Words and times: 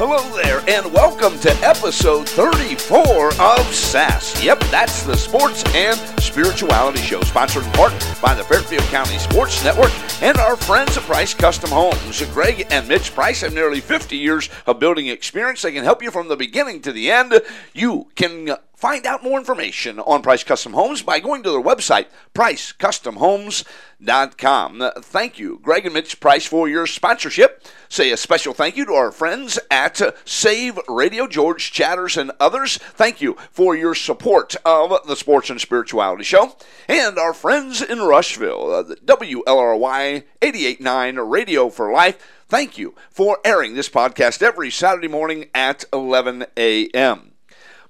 Hello 0.00 0.22
there, 0.32 0.62
and 0.68 0.92
welcome 0.92 1.36
to 1.40 1.50
episode 1.66 2.28
34 2.28 3.32
of 3.40 3.74
SAS. 3.74 4.40
Yep, 4.44 4.60
that's 4.70 5.02
the 5.02 5.16
Sports 5.16 5.64
and 5.74 5.98
Spirituality 6.20 7.00
Show, 7.00 7.20
sponsored 7.22 7.64
in 7.64 7.72
part 7.72 7.92
by 8.22 8.32
the 8.32 8.44
Fairfield 8.44 8.84
County 8.84 9.18
Sports 9.18 9.64
Network 9.64 9.90
and 10.22 10.38
our 10.38 10.54
friends 10.54 10.96
at 10.96 11.02
Price 11.02 11.34
Custom 11.34 11.70
Homes. 11.70 12.24
Greg 12.26 12.68
and 12.70 12.86
Mitch 12.86 13.12
Price 13.12 13.40
have 13.40 13.52
nearly 13.52 13.80
50 13.80 14.16
years 14.16 14.48
of 14.68 14.78
building 14.78 15.08
experience. 15.08 15.62
They 15.62 15.72
can 15.72 15.82
help 15.82 16.00
you 16.00 16.12
from 16.12 16.28
the 16.28 16.36
beginning 16.36 16.80
to 16.82 16.92
the 16.92 17.10
end. 17.10 17.34
You 17.74 18.06
can 18.14 18.56
Find 18.78 19.04
out 19.06 19.24
more 19.24 19.40
information 19.40 19.98
on 19.98 20.22
Price 20.22 20.44
Custom 20.44 20.72
Homes 20.72 21.02
by 21.02 21.18
going 21.18 21.42
to 21.42 21.50
their 21.50 21.60
website, 21.60 22.06
pricecustomhomes.com. 22.32 24.90
Thank 25.00 25.38
you, 25.40 25.58
Greg 25.60 25.84
and 25.84 25.94
Mitch 25.94 26.20
Price, 26.20 26.46
for 26.46 26.68
your 26.68 26.86
sponsorship. 26.86 27.66
Say 27.88 28.12
a 28.12 28.16
special 28.16 28.54
thank 28.54 28.76
you 28.76 28.86
to 28.86 28.92
our 28.92 29.10
friends 29.10 29.58
at 29.68 30.00
Save 30.24 30.78
Radio, 30.86 31.26
George 31.26 31.72
Chatters, 31.72 32.16
and 32.16 32.30
others. 32.38 32.76
Thank 32.76 33.20
you 33.20 33.36
for 33.50 33.74
your 33.74 33.96
support 33.96 34.54
of 34.64 35.08
the 35.08 35.16
Sports 35.16 35.50
and 35.50 35.60
Spirituality 35.60 36.22
Show. 36.22 36.56
And 36.88 37.18
our 37.18 37.34
friends 37.34 37.82
in 37.82 37.98
Rushville, 37.98 38.72
uh, 38.72 38.82
the 38.82 38.94
WLRY 38.94 40.22
889 40.40 41.16
Radio 41.16 41.68
for 41.68 41.90
Life. 41.90 42.44
Thank 42.46 42.78
you 42.78 42.94
for 43.10 43.38
airing 43.44 43.74
this 43.74 43.88
podcast 43.88 44.40
every 44.40 44.70
Saturday 44.70 45.08
morning 45.08 45.46
at 45.52 45.84
11 45.92 46.46
a.m. 46.56 47.27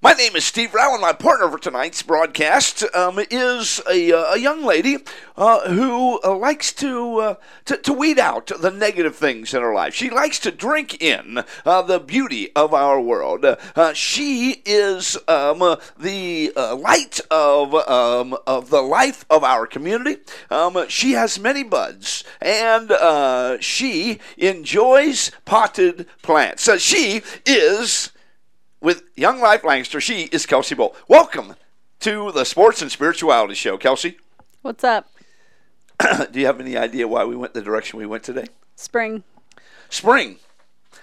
My 0.00 0.12
name 0.12 0.36
is 0.36 0.44
Steve 0.44 0.74
Rao, 0.74 0.92
and 0.92 1.00
my 1.00 1.12
partner 1.12 1.50
for 1.50 1.58
tonight's 1.58 2.02
broadcast 2.02 2.84
um, 2.94 3.18
is 3.32 3.80
a, 3.90 4.12
uh, 4.12 4.34
a, 4.34 4.38
young 4.38 4.64
lady 4.64 4.98
uh, 5.36 5.68
who 5.68 6.20
uh, 6.22 6.36
likes 6.36 6.72
to, 6.74 7.16
uh, 7.16 7.34
to, 7.64 7.78
to 7.78 7.92
weed 7.92 8.20
out 8.20 8.46
the 8.60 8.70
negative 8.70 9.16
things 9.16 9.52
in 9.52 9.60
her 9.60 9.74
life. 9.74 9.94
She 9.94 10.08
likes 10.08 10.38
to 10.40 10.52
drink 10.52 11.02
in 11.02 11.42
uh, 11.66 11.82
the 11.82 11.98
beauty 11.98 12.54
of 12.54 12.72
our 12.72 13.00
world. 13.00 13.44
Uh, 13.44 13.92
she 13.92 14.62
is 14.64 15.18
um, 15.26 15.76
the 15.98 16.52
light 16.56 17.18
of 17.28 17.74
um, 17.74 18.36
of 18.46 18.70
the 18.70 18.82
life 18.82 19.24
of 19.28 19.42
our 19.42 19.66
community. 19.66 20.18
Um, 20.48 20.88
she 20.88 21.12
has 21.12 21.40
many 21.40 21.64
buds, 21.64 22.22
and 22.40 22.92
she 23.60 24.20
enjoys 24.36 25.32
potted 25.44 26.06
plants. 26.22 26.70
She 26.80 27.22
is 27.44 28.12
with 28.80 29.02
Young 29.16 29.40
Life 29.40 29.64
Lancaster. 29.64 30.00
She 30.00 30.24
is 30.24 30.46
Kelsey 30.46 30.74
Bull. 30.74 30.94
Welcome 31.08 31.54
to 32.00 32.32
the 32.32 32.44
Sports 32.44 32.82
and 32.82 32.90
Spirituality 32.90 33.54
Show, 33.54 33.76
Kelsey. 33.76 34.18
What's 34.62 34.84
up? 34.84 35.10
Do 36.30 36.38
you 36.40 36.46
have 36.46 36.60
any 36.60 36.76
idea 36.76 37.08
why 37.08 37.24
we 37.24 37.36
went 37.36 37.54
the 37.54 37.62
direction 37.62 37.98
we 37.98 38.06
went 38.06 38.22
today? 38.22 38.46
Spring. 38.76 39.24
Spring. 39.90 40.36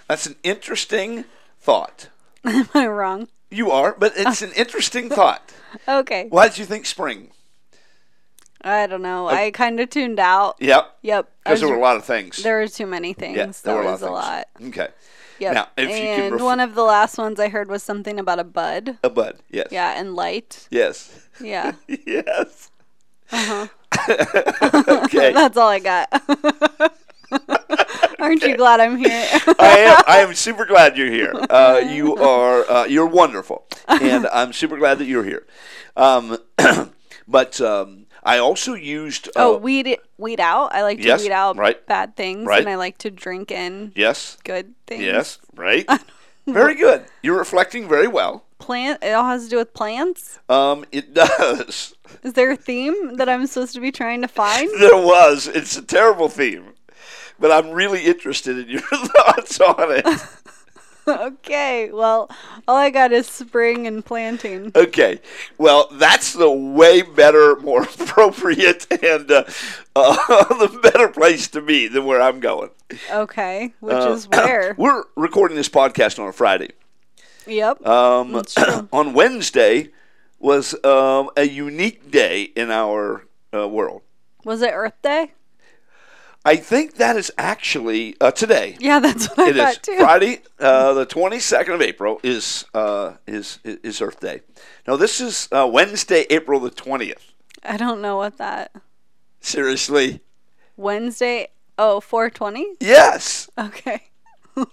That's 0.08 0.26
an 0.26 0.36
interesting 0.44 1.26
thought. 1.59 2.09
Am 2.45 2.70
I 2.73 2.88
wrong? 2.88 3.28
You 3.50 3.72
are, 3.72 3.95
but 3.98 4.14
it's 4.16 4.42
an 4.42 4.52
interesting 4.54 5.10
thought. 5.10 5.54
Okay. 5.88 6.28
Why 6.30 6.48
did 6.48 6.58
you 6.58 6.66
think 6.66 6.86
spring? 6.86 7.32
I 8.62 8.88
don't 8.88 9.02
know. 9.02 9.28
Uh, 9.28 9.34
I 9.34 9.52
kind 9.52 9.80
of 9.80 9.89
tuned 9.89 10.20
out. 10.20 10.56
Yep. 10.60 10.98
Yep. 11.04 11.30
Because 11.44 11.60
there 11.60 11.70
were 11.70 11.76
a 11.76 11.82
lot 11.82 11.98
of 11.98 12.06
things. 12.06 12.42
There 12.42 12.58
were 12.60 12.67
too 12.67 12.88
many 12.88 13.14
things. 13.14 13.38
Yeah, 13.38 13.45
there 13.45 13.54
that 13.64 13.76
were 13.76 13.82
a 13.82 13.86
lot 13.86 13.92
was 13.92 14.02
a 14.02 14.10
lot. 14.10 14.48
Okay. 14.64 14.88
Yep. 15.39 15.53
Now, 15.53 15.67
if 15.78 15.89
you 15.89 15.95
could 15.95 16.23
and 16.23 16.33
ref- 16.33 16.41
one 16.41 16.59
of 16.59 16.75
the 16.75 16.83
last 16.83 17.17
ones 17.17 17.39
I 17.39 17.50
heard 17.50 17.69
was 17.69 17.83
something 17.83 18.19
about 18.19 18.39
a 18.39 18.44
bud. 18.44 18.97
A 19.03 19.09
bud. 19.09 19.39
Yes. 19.50 19.67
Yeah, 19.72 20.00
and 20.00 20.16
light. 20.16 20.67
Yes. 20.72 21.27
Yeah. 21.42 21.73
yes. 21.88 22.72
Uh 23.31 23.67
huh. 23.67 23.67
okay. 25.05 25.33
That's 25.33 25.58
all 25.58 25.69
I 25.69 25.80
got. 25.80 26.08
Aren't 28.19 28.44
you 28.44 28.55
glad 28.55 28.80
I'm 28.80 28.97
here? 28.97 29.27
I 29.59 29.77
am. 29.80 30.03
I 30.08 30.17
am 30.19 30.33
super 30.33 30.66
glad 30.66 30.97
you're 30.97 31.11
here. 31.11 31.33
Uh, 31.49 31.81
you 31.86 32.16
are. 32.16 32.70
Uh, 32.70 32.86
you're 32.86 33.08
wonderful, 33.08 33.66
and 33.88 34.27
I'm 34.27 34.53
super 34.53 34.77
glad 34.77 34.99
that 34.99 35.05
you're 35.05 35.23
here. 35.23 35.45
Um, 35.95 36.37
but 37.27 37.60
um, 37.61 38.05
I 38.25 38.39
also 38.39 38.73
used. 38.73 39.27
Uh, 39.30 39.31
oh, 39.36 39.58
weed 39.58 39.86
it, 39.87 39.99
weed 40.17 40.39
out. 40.39 40.73
I 40.73 40.81
like 40.81 40.97
to 40.97 41.03
Yes, 41.05 41.21
weed 41.23 41.31
out 41.31 41.55
right. 41.58 41.86
bad 41.86 42.15
things, 42.15 42.45
Right. 42.47 42.59
and 42.59 42.67
I 42.69 42.75
like 42.75 42.97
to 42.99 43.11
drink 43.11 43.52
in 43.52 43.91
yes. 43.95 44.37
good 44.43 44.73
things. 44.87 45.03
Yes. 45.03 45.37
Right. 45.55 45.87
very 46.47 46.73
good. 46.75 47.05
You're 47.21 47.37
reflecting 47.37 47.87
very 47.87 48.08
well. 48.08 48.43
Plant. 48.58 49.03
It 49.03 49.11
all 49.11 49.25
has 49.25 49.43
to 49.45 49.49
do 49.49 49.58
with 49.58 49.73
plants. 49.75 50.39
Um, 50.49 50.86
it 50.91 51.13
does. 51.13 51.93
Is 52.23 52.33
there 52.33 52.49
a 52.52 52.55
theme 52.55 53.17
that 53.17 53.30
I'm 53.30 53.45
supposed 53.45 53.75
to 53.75 53.80
be 53.80 53.91
trying 53.91 54.21
to 54.21 54.27
find? 54.27 54.69
There 54.80 54.97
was. 54.97 55.47
It's 55.47 55.77
a 55.77 55.81
terrible 55.83 56.27
theme, 56.30 56.73
but 57.39 57.52
I'm 57.52 57.71
really 57.71 58.05
interested 58.05 58.57
in 58.57 58.69
your 58.69 58.81
thoughts 58.81 59.59
on 59.61 59.75
it. 59.92 60.05
Okay. 61.08 61.92
Well, 61.92 62.30
all 62.67 62.76
I 62.77 62.89
got 62.89 63.11
is 63.11 63.27
spring 63.27 63.88
and 63.88 64.04
planting. 64.05 64.71
Okay, 64.76 65.20
well, 65.58 65.88
that's 65.93 66.33
the 66.33 66.49
way 66.52 67.02
better, 67.02 67.55
more 67.58 67.83
appropriate, 67.99 68.88
and 69.04 69.30
uh, 69.32 69.43
uh, 69.95 70.43
the 70.55 70.80
better 70.82 71.08
place 71.10 71.48
to 71.49 71.61
be 71.61 71.88
than 71.88 72.05
where 72.05 72.21
I'm 72.21 72.39
going. 72.39 72.70
Okay, 73.11 73.73
which 73.80 73.95
Uh, 73.95 74.11
is 74.11 74.27
where? 74.27 74.76
We're 74.77 75.04
recording 75.16 75.58
this 75.58 75.70
podcast 75.70 76.20
on 76.20 76.27
a 76.27 76.33
Friday. 76.33 76.70
Yep. 77.48 77.86
Um, 77.86 78.42
on 78.92 79.14
Wednesday 79.14 79.89
was 80.39 80.73
um, 80.83 81.30
a 81.37 81.43
unique 81.48 82.11
day 82.11 82.43
in 82.43 82.72
our 82.72 83.26
uh, 83.54 83.67
world. 83.67 84.02
Was 84.43 84.61
it 84.61 84.72
Earth 84.73 84.93
Day? 85.02 85.33
I 86.48 86.58
think 86.58 86.95
that 86.95 87.16
is 87.17 87.32
actually 87.39 88.16
uh, 88.22 88.30
today. 88.32 88.78
Yeah, 88.80 89.00
that's 89.00 89.28
what 89.30 89.39
I 89.39 89.50
It 89.50 89.58
is 89.58 89.64
thought 89.64 89.83
too. 89.83 89.98
Friday, 89.98 90.42
uh, 90.60 90.94
the 90.94 91.06
twenty 91.06 91.39
second 91.39 91.73
of 91.73 91.82
April 91.82 92.20
is 92.23 92.66
uh, 92.73 93.14
is 93.26 93.60
is 93.64 94.00
Earth 94.02 94.20
Day. 94.20 94.42
Now 94.88 94.95
this 94.95 95.20
is 95.20 95.50
uh, 95.52 95.67
Wednesday, 95.72 96.26
April 96.30 96.60
the 96.60 96.70
twentieth. 96.70 97.32
I 97.64 97.78
don't 97.78 98.00
know 98.02 98.16
what 98.17 98.38
that. 98.38 98.72
Seriously, 99.42 100.22
Wednesday. 100.78 101.50
Oh, 101.78 102.00
420? 102.00 102.76
yes. 102.80 103.50
Okay. 103.58 104.04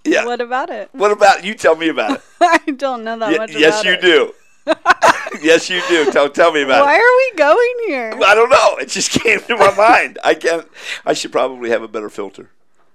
Yeah. 0.05 0.23
What 0.25 0.39
about 0.39 0.69
it? 0.69 0.89
What 0.93 1.11
about 1.11 1.43
you? 1.43 1.53
Tell 1.53 1.75
me 1.75 1.89
about 1.89 2.11
it. 2.11 2.21
I 2.41 2.59
don't 2.77 3.03
know 3.03 3.17
that 3.19 3.31
Ye- 3.31 3.37
much 3.37 3.51
yes, 3.55 3.83
you 3.83 3.91
it. 3.93 4.01
do. 4.01 4.33
yes, 5.41 5.69
you 5.69 5.81
do. 5.89 6.11
Tell 6.11 6.29
tell 6.29 6.51
me 6.51 6.61
about 6.61 6.83
Why 6.85 6.95
it. 6.95 6.99
are 6.99 7.17
we 7.17 7.37
going 7.37 7.73
here? 7.87 8.13
I 8.25 8.35
don't 8.35 8.49
know. 8.49 8.77
It 8.77 8.89
just 8.89 9.11
came 9.23 9.39
to 9.41 9.57
my 9.57 9.73
mind. 9.75 10.19
I 10.23 10.33
can't. 10.35 10.67
I 11.05 11.13
should 11.13 11.31
probably 11.31 11.69
have 11.69 11.81
a 11.81 11.87
better 11.87 12.09
filter. 12.09 12.49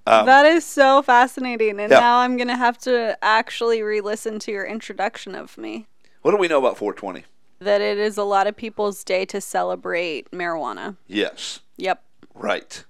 Um, 0.06 0.25
that 0.27 0.47
is 0.47 0.65
so 0.65 1.03
fascinating. 1.03 1.79
And 1.81 1.91
Yeah. 1.91 2.01
now 2.01 2.19
I'm 2.21 2.37
going 2.39 2.49
to 2.49 2.56
have 2.56 2.79
to 2.79 3.19
actually 3.23 3.83
re 3.83 4.01
listen 4.01 4.39
to 4.41 4.51
your 4.51 4.65
introduction 4.65 5.34
of 5.34 5.59
me. 5.59 5.87
what 6.23 6.31
do 6.31 6.39
we 6.39 6.49
know 6.49 6.59
about 6.59 6.79
420? 6.79 7.25
That 7.61 7.81
it 7.81 7.99
is 7.99 8.17
a 8.17 8.23
lot 8.25 8.47
of 8.47 8.56
people's 8.56 9.03
day 9.05 9.25
to 9.27 9.41
celebrate 9.41 10.31
marijuana. 10.31 10.97
Yes. 11.09 11.61
Yep. 11.77 12.03
Right. 12.35 12.85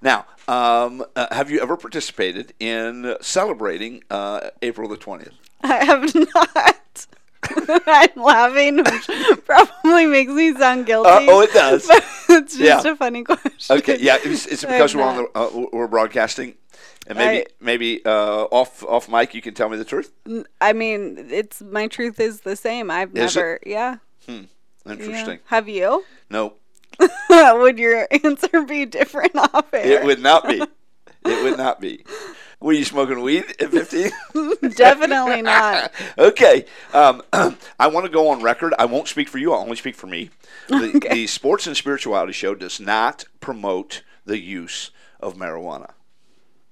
Now, 0.00 0.26
um, 0.46 1.04
uh, 1.16 1.34
have 1.34 1.50
you 1.50 1.60
ever 1.60 1.76
participated 1.76 2.52
in 2.60 3.16
celebrating 3.20 4.04
uh, 4.10 4.50
April 4.60 4.88
the 4.88 4.96
20th? 4.96 5.32
I 5.62 5.84
have 5.84 6.14
not. 6.14 6.76
I'm 7.86 8.08
laughing, 8.16 8.76
which 8.78 9.44
probably 9.44 10.06
makes 10.06 10.32
me 10.32 10.54
sound 10.54 10.86
guilty. 10.86 11.08
Uh, 11.10 11.20
oh, 11.28 11.40
it 11.40 11.52
does. 11.52 11.90
It's 12.28 12.56
just 12.56 12.84
Yeah. 12.86 12.92
a 12.92 12.96
funny 12.96 13.24
question. 13.24 13.50
Okay, 13.78 13.98
yeah, 14.00 14.16
it's, 14.22 14.46
it's 14.52 14.64
because 14.64 14.96
we're 14.96 15.02
on 15.02 15.16
the 15.16 15.38
uh, 15.38 15.66
we're 15.70 15.86
broadcasting, 15.88 16.54
and 17.06 17.18
maybe 17.18 17.42
I- 17.42 17.46
maybe 17.60 18.02
uh, 18.06 18.44
off 18.50 18.82
off 18.84 19.06
mic 19.08 19.34
you 19.34 19.42
can 19.42 19.52
tell 19.52 19.68
me 19.68 19.76
the 19.76 19.84
truth. 19.84 20.10
I 20.60 20.72
mean, 20.72 21.26
it's 21.30 21.60
my 21.60 21.88
truth 21.88 22.18
is 22.20 22.40
the 22.40 22.56
same. 22.56 22.90
I've 22.90 23.14
Is 23.14 23.36
it? 23.36 23.40
never, 23.40 23.60
yeah. 23.66 23.96
Hmm. 24.26 24.42
yeah. 24.86 24.92
Interesting. 24.92 25.38
Have 25.46 25.68
you? 25.68 26.04
No, 26.30 26.54
would 27.28 27.78
your 27.78 28.08
answer 28.24 28.62
be 28.62 28.86
different 28.86 29.36
off 29.36 29.66
air? 29.74 30.00
it 30.00 30.04
would 30.04 30.20
not 30.22 30.48
be. 30.48 30.62
It 31.24 31.44
would 31.44 31.58
not 31.58 31.80
be. 31.80 32.04
Were 32.62 32.72
you 32.72 32.84
smoking 32.84 33.20
weed 33.22 33.44
at 33.60 33.70
15? 33.72 34.10
Definitely 34.76 35.42
not. 35.42 35.92
okay. 36.18 36.64
Um, 36.94 37.22
I 37.32 37.88
want 37.88 38.06
to 38.06 38.12
go 38.12 38.28
on 38.28 38.40
record. 38.40 38.72
I 38.78 38.84
won't 38.84 39.08
speak 39.08 39.28
for 39.28 39.38
you. 39.38 39.52
I'll 39.52 39.60
only 39.60 39.76
speak 39.76 39.96
for 39.96 40.06
me. 40.06 40.30
The, 40.68 40.92
Okay. 40.96 41.08
the 41.12 41.26
Sports 41.26 41.66
and 41.66 41.76
Spirituality 41.76 42.32
Show 42.32 42.54
does 42.54 42.78
not 42.78 43.24
promote 43.40 44.02
the 44.24 44.38
use 44.38 44.90
of 45.20 45.34
marijuana. 45.34 45.90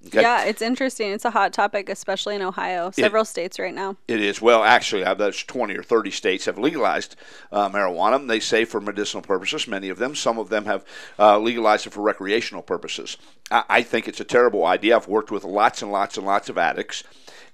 Okay? 0.06 0.22
Yeah, 0.22 0.44
it's 0.44 0.62
interesting. 0.62 1.12
It's 1.12 1.26
a 1.26 1.30
hot 1.30 1.52
topic, 1.52 1.90
especially 1.90 2.34
in 2.34 2.42
Ohio. 2.42 2.90
Several 2.90 3.24
states 3.24 3.58
right 3.58 3.74
now. 3.74 3.96
It 4.08 4.20
is. 4.20 4.40
Well, 4.40 4.64
actually, 4.64 5.04
I 5.04 5.12
there's 5.12 5.42
20 5.44 5.76
or 5.76 5.82
30 5.82 6.10
states 6.10 6.46
have 6.46 6.58
legalized 6.58 7.16
uh, 7.52 7.68
marijuana. 7.68 8.26
They 8.26 8.40
say 8.40 8.64
for 8.64 8.80
medicinal 8.80 9.22
purposes, 9.22 9.68
many 9.68 9.90
of 9.90 9.98
them. 9.98 10.14
Some 10.14 10.38
of 10.38 10.48
them 10.48 10.64
have 10.64 10.84
uh, 11.18 11.38
legalized 11.38 11.86
it 11.86 11.92
for 11.92 12.00
recreational 12.00 12.62
purposes. 12.62 13.18
I, 13.50 13.64
I 13.68 13.82
think 13.82 14.08
it's 14.08 14.20
a 14.20 14.24
terrible 14.24 14.64
idea. 14.64 14.96
I've 14.96 15.08
worked 15.08 15.30
with 15.30 15.44
lots 15.44 15.82
and 15.82 15.92
lots 15.92 16.16
and 16.16 16.24
lots 16.26 16.48
of 16.48 16.56
addicts. 16.56 17.04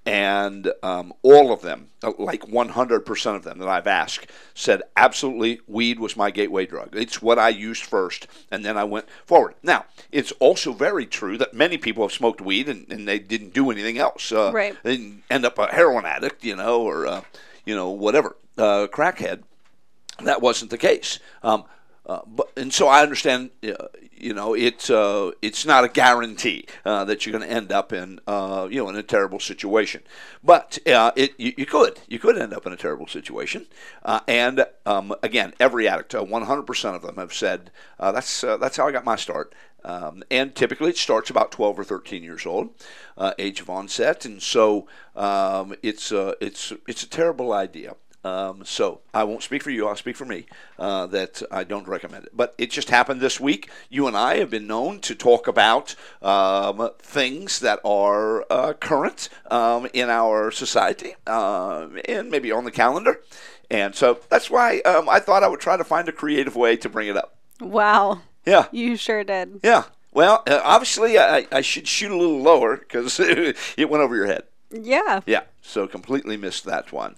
And 0.06 0.72
um, 0.84 1.12
all 1.22 1.52
of 1.52 1.62
them, 1.62 1.88
uh, 2.04 2.12
like 2.16 2.42
100% 2.42 3.36
of 3.36 3.42
them 3.42 3.58
that 3.58 3.68
I've 3.68 3.88
asked, 3.88 4.28
said 4.54 4.82
absolutely 4.96 5.60
weed 5.66 5.98
was 5.98 6.16
my 6.16 6.30
gateway 6.30 6.64
drug. 6.64 6.94
It's 6.94 7.20
what 7.20 7.40
I 7.40 7.48
used 7.48 7.82
first, 7.82 8.28
and 8.50 8.64
then 8.64 8.76
I 8.78 8.84
went 8.84 9.06
forward. 9.26 9.54
Now, 9.64 9.86
it's 10.12 10.30
also 10.38 10.72
very 10.72 11.06
true 11.06 11.36
that 11.38 11.54
many 11.54 11.76
people 11.76 12.04
have 12.04 12.12
smoked 12.12 12.40
weed 12.40 12.68
and, 12.68 12.90
and 12.90 13.08
they 13.08 13.18
didn't 13.18 13.52
do 13.52 13.70
anything 13.70 13.98
else. 13.98 14.30
Uh, 14.30 14.52
Right. 14.54 14.76
They 14.84 14.96
didn't 14.96 15.24
end 15.28 15.44
up 15.44 15.58
a 15.58 15.66
heroin 15.66 16.06
addict, 16.06 16.44
you 16.44 16.54
know, 16.54 16.82
or, 16.82 17.06
uh, 17.06 17.22
you 17.64 17.74
know, 17.74 17.90
whatever, 17.90 18.36
uh, 18.56 18.86
crackhead. 18.92 19.42
That 20.22 20.40
wasn't 20.40 20.70
the 20.70 20.78
case. 20.78 21.18
Um, 21.42 21.64
uh, 22.06 22.20
but 22.26 22.52
and 22.56 22.72
so 22.72 22.86
I 22.86 23.02
understand, 23.02 23.50
uh, 23.64 23.88
you 24.12 24.32
know, 24.32 24.54
it's 24.54 24.90
uh, 24.90 25.32
it's 25.42 25.66
not 25.66 25.82
a 25.82 25.88
guarantee 25.88 26.66
uh, 26.84 27.04
that 27.04 27.26
you're 27.26 27.36
going 27.36 27.48
to 27.48 27.52
end 27.52 27.72
up 27.72 27.92
in, 27.92 28.20
you 28.28 28.78
know, 28.78 28.88
in 28.88 28.96
a 28.96 29.02
terrible 29.02 29.40
situation. 29.40 30.02
But 30.42 30.78
it 30.86 31.34
you, 31.36 31.52
you 31.56 31.66
could 31.66 31.98
you 32.06 32.20
could 32.20 32.38
end 32.38 32.54
up 32.54 32.64
in 32.64 32.72
a 32.72 32.76
terrible 32.76 33.08
situation. 33.08 33.66
And 34.04 34.66
um, 34.84 35.14
again, 35.22 35.52
every 35.58 35.88
addict, 35.88 36.14
uh, 36.14 36.24
100% 36.24 36.94
of 36.94 37.02
them 37.02 37.16
have 37.16 37.34
said 37.34 37.72
that's 37.98 38.40
that's 38.40 38.76
how 38.76 38.86
I 38.86 38.92
got 38.92 39.04
my 39.04 39.16
start. 39.16 39.52
Um, 39.84 40.24
and 40.32 40.52
typically 40.54 40.90
it 40.90 40.96
starts 40.96 41.30
about 41.30 41.52
12 41.52 41.78
or 41.78 41.84
13 41.84 42.24
years 42.24 42.44
old, 42.44 42.70
age 43.38 43.60
of 43.60 43.70
onset, 43.70 44.24
and 44.24 44.40
so 44.40 44.86
um, 45.16 45.74
it's 45.82 46.12
it's 46.12 46.72
it's 46.86 47.02
a 47.02 47.08
terrible 47.08 47.52
idea. 47.52 47.96
Um, 48.26 48.64
so 48.64 49.00
I 49.14 49.23
won't 49.25 49.43
speak 49.44 49.62
for 49.62 49.70
you. 49.70 49.87
I'll 49.87 49.96
speak 49.96 50.17
for 50.17 50.25
me. 50.25 50.46
Uh, 50.78 51.06
that 51.06 51.43
I 51.50 51.64
don't 51.64 51.87
recommend 51.87 52.25
it. 52.25 52.37
But 52.37 52.55
it 52.58 52.70
just 52.70 52.90
happened 52.90 53.20
this 53.20 53.38
week. 53.38 53.70
You 53.88 54.06
and 54.08 54.17
I 54.17 54.38
have 54.38 54.50
been 54.50 54.67
known 54.67 54.99
to 55.00 55.14
talk 55.14 55.46
about 55.46 55.94
um, 56.20 56.90
things 56.99 57.61
that 57.61 57.78
are 57.84 58.44
uh, 58.50 58.73
current 58.75 59.28
um, 59.50 59.88
in 59.93 60.11
our 60.11 60.50
society 60.50 61.14
um, 61.26 61.99
and 62.08 62.31
maybe 62.31 62.50
on 62.50 62.64
the 62.64 62.70
calendar. 62.70 63.20
And 63.70 63.94
so 63.94 64.19
that's 64.28 64.50
why 64.50 64.81
um, 64.81 65.08
I 65.08 65.20
thought 65.20 65.44
I 65.44 65.49
would 65.49 65.61
try 65.61 65.76
to 65.76 65.84
find 65.84 66.08
a 66.08 66.12
creative 66.12 66.56
way 66.56 66.76
to 66.76 66.88
bring 66.88 67.08
it 67.08 67.17
up. 67.17 67.37
Wow. 67.61 68.23
Yeah. 68.44 68.67
You 68.73 68.96
sure 68.96 69.25
did. 69.25 69.61
Yeah. 69.62 69.84
Well, 70.12 70.43
uh, 70.46 70.61
obviously, 70.64 71.19
I, 71.19 71.46
I 71.52 71.61
should 71.61 71.87
shoot 71.87 72.11
a 72.11 72.17
little 72.17 72.40
lower 72.40 72.76
because 72.76 73.20
it 73.20 73.90
went 73.90 74.02
over 74.02 74.17
your 74.17 74.26
head. 74.26 74.44
Yeah. 74.70 75.20
Yeah. 75.26 75.43
So 75.62 75.87
completely 75.87 76.37
missed 76.37 76.64
that 76.64 76.93
one. 76.93 77.17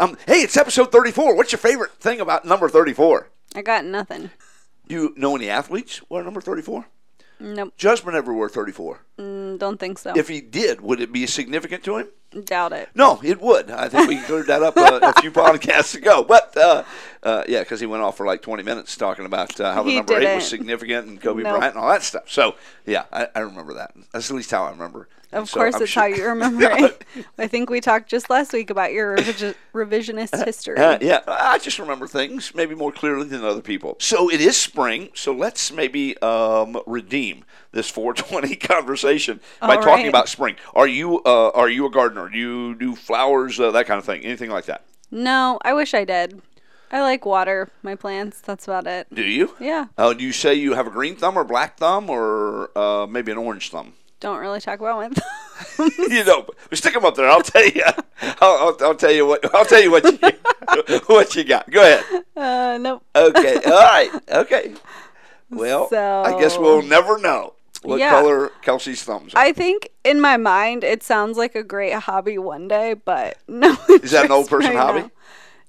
Um, 0.00 0.16
hey, 0.26 0.40
it's 0.40 0.56
episode 0.56 0.90
34. 0.90 1.36
What's 1.36 1.52
your 1.52 1.58
favorite 1.58 1.92
thing 1.92 2.22
about 2.22 2.46
number 2.46 2.70
34? 2.70 3.28
I 3.54 3.60
got 3.60 3.84
nothing. 3.84 4.30
Do 4.88 4.94
you 4.94 5.14
know 5.14 5.36
any 5.36 5.50
athletes 5.50 6.00
wear 6.08 6.24
number 6.24 6.40
34? 6.40 6.86
Nope. 7.38 7.74
Justin 7.76 8.14
never 8.14 8.32
wore 8.32 8.48
34. 8.48 9.00
Mm, 9.18 9.58
don't 9.58 9.78
think 9.78 9.98
so. 9.98 10.14
If 10.16 10.28
he 10.28 10.40
did, 10.40 10.80
would 10.80 11.02
it 11.02 11.12
be 11.12 11.26
significant 11.26 11.84
to 11.84 11.98
him? 11.98 12.08
Doubt 12.44 12.72
it. 12.72 12.88
No, 12.94 13.20
it 13.24 13.40
would. 13.40 13.70
I 13.72 13.88
think 13.88 14.08
we 14.08 14.20
cleared 14.20 14.46
that 14.46 14.62
up 14.62 14.76
uh, 14.76 15.00
a 15.02 15.12
few 15.20 15.32
podcasts 15.32 15.96
ago. 15.96 16.22
But 16.22 16.56
uh, 16.56 16.84
uh, 17.24 17.42
yeah, 17.48 17.60
because 17.60 17.80
he 17.80 17.86
went 17.86 18.04
off 18.04 18.16
for 18.16 18.24
like 18.24 18.40
20 18.40 18.62
minutes 18.62 18.96
talking 18.96 19.26
about 19.26 19.58
uh, 19.60 19.74
how 19.74 19.82
the 19.82 19.90
He 19.90 19.96
number 19.96 20.16
eight 20.18 20.36
was 20.36 20.46
significant 20.46 21.08
and 21.08 21.20
Kobe 21.20 21.42
Nope. 21.42 21.56
Bryant 21.58 21.74
and 21.74 21.82
all 21.84 21.90
that 21.90 22.04
stuff. 22.04 22.30
So 22.30 22.54
yeah, 22.86 23.04
I, 23.12 23.26
I 23.34 23.40
remember 23.40 23.74
that. 23.74 23.94
That's 24.12 24.30
at 24.30 24.36
least 24.36 24.52
how 24.52 24.64
I 24.64 24.70
remember. 24.70 25.08
Of 25.32 25.48
so 25.48 25.60
course, 25.60 25.74
I'm 25.76 25.82
it's 25.82 25.90
sure- 25.92 26.02
how 26.02 26.06
you 26.08 26.24
remember 26.26 26.62
it. 26.70 27.04
I 27.38 27.46
think 27.48 27.68
we 27.68 27.80
talked 27.80 28.08
just 28.08 28.30
last 28.30 28.52
week 28.52 28.70
about 28.70 28.92
your 28.92 29.16
revisi- 29.16 29.54
revisionist 29.74 30.44
history. 30.44 30.76
Uh, 30.76 30.98
yeah, 31.00 31.20
I 31.26 31.58
just 31.58 31.78
remember 31.80 32.06
things 32.06 32.52
maybe 32.54 32.74
more 32.76 32.90
clearly 32.92 33.26
than 33.26 33.44
other 33.44 33.60
people. 33.60 33.96
So 34.00 34.28
it 34.30 34.40
is 34.40 34.56
spring, 34.56 35.10
so 35.14 35.32
let's 35.32 35.72
maybe 35.72 36.16
um, 36.18 36.80
redeem 36.86 37.44
this 37.72 37.90
420 37.90 38.56
conversation 38.56 39.40
by 39.60 39.76
talking 39.76 39.90
right. 39.90 40.08
about 40.08 40.28
spring. 40.28 40.56
Are 40.74 40.86
you 40.86 41.22
uh, 41.24 41.50
are 41.50 41.68
you 41.68 41.86
a 41.86 41.90
gardener? 41.90 42.28
Do 42.28 42.38
you 42.38 42.74
do 42.74 42.96
flowers, 42.96 43.58
uh, 43.60 43.70
that 43.72 43.86
kind 43.86 43.98
of 43.98 44.04
thing? 44.04 44.22
Anything 44.22 44.50
like 44.50 44.66
that? 44.66 44.84
No, 45.10 45.58
I 45.64 45.74
wish 45.74 45.94
I 45.94 46.04
did. 46.04 46.40
I 46.92 47.02
like 47.02 47.24
water 47.24 47.70
my 47.82 47.94
plants. 47.94 48.40
That's 48.40 48.66
about 48.66 48.86
it. 48.86 49.06
Do 49.14 49.22
you? 49.22 49.54
Yeah. 49.60 49.86
Uh, 49.96 50.12
do 50.12 50.24
you 50.24 50.32
say 50.32 50.54
you 50.54 50.74
have 50.74 50.88
a 50.88 50.90
green 50.90 51.14
thumb 51.14 51.36
or 51.36 51.44
black 51.44 51.78
thumb 51.78 52.10
or 52.10 52.76
uh, 52.76 53.06
maybe 53.06 53.30
an 53.30 53.38
orange 53.38 53.70
thumb? 53.70 53.94
Don't 54.18 54.38
really 54.38 54.60
talk 54.60 54.80
about 54.80 54.98
my. 54.98 55.88
you 56.08 56.24
know, 56.24 56.46
stick 56.72 56.92
them 56.92 57.04
up 57.04 57.14
there. 57.14 57.30
I'll 57.30 57.42
tell 57.42 57.64
you. 57.64 57.82
I'll, 58.22 58.36
I'll, 58.42 58.76
I'll 58.80 58.94
tell 58.94 59.12
you 59.12 59.26
what. 59.26 59.54
I'll 59.54 59.64
tell 59.64 59.80
you 59.80 59.90
what 59.90 60.04
you 60.04 60.98
what 61.06 61.34
you 61.36 61.44
got. 61.44 61.70
Go 61.70 61.80
ahead. 61.80 62.24
uh, 62.36 62.78
nope. 62.78 63.04
Okay. 63.14 63.54
All 63.64 63.70
right. 63.70 64.10
Okay. 64.28 64.74
Well, 65.48 65.88
I 65.92 66.38
guess 66.40 66.58
we'll 66.58 66.82
never 66.82 67.18
know 67.18 67.54
what 67.82 67.98
Yeah. 67.98 68.10
color 68.10 68.50
Kelsey's 68.62 69.02
thumbs 69.02 69.34
are. 69.34 69.38
I 69.40 69.52
think 69.52 69.90
in 70.04 70.20
my 70.20 70.36
mind 70.36 70.84
it 70.84 71.02
sounds 71.02 71.36
like 71.38 71.54
a 71.54 71.62
great 71.62 71.94
hobby 71.94 72.38
one 72.38 72.68
day, 72.68 72.94
but 72.94 73.38
no. 73.48 73.76
Is 73.88 74.10
that 74.12 74.24
an 74.26 74.32
old 74.32 74.48
person 74.48 74.70
right 74.70 74.78
hobby? 74.78 75.00
now. 75.00 75.10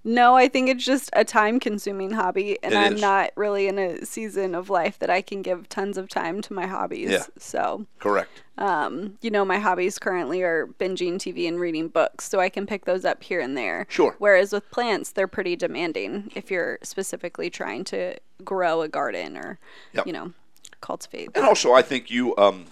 No, 0.04 0.36
I 0.36 0.48
think 0.48 0.68
it's 0.68 0.84
just 0.84 1.12
a 1.14 1.24
time 1.24 1.60
consuming 1.60 2.10
hobby, 2.10 2.58
and 2.64 2.74
It 2.74 2.78
I'm 2.78 2.96
is. 2.96 3.02
not 3.02 3.30
really 3.36 3.68
in 3.68 3.78
a 3.78 4.04
season 4.04 4.56
of 4.56 4.68
life 4.68 4.98
that 4.98 5.12
I 5.12 5.22
can 5.22 5.44
give 5.44 5.70
tons 5.70 5.96
of 5.96 6.10
time 6.10 6.42
to 6.42 6.54
my 6.54 6.66
hobbies. 6.66 7.12
Yeah. 7.12 7.26
So, 7.38 7.86
Correct. 8.00 8.42
um, 8.58 9.20
you 9.22 9.30
know, 9.30 9.46
my 9.46 9.60
hobbies 9.60 10.00
currently 10.00 10.42
are 10.42 10.66
binging 10.80 11.18
TV 11.20 11.48
and 11.48 11.60
reading 11.60 11.88
books, 11.88 12.28
so 12.28 12.40
I 12.40 12.50
can 12.50 12.66
pick 12.66 12.86
those 12.86 13.06
up 13.06 13.22
here 13.22 13.40
and 13.42 13.56
there. 13.56 13.86
Sure. 13.90 14.16
Whereas 14.18 14.52
with 14.52 14.68
plants, 14.72 15.12
they're 15.12 15.28
pretty 15.28 15.56
demanding 15.56 16.32
if 16.34 16.50
you're 16.50 16.80
specifically 16.82 17.52
trying 17.52 17.84
to 17.84 18.16
grow 18.44 18.82
a 18.82 18.88
garden 18.88 19.38
or, 19.38 19.60
Yep. 19.94 20.08
you 20.08 20.14
know, 20.14 20.34
cultivate. 20.82 21.30
And 21.36 21.46
also, 21.46 21.74
I 21.74 21.82
think 21.82 22.10
you 22.12 22.36
um, 22.38 22.66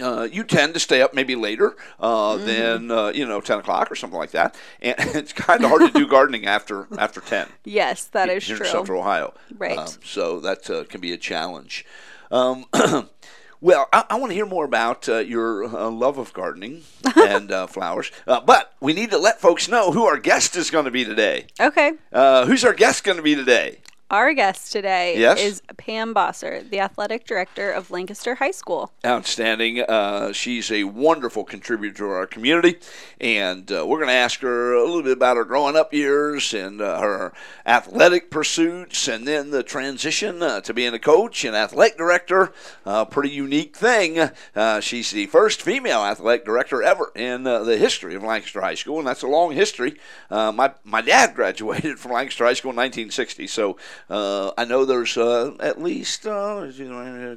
uh, 0.00 0.28
you 0.30 0.44
tend 0.44 0.74
to 0.74 0.80
stay 0.80 1.02
up 1.02 1.12
maybe 1.12 1.34
later 1.34 1.74
uh, 1.98 2.36
Mm-hmm. 2.36 2.46
than 2.46 2.90
uh, 2.90 3.08
you 3.08 3.26
know 3.26 3.40
ten 3.40 3.58
o'clock 3.58 3.90
or 3.90 3.96
something 3.96 4.18
like 4.18 4.30
that, 4.30 4.56
and 4.80 4.94
it's 5.16 5.32
kind 5.32 5.62
of 5.64 5.70
hard 5.70 5.82
to 5.92 5.98
do 5.98 6.06
gardening 6.16 6.46
after 6.46 6.86
after 6.98 7.20
ten. 7.20 7.48
Yes, 7.64 8.04
that 8.06 8.28
is 8.28 8.44
here 8.46 8.56
true. 8.56 8.66
in 8.66 8.72
Central 8.72 9.00
Ohio. 9.00 9.34
Right. 9.56 9.76
Um, 9.76 9.88
so 10.04 10.40
that 10.40 10.70
uh, 10.70 10.84
can 10.84 11.00
be 11.00 11.12
a 11.12 11.16
challenge. 11.18 11.84
Um, 12.30 12.66
well, 13.60 13.88
I, 13.92 14.04
I 14.10 14.14
want 14.18 14.30
to 14.30 14.34
hear 14.34 14.46
more 14.46 14.64
about 14.64 15.08
uh, 15.08 15.16
your 15.18 15.64
uh, 15.64 15.90
love 15.90 16.18
of 16.18 16.32
gardening 16.32 16.82
and 17.16 17.50
uh, 17.50 17.66
flowers, 17.66 18.12
uh, 18.26 18.40
but 18.40 18.74
we 18.80 18.92
need 18.92 19.10
to 19.10 19.18
let 19.18 19.40
folks 19.40 19.66
know 19.68 19.90
who 19.92 20.04
our 20.04 20.18
guest 20.18 20.54
is 20.54 20.70
going 20.70 20.84
to 20.84 20.90
be 20.92 21.04
today. 21.04 21.46
Okay. 21.58 21.92
Uh, 22.12 22.46
who's 22.46 22.64
our 22.64 22.74
guest 22.74 23.02
going 23.02 23.16
to 23.16 23.22
be 23.22 23.34
today? 23.34 23.78
Our 24.10 24.32
guest 24.32 24.72
today 24.72 25.18
Yes? 25.18 25.38
is 25.38 25.62
Pam 25.76 26.14
Bosser, 26.14 26.62
the 26.70 26.80
athletic 26.80 27.26
director 27.26 27.70
of 27.70 27.90
Lancaster 27.90 28.36
High 28.36 28.52
School. 28.52 28.90
Outstanding. 29.04 29.80
Uh, 29.82 30.32
she's 30.32 30.72
a 30.72 30.84
wonderful 30.84 31.44
contributor 31.44 31.94
to 31.98 32.08
our 32.08 32.26
community, 32.26 32.78
and 33.20 33.70
uh, 33.70 33.84
we're 33.86 33.98
going 33.98 34.08
to 34.08 34.14
ask 34.14 34.40
her 34.40 34.72
a 34.72 34.82
little 34.82 35.02
bit 35.02 35.12
about 35.12 35.36
her 35.36 35.44
growing 35.44 35.76
up 35.76 35.92
years 35.92 36.54
and 36.54 36.80
uh, 36.80 36.98
her 37.02 37.34
athletic 37.66 38.30
pursuits, 38.30 39.08
and 39.08 39.28
then 39.28 39.50
the 39.50 39.62
transition 39.62 40.42
uh, 40.42 40.62
to 40.62 40.72
being 40.72 40.94
a 40.94 40.98
coach 40.98 41.44
and 41.44 41.54
athletic 41.54 41.98
director. 41.98 42.50
Uh, 42.86 43.04
pretty 43.04 43.28
unique 43.28 43.76
thing. 43.76 44.30
Uh, 44.56 44.80
she's 44.80 45.10
the 45.10 45.26
first 45.26 45.60
female 45.60 46.02
athletic 46.02 46.46
director 46.46 46.82
ever 46.82 47.12
in 47.14 47.46
uh, 47.46 47.62
the 47.62 47.76
history 47.76 48.14
of 48.14 48.22
Lancaster 48.22 48.62
High 48.62 48.74
School, 48.74 48.96
and 49.00 49.06
that's 49.06 49.22
a 49.22 49.28
long 49.28 49.52
history. 49.52 49.98
Uh, 50.30 50.50
my 50.50 50.72
my 50.82 51.02
dad 51.02 51.34
graduated 51.34 51.98
from 51.98 52.12
Lancaster 52.12 52.46
High 52.46 52.54
School 52.54 52.70
in 52.70 52.76
1960, 52.76 53.46
so 53.48 53.76
uh, 54.10 54.52
I 54.56 54.64
know 54.64 54.84
there's 54.84 55.16
uh, 55.16 55.54
at 55.60 55.80
least 55.82 56.26
uh, 56.26 56.66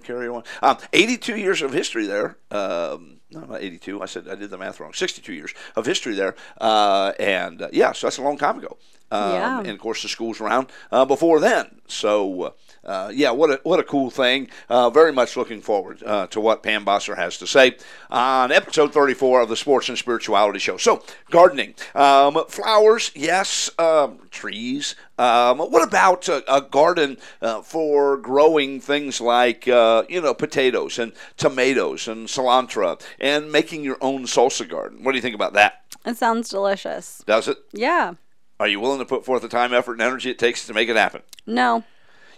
carry 0.03 0.27
on 0.27 0.43
um, 0.61 0.77
82 0.93 1.37
years 1.37 1.61
of 1.61 1.73
history 1.73 2.05
there. 2.05 2.37
Um, 2.51 3.17
no, 3.31 3.41
not 3.41 3.61
82. 3.61 4.01
I 4.01 4.05
said 4.05 4.27
I 4.27 4.35
did 4.35 4.49
the 4.49 4.57
math 4.57 4.79
wrong. 4.79 4.93
62 4.93 5.33
years 5.33 5.53
of 5.75 5.85
history 5.85 6.15
there, 6.15 6.35
uh, 6.59 7.13
and 7.19 7.61
uh, 7.61 7.69
yeah, 7.71 7.91
so 7.93 8.07
that's 8.07 8.17
a 8.17 8.21
long 8.21 8.37
time 8.37 8.57
ago. 8.59 8.77
Um, 9.11 9.31
Yeah. 9.31 9.59
And 9.59 9.69
of 9.69 9.79
course, 9.79 10.01
the 10.01 10.09
school's 10.09 10.39
around 10.41 10.67
uh, 10.91 11.05
before 11.05 11.39
then. 11.39 11.81
So 11.87 12.53
uh, 12.83 13.11
yeah, 13.13 13.31
what 13.31 13.51
a 13.51 13.59
what 13.63 13.79
a 13.79 13.83
cool 13.83 14.09
thing. 14.09 14.49
Uh, 14.67 14.89
very 14.89 15.13
much 15.13 15.37
looking 15.37 15.61
forward 15.61 16.01
uh, 16.03 16.27
to 16.27 16.39
what 16.39 16.63
Pam 16.63 16.83
Bosser 16.83 17.15
has 17.15 17.37
to 17.37 17.47
say 17.47 17.77
on 18.09 18.51
episode 18.51 18.91
34 18.93 19.41
of 19.41 19.49
the 19.49 19.55
Sports 19.55 19.89
and 19.89 19.97
Spirituality 19.97 20.59
Show. 20.59 20.77
So 20.77 21.03
gardening, 21.29 21.75
um, 21.93 22.43
flowers, 22.47 23.11
yes, 23.13 23.69
um, 23.77 24.19
trees. 24.31 24.95
Um, 25.19 25.59
what 25.59 25.87
about 25.87 26.27
a, 26.27 26.43
a 26.53 26.61
garden 26.61 27.17
uh, 27.41 27.61
for 27.61 28.17
growing 28.17 28.79
things 28.79 29.21
like 29.21 29.67
uh, 29.67 30.03
you 30.09 30.21
know 30.21 30.33
potatoes 30.33 30.97
and 30.97 31.13
tomatoes 31.37 32.07
and 32.07 32.27
cilantro 32.27 32.99
and 33.19 33.51
making 33.51 33.83
your 33.83 33.97
own 34.01 34.23
salsa 34.23 34.67
garden? 34.67 35.03
What 35.03 35.11
do 35.11 35.17
you 35.17 35.21
think 35.21 35.35
about 35.35 35.53
that? 35.53 35.83
It 36.03 36.17
sounds 36.17 36.49
delicious. 36.49 37.23
Does 37.27 37.47
it? 37.47 37.57
Yeah. 37.73 38.15
Are 38.59 38.67
you 38.67 38.79
willing 38.79 38.99
to 38.99 39.05
put 39.05 39.25
forth 39.25 39.41
the 39.41 39.47
time, 39.47 39.73
effort, 39.73 39.93
and 39.93 40.01
energy 40.01 40.29
it 40.29 40.39
takes 40.39 40.65
to 40.67 40.73
make 40.73 40.89
it 40.89 40.95
happen? 40.95 41.21
No. 41.45 41.83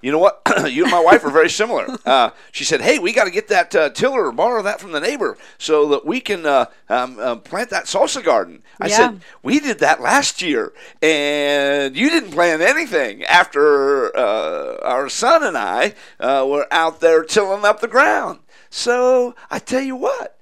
You 0.04 0.12
know 0.12 0.20
what? 0.20 0.42
you 0.70 0.84
and 0.84 0.92
my 0.92 1.00
wife 1.00 1.24
are 1.24 1.32
very 1.32 1.50
similar. 1.50 1.88
Uh, 2.06 2.32
she 2.52 2.66
said, 2.66 2.82
"Hey, 2.82 3.00
we 3.00 3.14
got 3.14 3.24
to 3.24 3.32
get 3.32 3.48
that 3.48 3.74
uh, 3.74 3.90
tiller 3.90 4.26
or 4.28 4.32
borrow 4.34 4.62
that 4.62 4.80
from 4.82 4.92
the 4.92 5.00
neighbor 5.00 5.38
so 5.58 5.88
that 5.88 6.06
we 6.06 6.20
can 6.20 6.46
uh, 6.46 6.66
um, 6.90 7.18
um, 7.20 7.40
plant 7.40 7.70
that 7.70 7.86
salsa 7.86 8.22
garden." 8.22 8.62
I 8.82 8.88
Yeah. 8.88 8.98
said, 8.98 9.22
"We 9.42 9.60
did 9.62 9.80
that 9.80 10.02
last 10.02 10.42
year, 10.42 10.74
and 11.02 11.96
you 11.96 12.10
didn't 12.10 12.32
plant 12.32 12.62
anything 12.62 13.24
after 13.24 14.16
uh, 14.16 14.78
our 14.84 15.08
son 15.08 15.44
and 15.44 15.58
I 15.58 15.94
uh, 16.20 16.46
were 16.48 16.68
out 16.72 17.00
there 17.00 17.24
tilling 17.24 17.64
up 17.66 17.80
the 17.80 17.88
ground." 17.88 18.40
So 18.70 19.36
I 19.50 19.60
tell 19.60 19.82
you 19.82 19.96
what. 19.96 20.33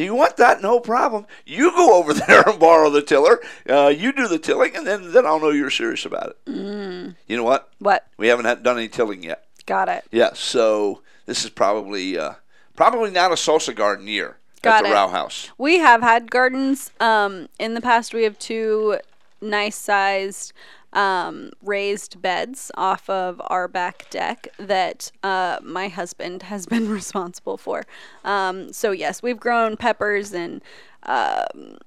You 0.00 0.14
want 0.14 0.36
that? 0.38 0.62
No 0.62 0.80
problem. 0.80 1.26
You 1.46 1.70
go 1.72 1.94
over 1.98 2.14
there 2.28 2.42
and 2.46 2.58
borrow 2.58 2.90
the 2.90 3.02
tiller. 3.02 3.40
Uh, 3.68 3.88
you 3.88 4.12
do 4.12 4.28
the 4.28 4.38
tilling, 4.38 4.76
and 4.76 4.86
then, 4.86 5.12
then 5.12 5.26
I'll 5.26 5.40
know 5.40 5.50
you're 5.50 5.70
serious 5.70 6.04
about 6.04 6.30
it. 6.30 6.44
Mm. 6.46 7.16
You 7.26 7.36
know 7.36 7.44
what? 7.44 7.70
What? 7.78 8.06
We 8.16 8.28
haven't 8.28 8.46
had, 8.46 8.62
done 8.62 8.78
any 8.78 8.88
tilling 8.88 9.22
yet. 9.22 9.46
Got 9.66 9.88
it. 9.88 10.04
Yeah, 10.10 10.30
so 10.34 11.02
this 11.26 11.44
is 11.44 11.50
probably 11.50 12.18
uh, 12.18 12.34
probably 12.76 13.10
not 13.10 13.30
a 13.30 13.34
salsa 13.34 13.74
garden 13.74 14.08
year 14.08 14.38
Got 14.62 14.78
at 14.78 14.82
the 14.84 14.90
it. 14.90 14.94
Row 14.94 15.08
House. 15.08 15.50
We 15.58 15.78
have 15.78 16.02
had 16.02 16.30
gardens. 16.30 16.90
Um, 16.98 17.48
in 17.58 17.74
the 17.74 17.80
past, 17.80 18.14
we 18.14 18.24
have 18.24 18.38
two 18.38 18.98
nice 19.40 19.76
sized 19.76 20.52
um, 20.92 21.50
raised 21.62 22.20
beds 22.20 22.70
off 22.76 23.08
of 23.08 23.40
our 23.46 23.68
back 23.68 24.08
deck 24.10 24.48
that 24.58 25.12
uh, 25.22 25.58
my 25.62 25.88
husband 25.88 26.44
has 26.44 26.66
been 26.66 26.88
responsible 27.00 27.56
for. 27.56 27.84
Um, 28.24 28.72
so 28.72 28.90
yes, 28.90 29.22
we've 29.22 29.40
grown 29.40 29.76
peppers 29.76 30.32
and 30.32 30.62
um, 31.04 31.78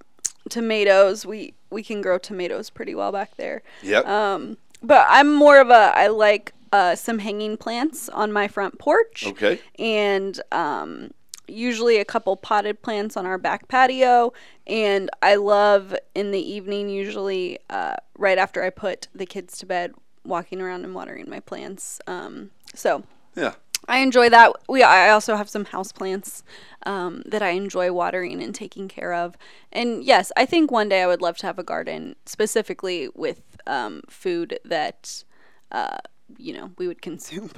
tomatoes. 0.49 1.25
We 1.25 1.53
we 1.69 1.83
can 1.83 2.01
grow 2.01 2.17
tomatoes 2.17 2.69
pretty 2.69 2.95
well 2.95 3.11
back 3.11 3.35
there. 3.37 3.61
Yep. 3.81 4.07
Um, 4.07 4.57
but 4.81 5.05
I'm 5.09 5.33
more 5.33 5.59
of 5.59 5.69
a 5.69 5.91
I 5.95 6.07
like 6.07 6.53
uh, 6.71 6.95
some 6.95 7.19
hanging 7.19 7.57
plants 7.57 8.09
on 8.09 8.31
my 8.31 8.47
front 8.47 8.79
porch 8.79 9.25
okay. 9.27 9.61
and 9.77 10.41
um, 10.51 11.11
usually 11.47 11.97
a 11.97 12.05
couple 12.05 12.35
potted 12.35 12.81
plants 12.81 13.17
on 13.17 13.25
our 13.25 13.37
back 13.37 13.67
patio. 13.67 14.33
And 14.67 15.09
I 15.21 15.35
love 15.35 15.95
in 16.15 16.31
the 16.31 16.39
evening, 16.39 16.89
usually 16.89 17.59
uh, 17.69 17.95
right 18.17 18.37
after 18.37 18.63
I 18.63 18.69
put 18.69 19.07
the 19.13 19.25
kids 19.25 19.57
to 19.59 19.65
bed, 19.65 19.93
walking 20.25 20.61
around 20.61 20.85
and 20.85 20.95
watering 20.95 21.29
my 21.29 21.39
plants. 21.39 21.99
Um, 22.07 22.51
so 22.73 23.03
Yeah. 23.35 23.53
I 23.87 23.97
enjoy 23.99 24.29
that. 24.29 24.53
We 24.69 24.81
I 24.81 25.09
also 25.09 25.35
have 25.35 25.49
some 25.49 25.65
house 25.65 25.91
plants 25.91 26.41
um, 26.85 27.21
that 27.25 27.41
I 27.41 27.49
enjoy 27.49 27.91
watering 27.91 28.41
and 28.41 28.55
taking 28.55 28.87
care 28.87 29.13
of. 29.13 29.35
And 29.73 30.03
yes, 30.05 30.31
I 30.37 30.45
think 30.45 30.71
one 30.71 30.87
day 30.87 31.01
I 31.03 31.07
would 31.07 31.21
love 31.21 31.37
to 31.39 31.47
have 31.47 31.59
a 31.59 31.63
garden 31.63 32.15
specifically 32.25 33.09
with 33.13 33.41
um, 33.67 34.01
food 34.09 34.57
that 34.63 35.23
uh, 35.71 35.97
you 36.37 36.53
know 36.53 36.71
we 36.77 36.87
would 36.87 37.01
consume. 37.01 37.51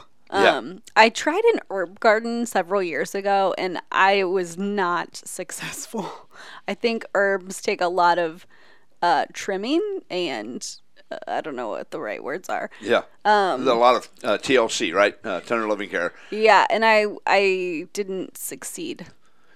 Yeah. 0.43 0.57
Um, 0.57 0.81
I 0.95 1.09
tried 1.09 1.43
an 1.53 1.59
herb 1.69 1.99
garden 1.99 2.45
several 2.45 2.81
years 2.83 3.15
ago 3.15 3.53
and 3.57 3.79
I 3.91 4.23
was 4.23 4.57
not 4.57 5.15
successful. 5.25 6.29
I 6.67 6.73
think 6.73 7.05
herbs 7.13 7.61
take 7.61 7.81
a 7.81 7.87
lot 7.87 8.17
of 8.17 8.45
uh, 9.01 9.25
trimming 9.33 10.01
and 10.09 10.67
uh, 11.11 11.17
I 11.27 11.41
don't 11.41 11.55
know 11.55 11.69
what 11.69 11.91
the 11.91 11.99
right 11.99 12.23
words 12.23 12.49
are. 12.49 12.69
Yeah. 12.81 13.03
Um, 13.23 13.65
There's 13.65 13.75
a 13.75 13.79
lot 13.79 13.95
of 13.95 14.09
uh, 14.23 14.37
TLC, 14.37 14.93
right? 14.93 15.15
Uh, 15.23 15.41
tender 15.41 15.67
living 15.67 15.89
care. 15.89 16.13
Yeah, 16.31 16.65
and 16.69 16.83
I 16.85 17.05
I 17.27 17.87
didn't 17.93 18.37
succeed. 18.37 19.07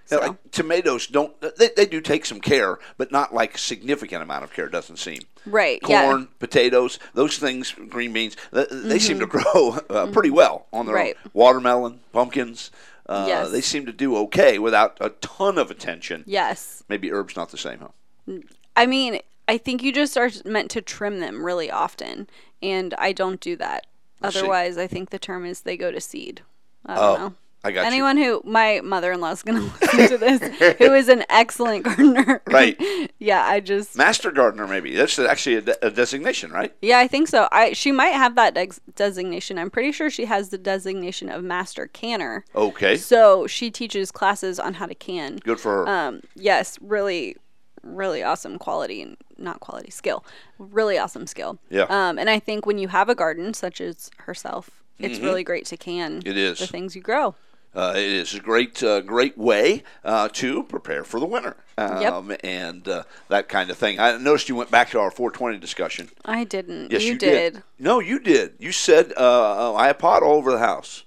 So. 0.09 0.19
like 0.19 0.51
tomatoes 0.51 1.05
don't 1.07 1.39
they, 1.57 1.69
they 1.75 1.85
do 1.85 2.01
take 2.01 2.25
some 2.25 2.41
care, 2.41 2.79
but 2.97 3.11
not 3.11 3.33
like 3.33 3.57
significant 3.57 4.23
amount 4.23 4.43
of 4.43 4.51
care. 4.53 4.67
Doesn't 4.69 4.97
seem. 4.97 5.21
Right. 5.45 5.81
Corn, 5.81 6.21
Yeah. 6.21 6.25
potatoes, 6.39 6.97
those 7.13 7.37
things, 7.37 7.71
green 7.89 8.11
beans, 8.13 8.35
th- 8.53 8.67
they 8.71 8.99
seem 8.99 9.19
to 9.19 9.25
grow 9.27 9.77
uh, 9.89 10.07
pretty 10.07 10.29
well 10.31 10.65
on 10.73 10.85
their 10.85 10.95
Mm-hmm. 10.95 11.05
Right. 11.05 11.15
own. 11.25 11.31
Watermelon, 11.33 11.99
pumpkins, 12.11 12.71
uh, 13.07 13.25
Yes. 13.27 13.51
they 13.51 13.61
seem 13.61 13.85
to 13.85 13.91
do 13.93 14.15
okay 14.17 14.57
without 14.59 14.97
a 14.99 15.09
ton 15.11 15.57
of 15.57 15.69
attention. 15.71 16.23
Yes. 16.27 16.83
Maybe 16.89 17.11
herbs 17.11 17.35
not 17.35 17.49
the 17.51 17.57
same, 17.57 17.79
huh? 17.79 18.37
I 18.75 18.85
mean, 18.85 19.19
I 19.47 19.57
think 19.57 19.81
you 19.83 19.91
just 19.91 20.17
are 20.17 20.29
meant 20.45 20.69
to 20.71 20.81
trim 20.81 21.19
them 21.19 21.43
really 21.45 21.69
often, 21.71 22.27
and 22.61 22.93
I 22.97 23.11
don't 23.13 23.39
do 23.39 23.55
that. 23.57 23.85
See. 24.21 24.27
Otherwise, 24.27 24.77
I 24.77 24.85
think 24.87 25.09
the 25.09 25.19
term 25.19 25.45
is 25.45 25.61
they 25.61 25.77
go 25.77 25.91
to 25.91 26.01
seed. 26.01 26.41
I 26.85 26.95
Oh, 26.95 26.97
don't 27.15 27.19
know. 27.21 27.33
I 27.63 27.71
got 27.71 27.85
Anyone 27.85 28.15
who 28.17 28.41
my 28.45 28.79
mother-in-law 28.81 29.31
is 29.31 29.43
going 29.43 29.59
to 29.69 29.73
listen 29.81 30.07
to 30.09 30.17
this, 30.17 30.77
who 30.77 30.93
is 30.93 31.09
an 31.09 31.23
excellent 31.29 31.83
gardener. 31.83 32.41
Right. 32.47 32.79
yeah, 33.19 33.43
I 33.45 33.59
just. 33.59 33.95
Master 33.97 34.31
gardener, 34.31 34.65
maybe 34.67 34.95
that's 34.95 35.19
actually 35.19 35.55
a, 35.57 35.61
de- 35.61 35.85
a 35.87 35.91
designation, 35.91 36.51
right? 36.51 36.73
yeah, 36.81 36.99
I 36.99 37.07
think 37.07 37.27
so. 37.27 37.47
I 37.51 37.73
she 37.73 37.91
might 37.91 38.09
have 38.13 38.35
that 38.35 38.53
dex 38.55 38.79
designation. 38.95 39.59
I'm 39.59 39.69
pretty 39.69 39.91
sure 39.91 40.09
she 40.09 40.25
has 40.25 40.49
the 40.49 40.57
designation 40.57 41.29
of 41.29 41.43
master 41.43 41.87
canner. 41.87 42.45
Okay, 42.55 42.95
So 42.97 43.45
she 43.45 43.69
teaches 43.71 44.11
classes 44.11 44.59
on 44.59 44.75
how 44.75 44.85
to 44.85 44.95
can. 44.95 45.37
good 45.37 45.59
for 45.59 45.85
her. 45.85 45.89
Um, 45.89 46.21
yes, 46.35 46.77
really, 46.81 47.35
really 47.83 48.23
awesome 48.23 48.57
quality 48.57 49.01
and 49.01 49.17
not 49.37 49.59
quality 49.59 49.91
skill, 49.91 50.23
really 50.57 50.97
awesome 50.97 51.27
skill. 51.27 51.59
Yeah. 51.69 51.83
Um, 51.89 52.17
and 52.17 52.29
I 52.29 52.39
think 52.39 52.65
when 52.65 52.77
you 52.77 52.87
have 52.87 53.09
a 53.09 53.15
garden 53.15 53.53
such 53.53 53.79
as 53.81 54.09
herself, 54.19 54.69
it's 54.97 55.19
really 55.19 55.43
great 55.43 55.65
to 55.67 55.77
can 55.77 56.19
Mm-hmm. 56.19 56.27
It 56.29 56.37
is. 56.37 56.59
the 56.59 56.67
things 56.67 56.95
you 56.95 57.01
grow. 57.01 57.35
Uh, 57.75 57.93
it 57.95 58.03
is 58.03 58.33
a 58.33 58.39
great, 58.39 58.81
uh, 58.81 58.99
great 59.01 59.37
way 59.37 59.83
uh, 60.03 60.27
to 60.29 60.63
prepare 60.63 61.03
for 61.03 61.19
the 61.19 61.25
winter, 61.25 61.55
um, 61.77 62.33
and 62.43 62.87
uh, 62.87 63.03
that 63.27 63.47
kind 63.47 63.69
of 63.69 63.77
thing. 63.77 63.99
I 63.99 64.17
noticed 64.17 64.49
you 64.49 64.55
went 64.55 64.71
back 64.71 64.89
to 64.91 64.99
our 64.99 65.11
420 65.11 65.59
discussion. 65.59 66.09
I 66.25 66.45
didn't. 66.45 66.91
Yes, 66.91 67.03
you, 67.03 67.13
you, 67.13 67.17
did. 67.19 67.63
No, 67.77 67.99
you 67.99 68.19
did. 68.19 68.53
You 68.57 68.71
said 68.71 69.13
uh, 69.15 69.75
I 69.75 69.87
have 69.87 69.99
pot 69.99 70.23
all 70.23 70.37
over 70.37 70.51
the 70.51 70.59
house. 70.59 71.03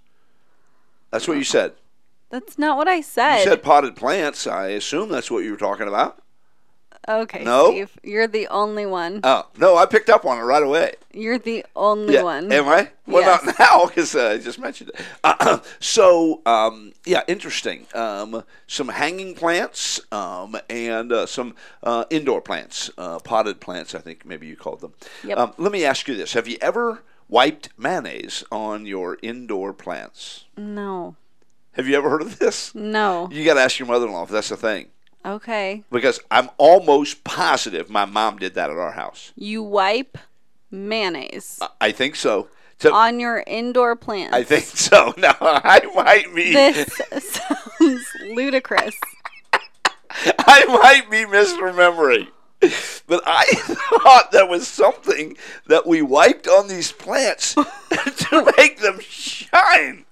That's 1.11 1.27
what 1.27 1.37
you 1.37 1.45
said. 1.45 1.73
That's 2.31 2.59
not 2.59 2.79
what 2.79 2.89
I 2.89 3.01
said. 3.01 3.39
You 3.39 3.45
said 3.45 3.63
potted 3.63 3.97
plants. 3.97 4.47
I 4.47 4.69
assume 4.69 5.11
that's 5.11 5.31
what 5.31 5.45
you 5.45 5.51
were 5.51 5.57
talking 5.59 5.89
about. 5.89 6.23
Okay, 7.09 7.45
No? 7.45 7.71
Steve, 7.71 7.91
you're 8.03 8.27
the 8.27 8.47
only 8.49 8.87
one. 8.87 9.21
Oh 9.25 9.47
no, 9.59 9.77
I 9.77 9.87
picked 9.87 10.09
up 10.11 10.25
on 10.25 10.39
it 10.39 10.43
right 10.43 10.63
away. 10.63 10.95
You're 11.13 11.39
the 11.39 11.65
only 11.77 12.15
yeah. 12.15 12.23
one. 12.23 12.51
Am 12.53 12.69
I? 12.69 12.91
Well, 13.07 13.23
Yes. 13.23 13.45
not 13.45 13.59
now 13.59 13.87
because 13.89 14.15
uh, 14.15 14.31
I 14.31 14.39
just 14.39 14.59
mentioned 14.59 14.91
it. 14.91 15.01
Uh, 15.23 15.59
so, 15.81 16.41
um, 16.47 16.93
yeah, 17.05 17.23
interesting. 17.29 17.87
Um, 17.95 18.45
some 18.67 18.89
hanging 18.89 19.35
plants 19.35 20.01
um, 20.13 20.57
and 20.71 21.13
uh, 21.13 21.27
some 21.27 21.55
uh, 21.83 22.05
indoor 22.11 22.41
plants, 22.41 22.91
uh, 22.97 23.19
potted 23.19 23.61
plants. 23.61 23.95
I 23.95 23.99
think 23.99 24.25
maybe 24.25 24.47
you 24.47 24.57
called 24.57 24.81
them. 24.81 24.95
Yep. 25.25 25.39
Um, 25.39 25.53
let 25.59 25.73
me 25.73 25.85
ask 25.85 26.09
you 26.09 26.17
this: 26.17 26.33
Have 26.33 26.49
you 26.49 26.57
ever 26.63 27.03
wiped 27.29 27.71
mayonnaise 27.79 28.45
on 28.53 28.87
your 28.87 29.19
indoor 29.23 29.73
plants? 29.73 30.45
no, 30.57 31.17
Have 31.73 31.87
you 31.89 31.97
ever 31.97 32.09
heard 32.11 32.23
of 32.23 32.39
this? 32.39 32.75
no. 32.75 33.29
You 33.33 33.45
got 33.45 33.55
to 33.55 33.61
ask 33.61 33.79
your 33.79 33.89
mother-in-law 33.89 34.25
if 34.25 34.29
that's 34.31 34.51
a 34.51 34.57
thing. 34.57 34.89
Okay, 35.25 35.85
Because 35.93 36.19
I'm 36.31 36.51
almost 36.59 37.23
positive 37.25 37.89
my 37.89 38.05
mom 38.05 38.39
did 38.39 38.55
that 38.55 38.71
at 38.71 38.77
our 38.77 38.93
house. 38.93 39.33
you 39.37 39.63
wipe 39.63 40.19
mayonnaise 40.71 41.59
I- 41.61 41.69
I 41.81 41.93
think 41.93 42.17
so. 42.17 42.49
So, 42.79 42.93
on 42.93 43.21
your 43.21 43.45
indoor 43.47 43.95
plants. 43.95 44.35
I 44.35 44.43
think 44.43 44.65
so. 44.65 45.15
Now 45.19 45.37
I 45.41 45.81
might 45.95 46.35
be 46.35 46.53
This 46.53 47.01
sounds 47.21 48.07
ludicrous. 48.35 48.97
I 50.11 50.65
might 50.67 51.09
be 51.11 51.25
misremembering. 51.25 52.29
But 53.07 53.23
I 53.27 53.45
thought 54.03 54.31
that 54.33 54.49
was 54.49 54.67
something 54.69 55.37
that 55.69 55.87
we 55.87 56.03
wiped 56.03 56.47
on 56.49 56.69
these 56.69 56.91
plants 56.93 57.55
to 57.55 58.53
make 58.59 58.79
them 58.81 58.99
shine. 59.01 60.05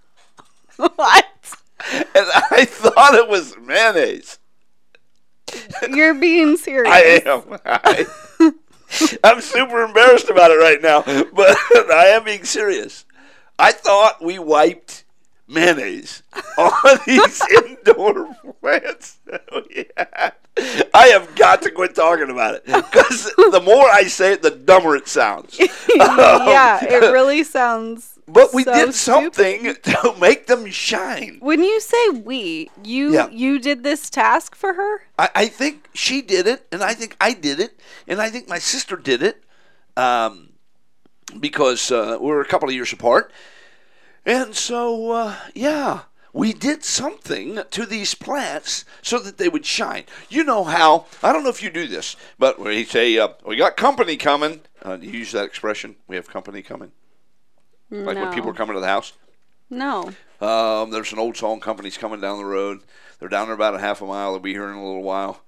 what? 0.77 1.27
And 1.93 2.27
I 2.51 2.65
thought 2.69 3.15
it 3.15 3.29
was 3.29 3.57
mayonnaise. 3.59 4.39
You're 5.91 6.15
being 6.15 6.57
serious. 6.57 6.93
I 6.93 7.23
am. 7.25 7.59
I, 7.65 8.07
I'm 9.25 9.41
super 9.41 9.83
embarrassed 9.83 10.29
about 10.29 10.51
it 10.51 10.55
right 10.55 10.83
now, 10.83 11.03
but 11.03 11.57
I 11.91 12.13
am 12.15 12.25
being 12.25 12.45
serious. 12.45 13.05
I 13.59 13.73
thought 13.73 14.23
we 14.23 14.39
wiped 14.39 15.05
mayonnaise 15.47 16.23
on 16.57 16.99
these 17.07 17.43
indoor 17.67 18.35
plants 18.61 19.19
had. 19.91 20.35
I 20.93 21.07
have 21.09 21.35
got 21.37 21.63
to 21.63 21.71
quit 21.71 21.95
talking 21.95 22.31
about 22.31 22.55
it 22.55 22.67
because 22.67 23.33
the 23.37 23.63
more 23.65 23.89
I 23.89 24.05
say 24.05 24.33
it, 24.33 24.43
the 24.43 24.51
dumber 24.51 24.97
it 24.97 25.09
sounds. 25.09 25.59
yeah, 25.59 25.69
oh, 26.83 26.87
it 26.87 27.13
really 27.13 27.45
sounds. 27.45 28.19
But 28.33 28.53
we 28.55 28.65
so 28.65 28.73
did 28.73 28.95
stupid. 28.95 29.35
something 29.35 29.75
to 29.83 30.15
make 30.21 30.47
them 30.47 30.71
shine. 30.71 31.39
When 31.41 31.63
you 31.63 31.81
say 31.81 32.09
we, 32.11 32.71
you 32.85 33.13
Yeah. 33.13 33.29
you 33.31 33.59
did 33.59 33.83
this 33.83 34.11
task 34.11 34.55
for 34.55 34.75
her. 34.75 35.03
I, 35.19 35.29
I 35.35 35.47
think 35.49 35.89
she 35.95 36.23
did 36.23 36.47
it, 36.47 36.67
and 36.73 36.83
I 36.83 36.95
think 36.95 37.17
I 37.21 37.33
did 37.33 37.61
it, 37.61 37.79
and 38.07 38.21
I 38.21 38.31
think 38.31 38.49
my 38.49 38.59
sister 38.59 38.97
did 38.97 39.23
it, 39.23 39.43
um, 39.97 40.51
because 41.39 41.91
uh, 41.91 42.19
we're 42.21 42.41
a 42.41 42.47
couple 42.47 42.69
of 42.69 42.75
years 42.75 42.93
apart, 42.93 43.33
and 44.27 44.55
so 44.55 45.11
uh, 45.13 45.37
yeah, 45.55 46.01
we 46.33 46.53
did 46.53 46.85
something 46.85 47.61
to 47.71 47.87
these 47.87 48.15
plants 48.15 48.85
so 49.03 49.19
that 49.19 49.39
they 49.39 49.49
would 49.49 49.67
shine. 49.67 50.05
You 50.29 50.45
know 50.45 50.65
how? 50.65 51.07
I 51.23 51.33
don't 51.33 51.43
know 51.43 51.51
if 51.51 51.63
you 51.63 51.71
do 51.71 51.87
this, 51.89 52.17
but 52.39 52.59
we 52.61 52.85
say 52.85 53.19
uh, 53.19 53.29
we 53.45 53.57
got 53.57 53.77
company 53.77 54.17
coming. 54.17 54.61
Uh, 54.83 54.97
do 54.97 55.07
you 55.07 55.19
use 55.19 55.33
that 55.33 55.45
expression? 55.45 55.97
We 56.09 56.17
have 56.17 56.29
company 56.29 56.63
coming, 56.63 56.93
like 57.91 58.17
when 58.17 58.33
people 58.33 58.51
are 58.51 58.55
coming 58.55 58.75
to 58.75 58.81
the 58.81 58.87
house. 58.87 59.13
No. 59.69 60.11
Um, 60.41 60.91
there's 60.91 61.13
an 61.13 61.19
old 61.19 61.37
song 61.37 61.61
company's 61.61 61.99
coming 61.99 62.21
down 62.21 62.39
the 62.39 62.45
road. 62.45 62.81
They're 63.19 63.29
down 63.29 63.47
there 63.47 63.55
about 63.55 63.75
a 63.75 63.79
half 63.79 64.01
a 64.01 64.07
mile. 64.07 64.33
They'll 64.33 64.41
be 64.41 64.53
here 64.53 64.69
in 64.69 64.75
a 64.77 64.85
little 64.85 65.03
while. 65.03 65.43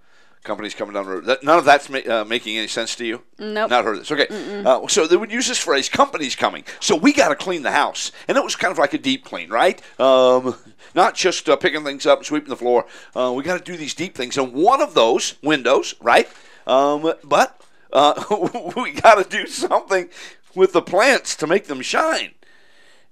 companies 0.45 0.75
coming 0.75 0.95
down 0.95 1.05
the 1.07 1.11
road. 1.13 1.25
That, 1.25 1.43
none 1.43 1.59
of 1.59 1.65
that's 1.65 1.89
ma- 1.89 1.99
uh, 1.99 2.25
making 2.25 2.59
any 2.59 2.67
sense 2.67 2.95
to 2.97 3.05
you? 3.07 3.23
Nope. 3.39 3.71
Not 3.71 3.85
heard 3.85 3.97
of 3.97 4.07
this. 4.07 4.13
Okay. 4.13 4.27
Uh, 4.65 4.87
so 4.89 5.07
they 5.07 5.17
would 5.17 5.33
use 5.33 5.49
this 5.49 5.59
phrase, 5.59 5.89
companies 5.89 6.35
coming. 6.37 6.65
So 6.81 6.95
we 6.97 7.13
got 7.13 7.29
to 7.29 7.37
clean 7.37 7.63
the 7.63 7.71
house. 7.71 8.13
And 8.29 8.37
it 8.37 8.45
was 8.45 8.57
kind 8.57 8.71
of 8.73 8.79
like 8.79 8.93
a 8.93 8.99
deep 8.99 9.25
clean, 9.25 9.51
right? 9.51 9.81
Um, 10.01 10.57
not 10.95 11.15
just 11.15 11.49
uh, 11.49 11.57
picking 11.57 11.85
things 11.85 12.07
up 12.07 12.19
and 12.19 12.27
sweeping 12.27 12.51
the 12.51 12.57
floor. 12.57 12.87
Uh, 13.17 13.33
we 13.35 13.43
got 13.43 13.65
to 13.65 13.73
do 13.73 13.77
these 13.79 13.95
deep 13.95 14.15
things. 14.17 14.37
And 14.37 14.53
one 14.53 14.83
of 14.83 14.95
those, 14.95 15.37
windows, 15.43 15.95
right? 16.01 16.29
Um, 16.67 17.13
but 17.25 17.61
uh, 17.93 18.23
we 18.77 18.93
got 18.93 19.23
to 19.23 19.29
do 19.29 19.47
something 19.47 20.11
with 20.55 20.73
the 20.73 20.83
plants 20.83 21.35
to 21.37 21.47
make 21.47 21.67
them 21.67 21.81
shine. 21.83 22.33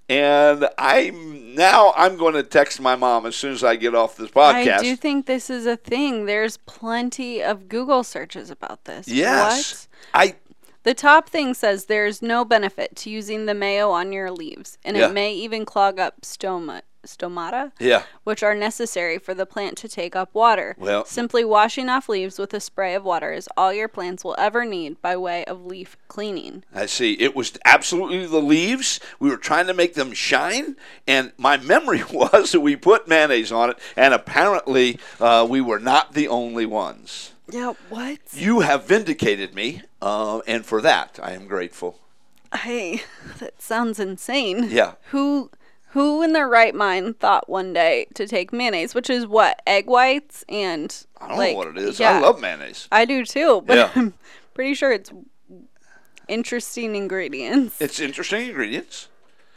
And 0.09 0.67
I'm 0.77 1.55
now 1.55 1.93
I'm 1.95 2.17
going 2.17 2.33
to 2.33 2.43
text 2.43 2.81
my 2.81 2.95
mom 2.95 3.25
as 3.25 3.35
soon 3.35 3.53
as 3.53 3.63
I 3.63 3.77
get 3.77 3.95
off 3.95 4.17
this 4.17 4.29
podcast. 4.31 4.79
I 4.79 4.81
do 4.81 4.95
think 4.97 5.25
this 5.25 5.49
is 5.49 5.65
a 5.65 5.77
thing. 5.77 6.25
There's 6.25 6.57
plenty 6.57 7.41
of 7.41 7.69
Google 7.69 8.03
searches 8.03 8.49
about 8.49 8.83
this. 8.85 9.07
yes. 9.07 9.87
What? 10.11 10.19
I 10.31 10.35
The 10.83 10.93
top 10.93 11.29
thing 11.29 11.53
says 11.53 11.85
there's 11.85 12.21
no 12.21 12.43
benefit 12.43 12.95
to 12.97 13.09
using 13.09 13.45
the 13.45 13.53
mayo 13.53 13.89
on 13.91 14.11
your 14.11 14.31
leaves, 14.31 14.77
and 14.83 14.97
Yeah. 14.97 15.07
it 15.09 15.13
may 15.13 15.33
even 15.33 15.63
clog 15.65 15.97
up 15.99 16.21
stoma, 16.21 16.81
stomata, 17.05 17.71
yeah. 17.79 18.03
which 18.23 18.43
are 18.43 18.55
necessary 18.55 19.17
for 19.17 19.33
the 19.33 19.45
plant 19.45 19.77
to 19.79 19.87
take 19.87 20.15
up 20.15 20.33
water. 20.33 20.75
Well- 20.77 21.05
Simply 21.05 21.43
washing 21.43 21.89
off 21.89 22.07
leaves 22.09 22.37
with 22.39 22.53
a 22.53 22.59
spray 22.59 22.95
of 22.95 23.03
water 23.03 23.31
is 23.31 23.49
all 23.57 23.73
your 23.73 23.87
plants 23.87 24.23
will 24.23 24.35
ever 24.37 24.65
need 24.65 25.01
by 25.01 25.17
way 25.17 25.43
of 25.45 25.65
leaf 25.65 25.97
cleaning. 26.07 26.63
I 26.73 26.85
see. 26.85 27.13
It 27.13 27.35
was 27.35 27.57
absolutely 27.65 28.25
the 28.25 28.39
leaves. 28.41 28.99
We 29.19 29.29
were 29.29 29.37
trying 29.37 29.67
to 29.67 29.73
make 29.73 29.93
them 29.95 30.13
shine, 30.13 30.75
and 31.07 31.31
my 31.37 31.57
memory 31.57 32.03
was 32.11 32.51
that 32.51 32.61
we 32.61 32.75
put 32.75 33.07
mayonnaise 33.07 33.51
on 33.51 33.71
it, 33.71 33.77
and 33.95 34.13
apparently 34.13 34.99
uh, 35.19 35.45
we 35.49 35.61
were 35.61 35.79
not 35.79 36.13
the 36.13 36.27
only 36.27 36.65
ones. 36.65 37.31
Yeah, 37.49 37.73
what? 37.89 38.19
You 38.33 38.61
have 38.61 38.85
vindicated 38.85 39.53
me, 39.53 39.81
uh, 40.01 40.39
and 40.47 40.65
for 40.65 40.81
that 40.81 41.19
I 41.21 41.31
am 41.31 41.47
grateful. 41.47 41.99
Hey, 42.55 43.03
that 43.39 43.61
sounds 43.61 43.99
insane. 43.99 44.67
Yeah. 44.69 44.93
Who 45.11 45.49
who 45.91 46.21
in 46.23 46.33
their 46.33 46.47
right 46.47 46.73
mind 46.75 47.19
thought 47.19 47.49
one 47.49 47.73
day 47.73 48.07
to 48.15 48.27
take 48.27 48.51
mayonnaise, 48.53 48.93
which 48.95 49.09
is 49.09 49.25
what, 49.27 49.61
egg 49.67 49.87
whites 49.87 50.43
and 50.49 51.05
I 51.19 51.27
don't 51.29 51.37
like, 51.37 51.51
know 51.53 51.57
what 51.57 51.67
it 51.67 51.77
is. 51.77 51.99
yeah, 51.99 52.17
I 52.17 52.19
love 52.19 52.39
mayonnaise. 52.41 52.87
I 52.91 53.05
do 53.05 53.23
too, 53.25 53.61
but 53.65 53.77
Yeah. 53.77 53.91
I'm 53.95 54.13
pretty 54.53 54.73
sure 54.73 54.91
it's 54.91 55.11
interesting 56.27 56.95
ingredients. 56.95 57.79
It's 57.81 57.99
interesting 57.99 58.47
ingredients. 58.47 59.07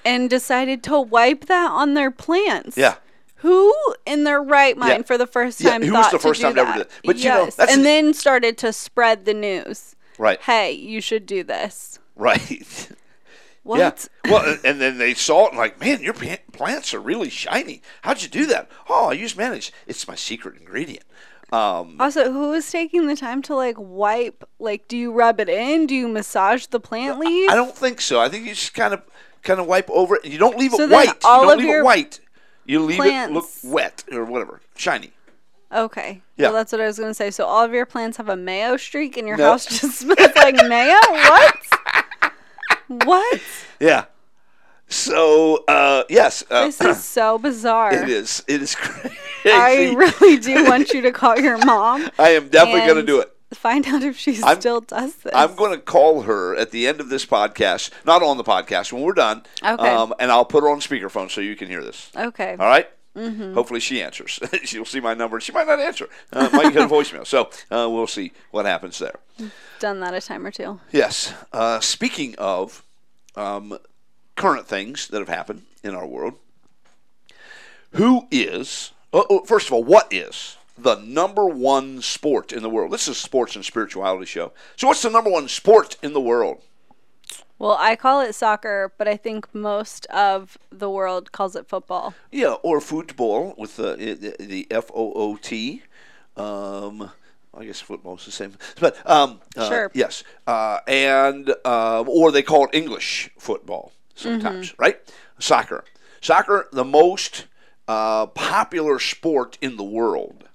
and 0.04 0.28
decided 0.28 0.82
to 0.84 1.00
wipe 1.00 1.46
that 1.46 1.70
on 1.70 1.94
their 1.94 2.10
plants. 2.10 2.76
Yeah. 2.76 2.96
Who 3.36 3.74
in 4.06 4.24
their 4.24 4.42
right 4.42 4.76
mind 4.76 4.90
Yeah. 5.00 5.02
for 5.02 5.16
the 5.18 5.26
first 5.26 5.60
time 5.62 5.82
Yeah, 5.82 5.88
who 5.88 5.94
was 5.94 6.06
thought 6.06 6.12
the 6.12 6.18
first 6.18 6.40
to 6.40 6.46
time 6.48 6.58
ever 6.58 6.66
that? 6.70 6.74
do 6.74 6.80
it? 6.82 6.90
But, 7.04 7.16
you 7.18 7.28
know, 7.28 7.44
yes. 7.44 7.54
that's 7.56 7.70
and 7.72 7.80
an- 7.80 7.84
then 7.84 8.14
started 8.14 8.58
to 8.58 8.72
spread 8.72 9.24
the 9.24 9.34
news. 9.34 9.94
Right. 10.18 10.40
Hey, 10.40 10.72
you 10.72 11.00
should 11.00 11.26
do 11.26 11.42
this. 11.42 11.98
Right. 12.16 12.88
What? 13.64 13.78
Yeah. 13.78 14.30
Well, 14.30 14.58
and 14.64 14.80
then 14.80 14.98
they 14.98 15.14
saw 15.14 15.46
it 15.46 15.50
and 15.50 15.58
like, 15.58 15.80
man, 15.80 16.02
your 16.02 16.14
plants 16.14 16.94
are 16.94 17.00
really 17.00 17.30
shiny. 17.30 17.82
How'd 18.02 18.22
you 18.22 18.28
do 18.28 18.46
that? 18.46 18.70
Oh, 18.88 19.08
I 19.08 19.12
use 19.14 19.36
mayonnaise. 19.36 19.72
It's 19.86 20.06
my 20.06 20.14
secret 20.14 20.56
ingredient. 20.58 21.04
Um, 21.52 21.96
Also, 22.00 22.30
who 22.32 22.52
is 22.52 22.70
taking 22.70 23.06
the 23.06 23.16
time 23.16 23.40
to 23.42 23.54
like 23.54 23.76
wipe? 23.78 24.44
Like, 24.58 24.86
do 24.88 24.96
you 24.96 25.12
rub 25.12 25.40
it 25.40 25.48
in? 25.48 25.86
Do 25.86 25.94
you 25.94 26.08
massage 26.08 26.66
the 26.66 26.80
plant 26.80 27.18
leaf? 27.18 27.50
I 27.50 27.54
don't 27.54 27.76
think 27.76 28.00
so. 28.00 28.20
I 28.20 28.28
think 28.28 28.44
you 28.46 28.54
just 28.54 28.74
kind 28.74 28.92
of 28.94 29.02
kind 29.42 29.60
of 29.60 29.66
wipe 29.66 29.88
over 29.90 30.16
it. 30.16 30.24
You 30.24 30.38
don't 30.38 30.58
leave 30.58 30.72
So 30.72 30.82
it 30.84 30.90
white. 30.90 31.24
all 31.24 31.42
you 31.42 31.48
don't 31.48 31.52
of 31.52 31.58
leave 31.60 31.68
your 31.68 31.80
it 31.80 31.84
white. 31.84 32.20
You 32.66 32.80
leave 32.80 32.98
it 33.00 33.30
look 33.30 33.46
wet 33.62 34.04
or 34.10 34.24
whatever, 34.24 34.60
shiny. 34.76 35.12
Okay. 35.72 36.22
Yeah. 36.36 36.46
Well, 36.48 36.54
that's 36.54 36.72
what 36.72 36.80
I 36.80 36.86
was 36.86 36.98
gonna 36.98 37.14
say. 37.14 37.30
So 37.30 37.44
all 37.44 37.64
of 37.64 37.72
your 37.72 37.86
plants 37.86 38.16
have 38.16 38.28
a 38.28 38.36
mayo 38.36 38.76
streak, 38.76 39.16
and 39.16 39.26
your 39.28 39.36
house 39.36 39.66
just 39.66 39.98
smells 40.00 40.34
like 40.36 40.54
mayo. 40.66 40.96
What? 41.10 41.56
What? 43.04 43.40
Yeah. 43.80 44.04
So 44.88 45.64
uh, 45.66 46.04
yes, 46.08 46.44
uh, 46.50 46.66
This 46.66 46.80
is 46.80 47.02
so 47.18 47.38
bizarre. 47.38 47.92
it 47.94 48.08
is. 48.08 48.44
It 48.46 48.62
is 48.62 48.74
crazy. 48.78 49.16
I 49.46 49.94
really 49.96 50.38
do 50.38 50.64
want 50.64 50.90
you 50.90 51.00
to 51.02 51.12
call 51.12 51.38
your 51.38 51.58
mom. 51.64 52.08
I 52.18 52.30
am 52.30 52.48
definitely 52.48 52.80
going 52.82 52.96
to 52.96 53.02
do 53.02 53.20
it. 53.20 53.30
Find 53.54 53.86
out 53.86 54.02
if 54.02 54.18
she 54.18 54.42
I'm- 54.42 54.60
still 54.60 54.80
does 54.80 55.14
this. 55.16 55.32
I'm 55.34 55.54
going 55.54 55.70
to 55.72 55.78
call 55.78 56.22
her 56.22 56.56
at 56.56 56.70
the 56.72 56.86
end 56.88 57.00
of 57.00 57.08
this 57.08 57.24
podcast, 57.24 57.90
not 58.04 58.22
on 58.22 58.36
the 58.36 58.44
podcast, 58.44 58.92
when 58.92 59.02
we're 59.02 59.12
done. 59.12 59.44
Okay. 59.62 59.88
Um, 59.88 60.12
and 60.18 60.30
I'll 60.32 60.44
put 60.44 60.62
her 60.64 60.68
on 60.70 60.80
speakerphone 60.80 61.30
so 61.30 61.40
you 61.40 61.54
can 61.56 61.68
hear 61.68 61.82
this. 61.82 62.10
okay. 62.16 62.56
All 62.58 62.66
right? 62.66 62.88
Hopefully 63.16 63.80
she 63.80 64.02
answers. 64.02 64.40
She'll 64.64 64.84
see 64.84 65.00
my 65.00 65.14
number. 65.14 65.40
She 65.40 65.52
might 65.52 65.66
not 65.66 65.78
answer. 65.78 66.08
Uh, 66.32 66.48
might 66.52 66.72
get 66.72 66.82
a 66.84 66.88
voicemail. 66.94 67.26
So 67.26 67.44
uh, 67.70 67.88
we'll 67.88 68.08
see 68.08 68.32
what 68.50 68.66
happens 68.66 68.98
there. 68.98 69.14
Done 69.78 70.00
that 70.00 70.14
a 70.14 70.20
time 70.20 70.44
or 70.44 70.50
two. 70.50 70.80
Yes. 70.90 71.32
Uh, 71.52 71.78
speaking 71.80 72.34
of 72.38 72.82
um, 73.36 73.78
current 74.36 74.66
things 74.66 75.08
that 75.08 75.18
have 75.18 75.28
happened 75.28 75.62
in 75.82 75.94
our 75.94 76.06
world, 76.06 76.34
who 77.92 78.26
is, 78.30 78.90
oh, 79.12 79.26
oh, 79.30 79.44
first 79.44 79.68
of 79.68 79.72
all, 79.72 79.84
what 79.84 80.12
is 80.12 80.56
the 80.76 80.96
number 80.96 81.46
one 81.46 82.02
sport 82.02 82.52
in 82.52 82.62
the 82.62 82.70
world? 82.70 82.90
This 82.90 83.06
is 83.06 83.16
a 83.16 83.20
sports 83.20 83.54
and 83.54 83.64
spirituality 83.64 84.26
show. 84.26 84.52
So, 84.76 84.88
what's 84.88 85.02
the 85.02 85.10
number 85.10 85.30
one 85.30 85.46
sport 85.46 85.96
in 86.02 86.12
the 86.12 86.20
world? 86.20 86.62
Well, 87.58 87.76
I 87.78 87.96
call 87.96 88.20
it 88.20 88.34
soccer, 88.34 88.92
but 88.98 89.06
I 89.06 89.16
think 89.16 89.54
most 89.54 90.06
of 90.06 90.58
the 90.70 90.90
world 90.90 91.32
calls 91.32 91.54
it 91.56 91.68
football. 91.68 92.14
Yeah, 92.32 92.54
or 92.62 92.80
football 92.80 93.54
with 93.56 93.76
the 93.76 94.34
the, 94.38 94.66
F 94.70 94.90
O 94.94 95.12
O 95.14 95.36
T. 95.36 95.82
Um, 96.36 97.10
I 97.56 97.64
guess 97.64 97.80
football's 97.80 98.24
the 98.24 98.32
same, 98.32 98.54
but 98.80 98.98
um, 99.08 99.40
uh, 99.56 99.68
Sure. 99.68 99.90
yes, 99.94 100.24
uh, 100.48 100.80
and 100.88 101.50
um, 101.64 102.08
or 102.08 102.32
they 102.32 102.42
call 102.42 102.64
it 102.64 102.74
English 102.74 103.30
football 103.38 103.92
sometimes, 104.16 104.74
right? 104.76 105.00
Soccer, 105.38 105.84
soccer, 106.20 106.68
the 106.72 106.84
most 106.84 107.46
uh, 107.86 108.26
popular 108.26 108.98
sport 108.98 109.56
in 109.60 109.76
the 109.76 109.84
world. 109.84 110.48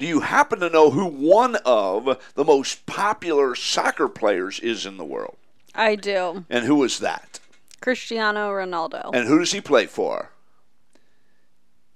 Do 0.00 0.06
you 0.06 0.20
happen 0.20 0.58
to 0.58 0.68
know 0.68 0.90
who 0.90 1.06
one 1.06 1.56
of 1.64 2.18
the 2.34 2.44
most 2.44 2.84
popular 2.86 3.54
soccer 3.54 4.08
players 4.08 4.58
is 4.58 4.84
in 4.86 4.96
the 4.96 5.04
world? 5.04 5.36
I 5.74 5.96
do. 5.96 6.44
And 6.48 6.64
who 6.64 6.82
is 6.84 6.98
that? 7.00 7.40
Cristiano 7.80 8.50
Ronaldo. 8.50 9.10
And 9.12 9.28
who 9.28 9.38
does 9.38 9.52
he 9.52 9.60
play 9.60 9.86
for? 9.86 10.30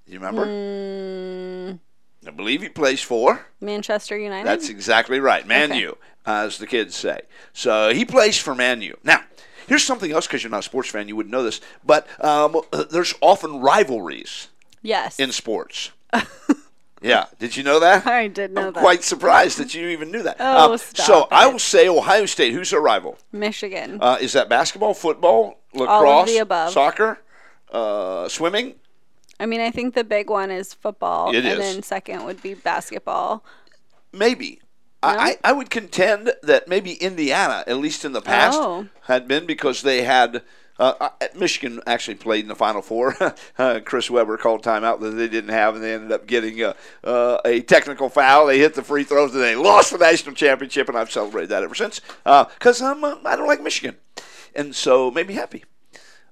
You 0.07 0.19
remember? 0.19 0.47
Mm, 0.47 1.79
I 2.27 2.31
believe 2.31 2.63
he 2.63 2.69
plays 2.69 3.03
for. 3.03 3.47
Manchester 3.61 4.19
United. 4.19 4.47
That's 4.47 4.69
exactly 4.69 5.21
right. 5.21 5.47
Man 5.47 5.71
Okay. 5.71 5.81
U, 5.81 5.99
as 6.27 6.59
the 6.59 6.67
kids 6.67 6.97
say. 6.97 7.21
So 7.53 7.93
he 7.93 8.05
plays 8.05 8.39
for 8.39 8.55
Man 8.55 8.83
U. 8.83 8.99
Now, 9.05 9.23
here's 9.67 9.85
something 9.85 10.11
else 10.11 10.27
because 10.27 10.43
you're 10.43 10.51
not 10.51 10.61
a 10.61 10.63
sports 10.63 10.89
fan, 10.89 11.09
you 11.09 11.17
wouldn't 11.17 11.33
know 11.33 11.43
this, 11.43 11.61
but 11.85 12.07
um, 12.25 12.61
there's 12.91 13.15
often 13.21 13.61
rivalries 13.61 14.49
yes. 14.83 15.19
in 15.19 15.31
sports. 15.33 15.91
yeah, 17.03 17.27
did 17.39 17.57
you 17.57 17.63
know 17.63 17.81
that? 17.81 18.07
I 18.07 18.29
did 18.29 18.53
know 18.53 18.69
I'm 18.69 18.73
that. 18.73 18.81
quite 18.81 19.03
surprised 19.05 19.59
that 19.59 19.75
you 19.75 19.89
even 19.89 20.11
knew 20.11 20.23
that. 20.23 20.37
Oh, 20.41 20.73
Um, 20.73 20.79
stop 20.79 21.07
so 21.07 21.29
I 21.31 21.47
will 21.47 21.59
say 21.59 21.89
Ohio 21.89 22.27
State. 22.27 22.53
Who's 22.53 22.71
their 22.71 22.81
rival? 22.81 23.19
Michigan. 23.33 23.99
Uh, 24.01 24.19
is 24.21 24.33
that 24.33 24.49
basketball, 24.49 24.95
football, 24.95 25.59
lacrosse, 25.75 26.31
the 26.31 26.39
above. 26.39 26.73
soccer, 26.73 27.19
uh, 27.73 28.29
swimming? 28.29 28.75
I 29.41 29.47
mean, 29.47 29.61
I 29.61 29.71
think 29.71 29.95
the 29.95 30.03
big 30.05 30.29
one 30.31 30.51
is 30.51 30.75
football, 30.75 31.31
It 31.31 31.45
and 31.45 31.47
is. 31.47 31.59
then 31.59 31.83
second 31.83 32.25
would 32.25 32.43
be 32.43 32.55
basketball. 32.55 33.45
Maybe. 34.13 34.61
I, 35.01 35.37
I 35.45 35.51
I 35.51 35.53
would 35.53 35.71
contend 35.71 36.33
that 36.43 36.67
maybe 36.67 36.95
Indiana, 36.95 37.63
at 37.69 37.77
least 37.77 38.05
in 38.05 38.13
the 38.13 38.21
past, 38.21 38.59
Oh. 38.61 38.89
had 39.03 39.29
been 39.29 39.47
because 39.47 39.83
they 39.83 40.03
had. 40.03 40.43
Uh, 40.79 40.95
uh, 41.01 41.11
Michigan 41.35 41.81
actually 41.87 42.15
played 42.15 42.45
in 42.45 42.49
the 42.49 42.55
Final 42.55 42.83
Four. 42.83 43.17
uh, 43.59 43.81
Chris 43.85 44.11
Webber 44.11 44.37
called 44.37 44.63
timeout 44.63 45.01
that 45.01 45.11
they 45.11 45.29
didn't 45.29 45.51
have, 45.51 45.75
and 45.75 45.83
they 45.83 45.95
ended 45.95 46.13
up 46.13 46.27
getting 46.27 46.63
a, 46.63 46.75
uh, 47.03 47.39
a 47.45 47.61
technical 47.63 48.09
foul. 48.09 48.47
They 48.47 48.59
hit 48.59 48.75
the 48.75 48.83
free 48.83 49.05
throws, 49.05 49.35
and 49.35 49.43
they 49.43 49.57
lost 49.57 49.93
the 49.93 49.99
national 49.99 50.35
championship. 50.35 50.89
And 50.89 50.97
I've 50.97 51.11
celebrated 51.11 51.51
that 51.51 51.63
ever 51.63 51.75
since 51.75 52.01
because 52.23 52.81
I'm 52.81 53.03
uh, 53.03 53.17
I 53.25 53.37
don't 53.37 53.49
like 53.49 53.63
Michigan, 53.63 53.97
and 54.55 54.75
so 54.75 55.11
made 55.11 55.29
me 55.29 55.35
happy. 55.35 55.65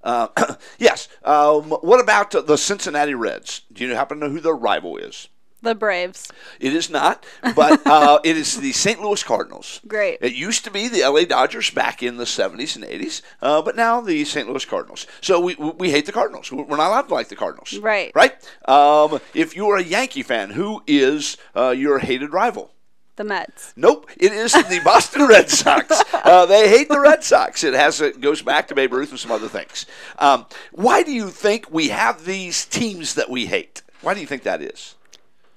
Uh, 0.02 0.28
yes. 0.78 1.08
Um, 1.24 1.64
what 1.64 2.00
about 2.00 2.34
uh, 2.34 2.40
the 2.40 2.56
Cincinnati 2.56 3.14
Reds? 3.14 3.62
Do 3.72 3.84
you 3.84 3.94
happen 3.94 4.20
to 4.20 4.26
know 4.26 4.32
who 4.32 4.40
their 4.40 4.54
rival 4.54 4.96
is? 4.96 5.28
The 5.66 5.74
Braves. 5.74 6.30
It 6.60 6.72
is 6.72 6.88
not, 6.88 7.26
but 7.56 7.84
uh, 7.86 8.20
it 8.22 8.36
is 8.36 8.60
the 8.60 8.70
St. 8.72 9.02
Louis 9.02 9.20
Cardinals. 9.24 9.80
Great. 9.88 10.18
It 10.20 10.32
used 10.34 10.62
to 10.64 10.70
be 10.70 10.86
the 10.86 11.02
LA 11.02 11.24
Dodgers 11.24 11.70
back 11.70 12.04
in 12.04 12.18
the 12.18 12.24
70s 12.24 12.76
and 12.76 12.84
80s, 12.84 13.20
uh, 13.42 13.62
but 13.62 13.74
now 13.74 14.00
the 14.00 14.24
St. 14.24 14.48
Louis 14.48 14.64
Cardinals. 14.64 15.08
So 15.20 15.40
we, 15.40 15.56
we 15.56 15.90
hate 15.90 16.06
the 16.06 16.12
Cardinals. 16.12 16.52
We're 16.52 16.64
not 16.76 16.86
allowed 16.88 17.08
to 17.08 17.14
like 17.14 17.28
the 17.28 17.34
Cardinals. 17.34 17.76
Right. 17.78 18.12
Right? 18.14 18.32
Um, 18.68 19.18
if 19.34 19.56
you're 19.56 19.76
a 19.76 19.82
Yankee 19.82 20.22
fan, 20.22 20.50
who 20.50 20.84
is 20.86 21.36
uh, 21.56 21.70
your 21.70 21.98
hated 21.98 22.32
rival? 22.32 22.70
The 23.16 23.24
Mets. 23.24 23.72
Nope, 23.74 24.08
it 24.18 24.30
is 24.32 24.52
the 24.52 24.80
Boston 24.84 25.26
Red 25.28 25.50
Sox. 25.50 26.04
Uh, 26.12 26.46
they 26.46 26.68
hate 26.68 26.88
the 26.88 27.00
Red 27.00 27.24
Sox. 27.24 27.64
It 27.64 27.74
has 27.74 28.00
it 28.00 28.20
goes 28.20 28.42
back 28.42 28.68
to 28.68 28.74
Babe 28.74 28.92
Ruth 28.92 29.10
and 29.10 29.18
some 29.18 29.32
other 29.32 29.48
things. 29.48 29.86
Um, 30.18 30.46
why 30.70 31.02
do 31.02 31.10
you 31.10 31.30
think 31.30 31.72
we 31.72 31.88
have 31.88 32.24
these 32.24 32.66
teams 32.66 33.14
that 33.14 33.30
we 33.30 33.46
hate? 33.46 33.82
Why 34.02 34.12
do 34.14 34.20
you 34.20 34.26
think 34.26 34.42
that 34.42 34.60
is? 34.60 34.95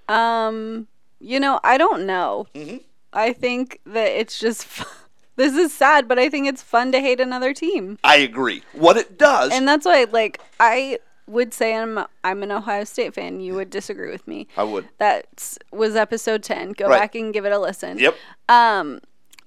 Um, 0.10 0.88
You 1.20 1.40
know, 1.40 1.60
I 1.64 1.78
don't 1.78 2.06
know. 2.06 2.48
Mm-hmm. 2.56 2.78
I 3.14 3.34
think 3.34 3.80
that 3.86 4.08
it's 4.08 4.40
just. 4.40 4.68
This 5.36 5.56
is 5.56 5.72
sad, 5.74 6.10
but 6.10 6.20
I 6.20 6.28
think 6.28 6.48
it's 6.50 6.62
fun 6.62 6.92
to 6.92 7.00
hate 7.00 7.22
another 7.22 7.54
team. 7.54 7.98
I 8.04 8.18
agree. 8.18 8.62
What 8.74 8.98
it 8.98 9.18
does, 9.18 9.54
And 9.54 9.66
that's 9.66 9.86
why, 9.86 10.06
like, 10.12 10.42
I 10.60 11.00
would 11.28 11.54
say 11.54 11.78
I'm 11.78 11.98
I'm 12.26 12.44
an 12.44 12.52
Ohio 12.52 12.84
State 12.84 13.14
fan. 13.14 13.40
You 13.40 13.54
would 13.54 13.70
disagree 13.70 14.12
with 14.12 14.28
me. 14.28 14.50
I 14.58 14.64
would. 14.64 14.90
That 14.98 15.28
was 15.72 15.96
episode 15.96 16.44
ten. 16.44 16.74
Go 16.74 16.90
Right. 16.90 17.00
back 17.00 17.16
and 17.16 17.34
give 17.34 17.46
it 17.46 17.54
a 17.54 17.58
listen. 17.60 18.00
Yep. 18.00 18.16
Um, 18.50 19.00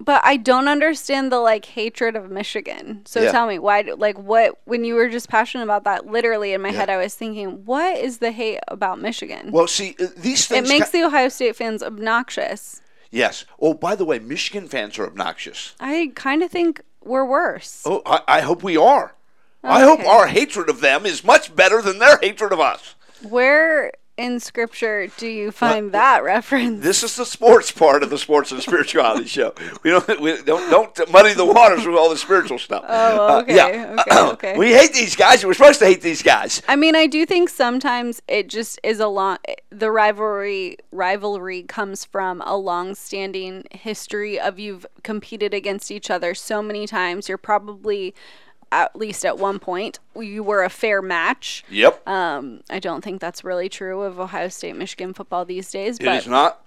but 0.04 0.20
I 0.24 0.36
don't 0.36 0.68
understand 0.68 1.30
the 1.30 1.38
like 1.38 1.64
hatred 1.64 2.16
of 2.16 2.30
Michigan. 2.30 3.02
So 3.04 3.20
Yeah. 3.20 3.32
tell 3.32 3.46
me 3.46 3.58
why? 3.58 3.82
Like, 3.96 4.18
what? 4.18 4.58
When 4.64 4.84
you 4.84 4.94
were 4.94 5.08
just 5.08 5.28
passionate 5.28 5.64
about 5.64 5.84
that, 5.84 6.06
literally 6.06 6.52
in 6.52 6.60
my 6.62 6.70
Yeah. 6.70 6.78
head, 6.80 6.90
I 6.90 6.96
was 6.96 7.14
thinking, 7.14 7.64
what 7.64 7.96
is 7.98 8.18
the 8.18 8.30
hate 8.32 8.60
about 8.68 9.00
Michigan? 9.00 9.50
Well, 9.52 9.66
see, 9.68 9.94
uh, 10.00 10.06
these 10.16 10.50
it 10.50 10.68
makes 10.68 10.90
ki- 10.90 11.00
the 11.00 11.06
Ohio 11.06 11.28
State 11.28 11.56
fans 11.56 11.82
obnoxious. 11.82 12.80
yes. 13.10 13.44
Oh, 13.60 13.74
by 13.74 13.94
the 13.94 14.04
way, 14.04 14.18
Michigan 14.18 14.68
fans 14.68 14.98
are 14.98 15.06
obnoxious. 15.06 15.74
I 15.80 16.12
kind 16.14 16.42
of 16.42 16.50
think 16.50 16.80
we're 17.04 17.24
worse. 17.24 17.82
Oh, 17.84 18.02
I, 18.06 18.20
I 18.28 18.40
hope 18.40 18.62
we 18.62 18.76
are. 18.76 19.14
I 19.64 19.82
hope 19.82 20.00
our 20.04 20.26
hatred 20.26 20.68
of 20.68 20.80
them 20.80 21.06
is 21.06 21.22
much 21.22 21.54
better 21.54 21.80
than 21.80 21.98
their 22.00 22.18
hatred 22.20 22.52
of 22.52 22.58
us. 22.58 22.96
Where 23.22 23.92
in 24.16 24.38
scripture 24.40 25.08
do 25.16 25.26
you 25.26 25.50
find 25.50 25.92
that 25.92 26.22
reference? 26.22 26.82
This 26.82 27.02
is 27.02 27.16
the 27.16 27.24
sports 27.24 27.70
part 27.72 28.02
of 28.02 28.10
the 28.10 28.18
sports 28.18 28.52
and 28.52 28.62
spirituality 28.62 29.26
show. 29.26 29.54
We 29.82 29.90
don't 29.90 30.20
we 30.20 30.42
don't 30.42 30.70
don't 30.96 31.12
muddy 31.12 31.32
the 31.34 31.46
waters 31.46 31.86
with 31.86 31.96
all 31.96 32.10
the 32.10 32.18
spiritual 32.18 32.58
stuff. 32.58 32.84
Oh, 32.86 33.38
Uh, 33.38 33.40
okay, 33.42 33.84
okay, 33.84 34.18
okay. 34.32 34.58
we 34.58 34.72
hate 34.72 34.92
these 34.92 35.16
guys. 35.16 35.44
We're 35.44 35.54
supposed 35.54 35.78
to 35.80 35.86
hate 35.86 36.02
these 36.02 36.22
guys. 36.22 36.62
I 36.68 36.76
mean, 36.76 36.94
I 36.94 37.06
do 37.06 37.24
think 37.24 37.48
sometimes 37.48 38.20
it 38.28 38.48
just 38.48 38.78
is 38.82 39.00
a 39.00 39.08
long. 39.08 39.38
The 39.70 39.90
rivalry 39.90 40.76
rivalry 40.90 41.62
comes 41.62 42.04
from 42.04 42.42
a 42.44 42.56
long-standing 42.56 43.64
history 43.70 44.38
of 44.38 44.58
you've 44.58 44.86
competed 45.02 45.54
against 45.54 45.90
each 45.90 46.10
other 46.10 46.34
so 46.34 46.62
many 46.62 46.86
times. 46.86 47.28
You're 47.28 47.38
probably, 47.38 48.14
at 48.72 48.96
least 48.96 49.24
at 49.24 49.38
one 49.38 49.58
point, 49.60 50.00
you 50.18 50.42
were 50.42 50.64
a 50.64 50.70
fair 50.70 51.00
match. 51.02 51.62
Yep, 51.70 52.08
Um, 52.08 52.62
I 52.70 52.78
don't 52.80 53.04
think 53.04 53.20
that's 53.20 53.44
really 53.44 53.68
true 53.68 54.02
of 54.02 54.18
Ohio 54.18 54.48
State 54.48 54.74
Michigan 54.76 55.12
football 55.14 55.44
these 55.44 55.70
days. 55.70 55.98
it 55.98 56.04
but 56.04 56.16
is 56.16 56.26
not. 56.26 56.58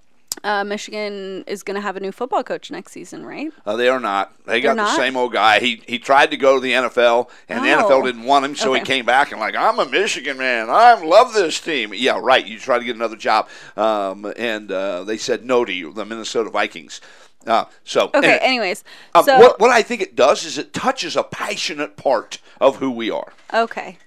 Uh, 0.43 0.65
Michigan 0.65 1.45
is 1.47 1.63
going 1.63 1.75
to 1.75 1.81
have 1.81 1.95
a 1.95 1.99
new 2.01 2.11
football 2.11 2.43
coach 2.43 2.69
next 2.69 2.91
season, 2.91 3.25
right? 3.25 3.53
Uh, 3.65 3.77
they 3.77 3.87
are 3.87 4.01
not. 4.01 4.33
They 4.45 4.59
got 4.59 4.75
the 4.75 4.93
same 4.97 5.15
old 5.15 5.31
guy. 5.31 5.61
He 5.61 5.81
he 5.87 5.97
tried 5.97 6.29
to 6.31 6.37
go 6.37 6.55
to 6.55 6.59
the 6.59 6.73
NFL, 6.73 7.29
and 7.47 7.63
the 7.63 7.71
Oh. 7.71 7.83
NFL 7.89 8.03
didn't 8.03 8.23
want 8.23 8.43
him, 8.43 8.53
so 8.55 8.73
he 8.73 8.81
came 8.81 9.05
back 9.05 9.31
and 9.31 9.39
like, 9.39 9.55
I'm 9.55 9.79
a 9.79 9.85
Michigan 9.85 10.37
man. 10.37 10.69
I 10.69 11.01
love 11.01 11.33
this 11.33 11.59
team. 11.61 11.93
Yeah, 11.93 12.19
right. 12.21 12.45
You 12.45 12.59
try 12.59 12.77
to 12.77 12.83
get 12.83 12.97
another 12.97 13.15
job, 13.15 13.47
um, 13.77 14.31
and 14.37 14.71
uh, 14.73 15.05
they 15.05 15.15
said 15.17 15.45
no 15.45 15.63
to 15.63 15.71
you, 15.71 15.93
the 15.93 16.03
Minnesota 16.05 16.49
Vikings. 16.49 16.99
Uh, 17.45 17.65
so 17.83 18.05
Okay. 18.13 18.33
and- 18.33 18.41
anyways, 18.41 18.83
um, 19.13 19.23
so 19.25 19.37
what 19.39 19.59
what 19.59 19.69
I 19.71 19.81
think 19.83 20.01
it 20.01 20.15
does 20.15 20.45
is 20.45 20.57
it 20.57 20.73
touches 20.73 21.15
a 21.15 21.23
passionate 21.23 21.95
part 21.95 22.39
of 22.59 22.77
who 22.77 22.89
we 22.91 23.11
are. 23.11 23.33
okay, 23.53 23.97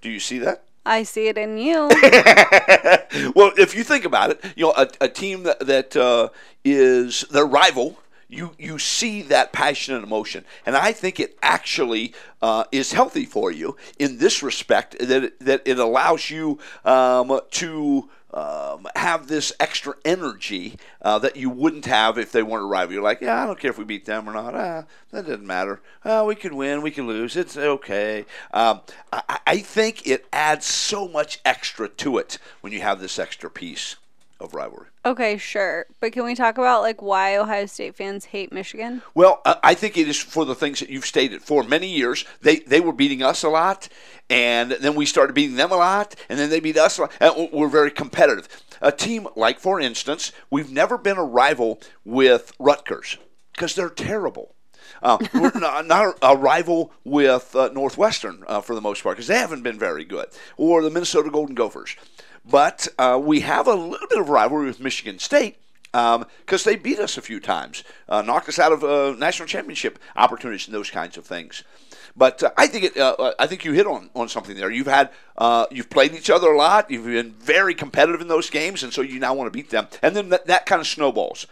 Do 0.00 0.10
you 0.10 0.20
see 0.20 0.38
that? 0.38 0.62
I 0.84 1.04
see 1.04 1.28
it 1.28 1.38
in 1.38 1.58
you. 1.58 1.88
well, 3.36 3.52
if 3.56 3.74
you 3.74 3.84
think 3.84 4.04
about 4.04 4.30
it, 4.30 4.44
you 4.56 4.64
know, 4.66 4.72
a, 4.76 4.88
a 5.00 5.08
team 5.08 5.44
that, 5.44 5.60
that 5.60 5.96
uh, 5.96 6.28
is 6.64 7.22
their 7.30 7.46
rival, 7.46 7.98
you 8.28 8.54
you 8.58 8.78
see 8.78 9.22
that 9.22 9.52
passion 9.52 9.94
and 9.94 10.02
emotion, 10.04 10.44
and 10.66 10.74
I 10.76 10.92
think 10.92 11.20
it 11.20 11.38
actually 11.42 12.14
uh, 12.40 12.64
is 12.72 12.92
healthy 12.92 13.26
for 13.26 13.50
you 13.52 13.76
in 13.98 14.18
this 14.18 14.42
respect 14.42 14.98
that 14.98 15.24
it, 15.24 15.40
that 15.40 15.62
it 15.64 15.78
allows 15.78 16.30
you 16.30 16.58
um, 16.84 17.40
to. 17.52 18.08
Um, 18.32 18.86
have 18.96 19.26
this 19.26 19.52
extra 19.60 19.94
energy 20.04 20.76
uh, 21.02 21.18
that 21.18 21.36
you 21.36 21.50
wouldn't 21.50 21.84
have 21.84 22.16
if 22.16 22.32
they 22.32 22.42
weren't 22.42 22.64
a 22.64 22.66
rival. 22.66 22.94
You're 22.94 23.02
like, 23.02 23.20
yeah, 23.20 23.42
I 23.42 23.46
don't 23.46 23.58
care 23.58 23.70
if 23.70 23.78
we 23.78 23.84
beat 23.84 24.06
them 24.06 24.28
or 24.28 24.32
not. 24.32 24.54
Ah, 24.54 24.84
that 25.10 25.26
doesn't 25.26 25.46
matter. 25.46 25.80
Ah, 26.04 26.24
we 26.24 26.34
can 26.34 26.56
win, 26.56 26.80
we 26.80 26.90
can 26.90 27.06
lose. 27.06 27.36
It's 27.36 27.56
okay. 27.56 28.24
Um, 28.54 28.80
I, 29.12 29.38
I 29.46 29.58
think 29.58 30.06
it 30.06 30.26
adds 30.32 30.64
so 30.64 31.06
much 31.06 31.40
extra 31.44 31.88
to 31.88 32.18
it 32.18 32.38
when 32.62 32.72
you 32.72 32.80
have 32.80 33.00
this 33.00 33.18
extra 33.18 33.50
piece 33.50 33.96
of 34.42 34.54
rivalry. 34.54 34.88
Okay, 35.04 35.38
sure. 35.38 35.86
But 36.00 36.12
can 36.12 36.24
we 36.24 36.34
talk 36.34 36.58
about 36.58 36.82
like 36.82 37.00
why 37.00 37.36
Ohio 37.36 37.66
State 37.66 37.94
fans 37.94 38.26
hate 38.26 38.52
Michigan? 38.52 39.02
Well, 39.14 39.40
I 39.44 39.72
I 39.72 39.74
think 39.74 39.96
it 39.96 40.06
is 40.06 40.18
for 40.18 40.44
the 40.44 40.54
things 40.54 40.80
that 40.80 40.90
you've 40.90 41.06
stated. 41.06 41.40
For 41.40 41.62
many 41.62 41.88
years, 41.88 42.26
they, 42.42 42.56
they 42.58 42.78
were 42.78 42.92
beating 42.92 43.22
us 43.22 43.42
a 43.42 43.48
lot, 43.48 43.88
and 44.28 44.72
then 44.72 44.94
we 44.94 45.06
started 45.06 45.32
beating 45.32 45.56
them 45.56 45.72
a 45.72 45.76
lot, 45.76 46.14
and 46.28 46.38
then 46.38 46.50
they 46.50 46.60
beat 46.60 46.76
us 46.76 46.98
a 46.98 47.02
lot. 47.02 47.12
And 47.20 47.48
we're 47.50 47.68
very 47.68 47.90
competitive. 47.90 48.48
A 48.82 48.92
team 48.92 49.28
like, 49.34 49.58
for 49.58 49.80
instance, 49.80 50.30
we've 50.50 50.70
never 50.70 50.98
been 50.98 51.16
a 51.16 51.24
rival 51.24 51.80
with 52.04 52.52
Rutgers 52.58 53.16
because 53.54 53.74
they're 53.74 53.88
terrible. 53.88 54.54
Uh, 55.02 55.16
we're 55.34 55.58
not, 55.58 55.86
not 55.86 56.18
a 56.20 56.36
rival 56.36 56.92
with 57.02 57.56
uh, 57.56 57.70
Northwestern 57.72 58.44
uh, 58.46 58.60
for 58.60 58.74
the 58.74 58.82
most 58.82 59.02
part 59.02 59.16
because 59.16 59.28
they 59.28 59.38
haven't 59.38 59.62
been 59.62 59.78
very 59.78 60.04
good, 60.04 60.26
or 60.58 60.82
the 60.82 60.90
Minnesota 60.90 61.30
Golden 61.30 61.54
Gophers. 61.54 61.96
But 62.44 62.88
uh, 62.98 63.20
we 63.22 63.40
have 63.40 63.66
a 63.66 63.74
little 63.74 64.08
bit 64.08 64.18
of 64.18 64.28
rivalry 64.28 64.66
with 64.66 64.80
Michigan 64.80 65.18
State 65.18 65.56
because 65.92 66.64
they 66.64 66.76
beat 66.76 66.98
us 66.98 67.16
a 67.16 67.22
few 67.22 67.38
times, 67.38 67.84
uh, 68.08 68.22
knocked 68.22 68.48
us 68.48 68.58
out 68.58 68.72
of 68.72 68.82
uh, 68.82 69.14
national 69.18 69.46
championship 69.46 69.98
opportunities 70.16 70.66
and 70.66 70.74
those 70.74 70.90
kinds 70.90 71.16
of 71.16 71.24
things. 71.24 71.62
But 72.16 72.42
uh, 72.42 72.50
I 72.56 72.66
think 72.66 72.84
it. 72.84 72.96
Uh, 72.96 73.16
uh, 73.18 73.34
I 73.38 73.46
think 73.46 73.64
you 73.64 73.72
hit 73.72 73.86
on, 73.86 74.10
on 74.14 74.28
something 74.28 74.56
there. 74.56 74.70
You've 74.70 74.86
had 74.86 75.10
uh, 75.36 75.66
you've 75.70 75.90
played 75.90 76.14
each 76.14 76.30
other 76.30 76.48
a 76.48 76.56
lot. 76.56 76.90
You've 76.90 77.06
been 77.06 77.32
very 77.32 77.74
competitive 77.74 78.20
in 78.20 78.28
those 78.28 78.50
games, 78.50 78.82
and 78.82 78.92
so 78.92 79.00
you 79.00 79.18
now 79.18 79.34
want 79.34 79.46
to 79.46 79.56
beat 79.56 79.70
them. 79.70 79.88
And 80.02 80.14
then 80.14 80.28
that 80.28 80.66
kind 80.66 80.80
of 80.80 80.86
snowballs. 80.86 81.46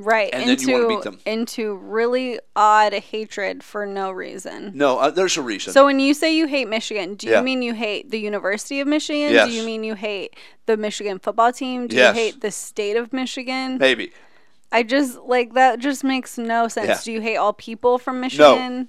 Right. 0.00 0.30
And 0.32 0.42
then 0.42 0.50
into 0.50 0.66
you 0.70 0.72
wanna 0.74 0.88
beat 0.88 1.02
them. 1.02 1.18
into 1.26 1.74
really 1.74 2.38
odd 2.54 2.92
hatred 2.92 3.64
for 3.64 3.84
no 3.84 4.10
reason. 4.12 4.72
No, 4.74 4.98
uh, 4.98 5.10
there's 5.10 5.36
a 5.36 5.42
reason. 5.42 5.72
So 5.72 5.84
when 5.86 5.98
you 5.98 6.14
say 6.14 6.34
you 6.34 6.46
hate 6.46 6.68
Michigan, 6.68 7.14
do 7.16 7.26
you 7.26 7.32
Yeah. 7.34 7.40
mean 7.42 7.62
you 7.62 7.74
hate 7.74 8.10
the 8.10 8.18
University 8.20 8.80
of 8.80 8.86
Michigan? 8.86 9.32
Yes. 9.32 9.48
Do 9.48 9.54
you 9.54 9.64
mean 9.64 9.82
you 9.84 9.94
hate 9.94 10.36
the 10.66 10.76
Michigan 10.76 11.18
football 11.18 11.52
team? 11.52 11.88
Do 11.88 11.96
Yes. 11.96 12.14
you 12.16 12.22
hate 12.22 12.40
the 12.40 12.50
state 12.50 12.96
of 12.96 13.12
Michigan? 13.12 13.78
Maybe. 13.78 14.12
I 14.70 14.82
just 14.82 15.18
like 15.20 15.54
that 15.54 15.78
just 15.80 16.04
makes 16.04 16.38
no 16.38 16.68
sense. 16.68 16.88
Yeah. 16.88 17.00
Do 17.04 17.12
you 17.12 17.20
hate 17.20 17.36
all 17.36 17.52
people 17.54 17.98
from 17.98 18.20
Michigan? 18.20 18.88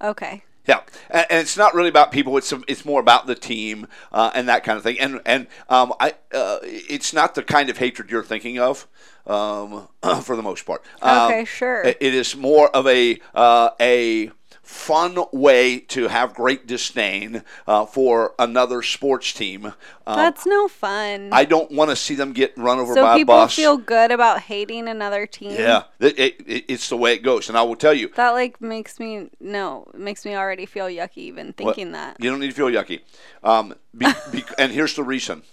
no. 0.00 0.10
Okay. 0.10 0.42
Yeah, 0.68 0.80
and, 1.10 1.26
and 1.30 1.40
it's 1.40 1.56
not 1.56 1.74
really 1.74 1.88
about 1.88 2.12
people. 2.12 2.36
It's 2.36 2.52
it's 2.68 2.84
more 2.84 3.00
about 3.00 3.26
the 3.26 3.34
team 3.34 3.86
uh, 4.12 4.30
and 4.34 4.48
that 4.48 4.62
kind 4.64 4.76
of 4.76 4.82
thing. 4.84 5.00
And 5.00 5.20
and 5.24 5.46
um, 5.70 5.94
I 5.98 6.10
uh, 6.32 6.58
it's 6.62 7.12
not 7.14 7.34
the 7.34 7.42
kind 7.42 7.70
of 7.70 7.78
hatred 7.78 8.10
you're 8.10 8.22
thinking 8.22 8.58
of, 8.58 8.86
um, 9.26 9.88
for 10.22 10.36
the 10.36 10.42
most 10.42 10.66
part. 10.66 10.82
Um, 11.00 11.32
Okay, 11.32 11.44
sure. 11.46 11.82
it- 11.82 11.96
it 12.00 12.14
is 12.14 12.36
more 12.36 12.68
of 12.76 12.86
a 12.86 13.18
uh, 13.34 13.70
a 13.80 14.30
fun 14.68 15.18
way 15.32 15.78
to 15.80 16.08
have 16.08 16.34
great 16.34 16.66
disdain 16.66 17.42
uh, 17.66 17.86
for 17.86 18.34
another 18.38 18.82
sports 18.82 19.32
team. 19.32 19.64
Um, 19.64 19.74
That's 20.06 20.44
no 20.44 20.68
fun. 20.68 21.30
I 21.32 21.46
don't 21.46 21.72
want 21.72 21.88
to 21.88 21.96
see 21.96 22.14
them 22.14 22.34
get 22.34 22.52
run 22.58 22.78
over 22.78 22.92
so 22.92 23.02
by 23.02 23.14
a 23.14 23.16
people 23.16 23.48
feel 23.48 23.78
good 23.78 24.10
about 24.10 24.40
hating 24.40 24.86
another 24.86 25.26
team. 25.26 25.52
yeah, 25.52 25.84
it, 26.00 26.18
it, 26.18 26.40
it- 26.46 26.64
it's 26.68 26.90
the 26.90 26.98
way 26.98 27.14
it 27.14 27.20
goes. 27.22 27.48
And 27.48 27.56
I 27.56 27.62
will 27.62 27.76
tell 27.76 27.94
you, 27.94 28.08
That 28.16 28.32
like 28.32 28.60
makes 28.60 29.00
me 29.00 29.30
no, 29.40 29.90
makes 29.96 30.26
me 30.26 30.36
already 30.36 30.66
feel 30.66 30.84
yucky 30.86 31.16
even 31.16 31.54
thinking 31.54 31.92
that. 31.92 32.18
You 32.20 32.28
don't 32.28 32.38
need 32.38 32.48
to 32.48 32.54
feel 32.54 32.66
yucky. 32.66 33.00
Um, 33.42 33.74
be, 33.96 34.06
be, 34.30 34.44
and 34.58 34.70
here's 34.70 34.94
the 34.94 35.02
reason. 35.02 35.44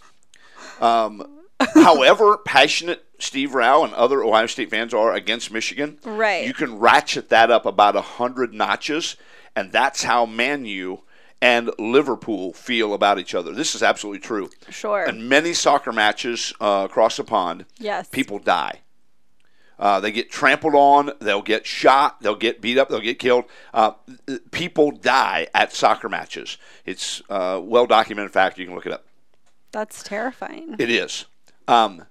Um, 0.81 1.25
however 1.73 2.37
passionate 2.37 3.04
Steve 3.19 3.53
Rao 3.53 3.83
and 3.83 3.93
other 3.93 4.23
Ohio 4.23 4.47
State 4.47 4.69
fans 4.69 4.93
are 4.93 5.13
against 5.13 5.51
Michigan, 5.51 5.97
Right. 6.03 6.45
you 6.45 6.53
can 6.53 6.77
ratchet 6.79 7.29
that 7.29 7.49
up 7.51 7.65
about 7.65 7.95
a 7.95 8.01
hundred 8.01 8.53
notches, 8.53 9.15
and 9.55 9.71
that's 9.71 10.03
how 10.03 10.25
Man 10.25 10.65
U 10.65 11.01
and 11.41 11.69
Liverpool 11.77 12.53
feel 12.53 12.93
about 12.93 13.19
each 13.19 13.35
other. 13.35 13.51
This 13.51 13.75
is 13.75 13.83
absolutely 13.83 14.19
true. 14.21 14.49
Sure. 14.69 15.03
And 15.03 15.29
many 15.29 15.53
soccer 15.53 15.91
matches 15.91 16.53
uh, 16.59 16.87
across 16.89 17.17
the 17.17 17.23
pond, 17.23 17.65
yes. 17.77 18.07
people 18.09 18.39
die. 18.39 18.81
Uh, 19.77 19.99
they 19.99 20.11
get 20.11 20.31
trampled 20.31 20.73
on. 20.73 21.11
They'll 21.19 21.41
get 21.41 21.65
shot. 21.65 22.21
They'll 22.21 22.35
get 22.35 22.61
beat 22.61 22.77
up. 22.77 22.87
They'll 22.87 23.01
get 23.01 23.19
killed. 23.19 23.43
Uh, 23.73 23.91
people 24.51 24.91
die 24.91 25.47
at 25.53 25.73
soccer 25.73 26.07
matches. 26.07 26.57
It's 26.85 27.21
uh, 27.29 27.59
well 27.61 27.85
documented 27.85 28.31
fact. 28.31 28.57
You 28.57 28.65
can 28.65 28.73
look 28.75 28.85
it 28.85 28.93
up. 28.93 29.05
That's 29.73 30.01
terrifying. 30.01 30.77
It 30.79 30.89
is. 30.89 31.25
Um, 31.67 32.05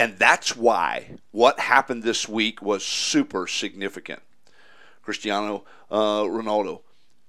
and 0.00 0.18
that's 0.18 0.56
why 0.56 1.18
what 1.30 1.60
happened 1.60 2.02
this 2.02 2.26
week 2.26 2.62
was 2.62 2.82
super 2.82 3.46
significant. 3.46 4.22
Cristiano 5.02 5.64
uh, 5.90 6.22
Ronaldo, 6.22 6.80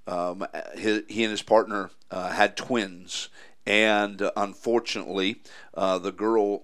um, 0.07 0.47
he, 0.77 1.23
and 1.23 1.31
his 1.31 1.41
partner 1.41 1.91
uh, 2.09 2.29
had 2.29 2.55
twins, 2.55 3.27
and 3.65 4.21
uh, 4.21 4.31
unfortunately, 4.37 5.41
uh, 5.73 5.97
the 5.97 6.13
girl 6.13 6.63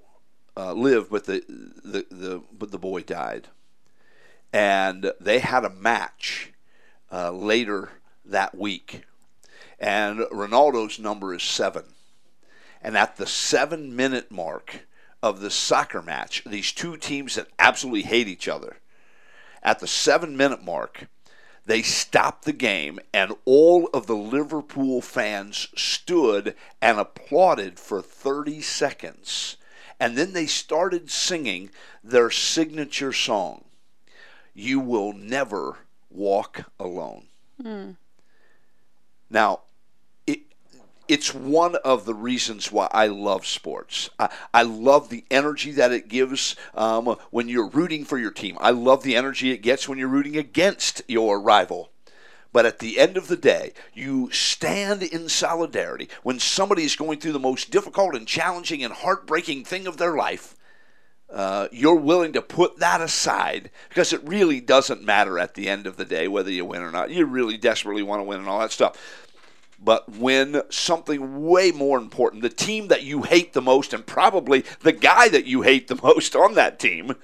uh, 0.56 0.72
lived, 0.72 1.12
but 1.12 1.26
the, 1.26 1.44
the 1.84 2.06
the 2.10 2.42
but 2.58 2.72
the 2.72 2.80
boy 2.80 3.02
died. 3.02 3.50
And 4.54 5.12
they 5.20 5.40
had 5.40 5.66
a 5.66 5.70
match 5.70 6.54
uh, 7.12 7.32
later 7.32 7.90
that 8.24 8.58
week, 8.58 9.02
and 9.78 10.20
Ronaldo's 10.32 11.00
number 11.00 11.34
is 11.34 11.44
seven. 11.44 11.84
And 12.82 12.96
at 12.96 13.18
the 13.18 13.28
seven 13.28 13.94
minute 13.94 14.32
mark, 14.32 14.87
of 15.22 15.40
the 15.40 15.52
soccer 15.52 16.02
match, 16.02 16.44
these 16.46 16.72
two 16.72 16.98
teams 16.98 17.36
that 17.36 17.48
absolutely 17.60 18.04
hate 18.04 18.28
each 18.28 18.48
other, 18.48 18.78
at 19.64 19.80
the 19.80 19.88
seven 19.88 20.38
minute 20.38 20.64
mark, 20.64 21.08
they 21.66 21.82
stopped 21.82 22.46
the 22.46 22.54
game 22.54 23.00
and 23.14 23.34
all 23.44 23.90
of 23.94 24.08
the 24.08 24.16
Liverpool 24.16 25.02
fans 25.02 25.68
stood 25.76 26.56
and 26.82 26.98
applauded 26.98 27.78
for 27.78 28.02
30 28.02 28.62
seconds. 28.62 29.58
And 30.00 30.18
then 30.18 30.34
they 30.34 30.46
started 30.46 31.12
singing 31.12 31.70
their 32.04 32.30
signature 32.32 33.12
song, 33.12 33.66
You 34.54 34.80
Will 34.80 35.12
Never 35.12 35.80
Walk 36.10 36.72
Alone. 36.80 37.26
Mm. 37.62 37.98
Now, 39.30 39.62
it's 41.08 41.34
one 41.34 41.76
of 41.78 42.06
the 42.06 42.14
reasons 42.14 42.72
why 42.72 42.88
I 42.92 43.08
love 43.08 43.46
sports. 43.46 44.10
I, 44.20 44.30
I 44.54 44.64
love 44.64 45.10
the 45.10 45.26
energy 45.32 45.72
that 45.72 45.92
it 45.92 46.08
gives 46.08 46.56
um, 46.76 47.18
when 47.32 47.48
you're 47.48 47.70
rooting 47.70 48.06
for 48.06 48.18
your 48.18 48.32
team. 48.32 48.58
I 48.60 48.72
love 48.72 49.04
the 49.04 49.16
energy 49.16 49.52
it 49.52 49.62
gets 49.62 49.88
when 49.88 49.98
you're 49.98 50.08
rooting 50.08 50.38
against 50.38 51.02
your 51.08 51.40
rival. 51.40 51.92
But 52.54 52.66
at 52.66 52.80
the 52.80 53.00
end 53.00 53.18
of 53.18 53.28
the 53.28 53.36
day, 53.36 53.74
you 53.94 54.32
stand 54.32 55.04
in 55.04 55.30
solidarity 55.30 56.10
when 56.24 56.40
somebody 56.40 56.84
is 56.84 56.96
going 56.96 57.20
through 57.20 57.34
the 57.34 57.40
most 57.40 57.72
difficult 57.72 58.16
and 58.16 58.28
challenging 58.28 58.84
and 58.84 58.94
heartbreaking 58.94 59.66
thing 59.66 59.86
of 59.86 59.98
their 59.98 60.16
life. 60.16 60.56
Uh, 61.30 61.68
you're 61.74 61.96
willing 61.96 62.32
to 62.32 62.42
put 62.42 62.80
that 62.80 63.02
aside 63.02 63.70
because 63.90 64.14
it 64.14 64.24
really 64.24 64.62
doesn't 64.62 65.04
matter 65.04 65.38
at 65.38 65.56
the 65.56 65.68
end 65.68 65.86
of 65.86 65.98
the 65.98 66.06
day 66.06 66.26
whether 66.26 66.50
you 66.50 66.64
win 66.64 66.82
or 66.82 66.90
not. 66.90 67.12
You 67.12 67.26
really 67.26 67.58
desperately 67.58 68.02
want 68.02 68.22
to 68.22 68.24
win 68.24 68.40
and 68.40 68.48
all 68.48 68.60
that 68.60 68.72
stuff 68.72 69.27
but 69.80 70.10
when 70.10 70.62
something 70.70 71.46
way 71.46 71.72
more 71.72 71.98
important. 71.98 72.42
The 72.42 72.50
team 72.50 72.88
that 72.88 73.04
you 73.04 73.24
hate 73.24 73.54
the 73.54 73.62
most, 73.62 73.94
and 73.94 74.06
probably 74.06 74.64
the 74.82 74.92
guy 74.92 75.30
that 75.30 75.46
you 75.46 75.62
hate 75.62 75.88
the 75.88 76.00
most 76.04 76.36
on 76.36 76.56
that 76.56 76.80
team, 76.80 77.16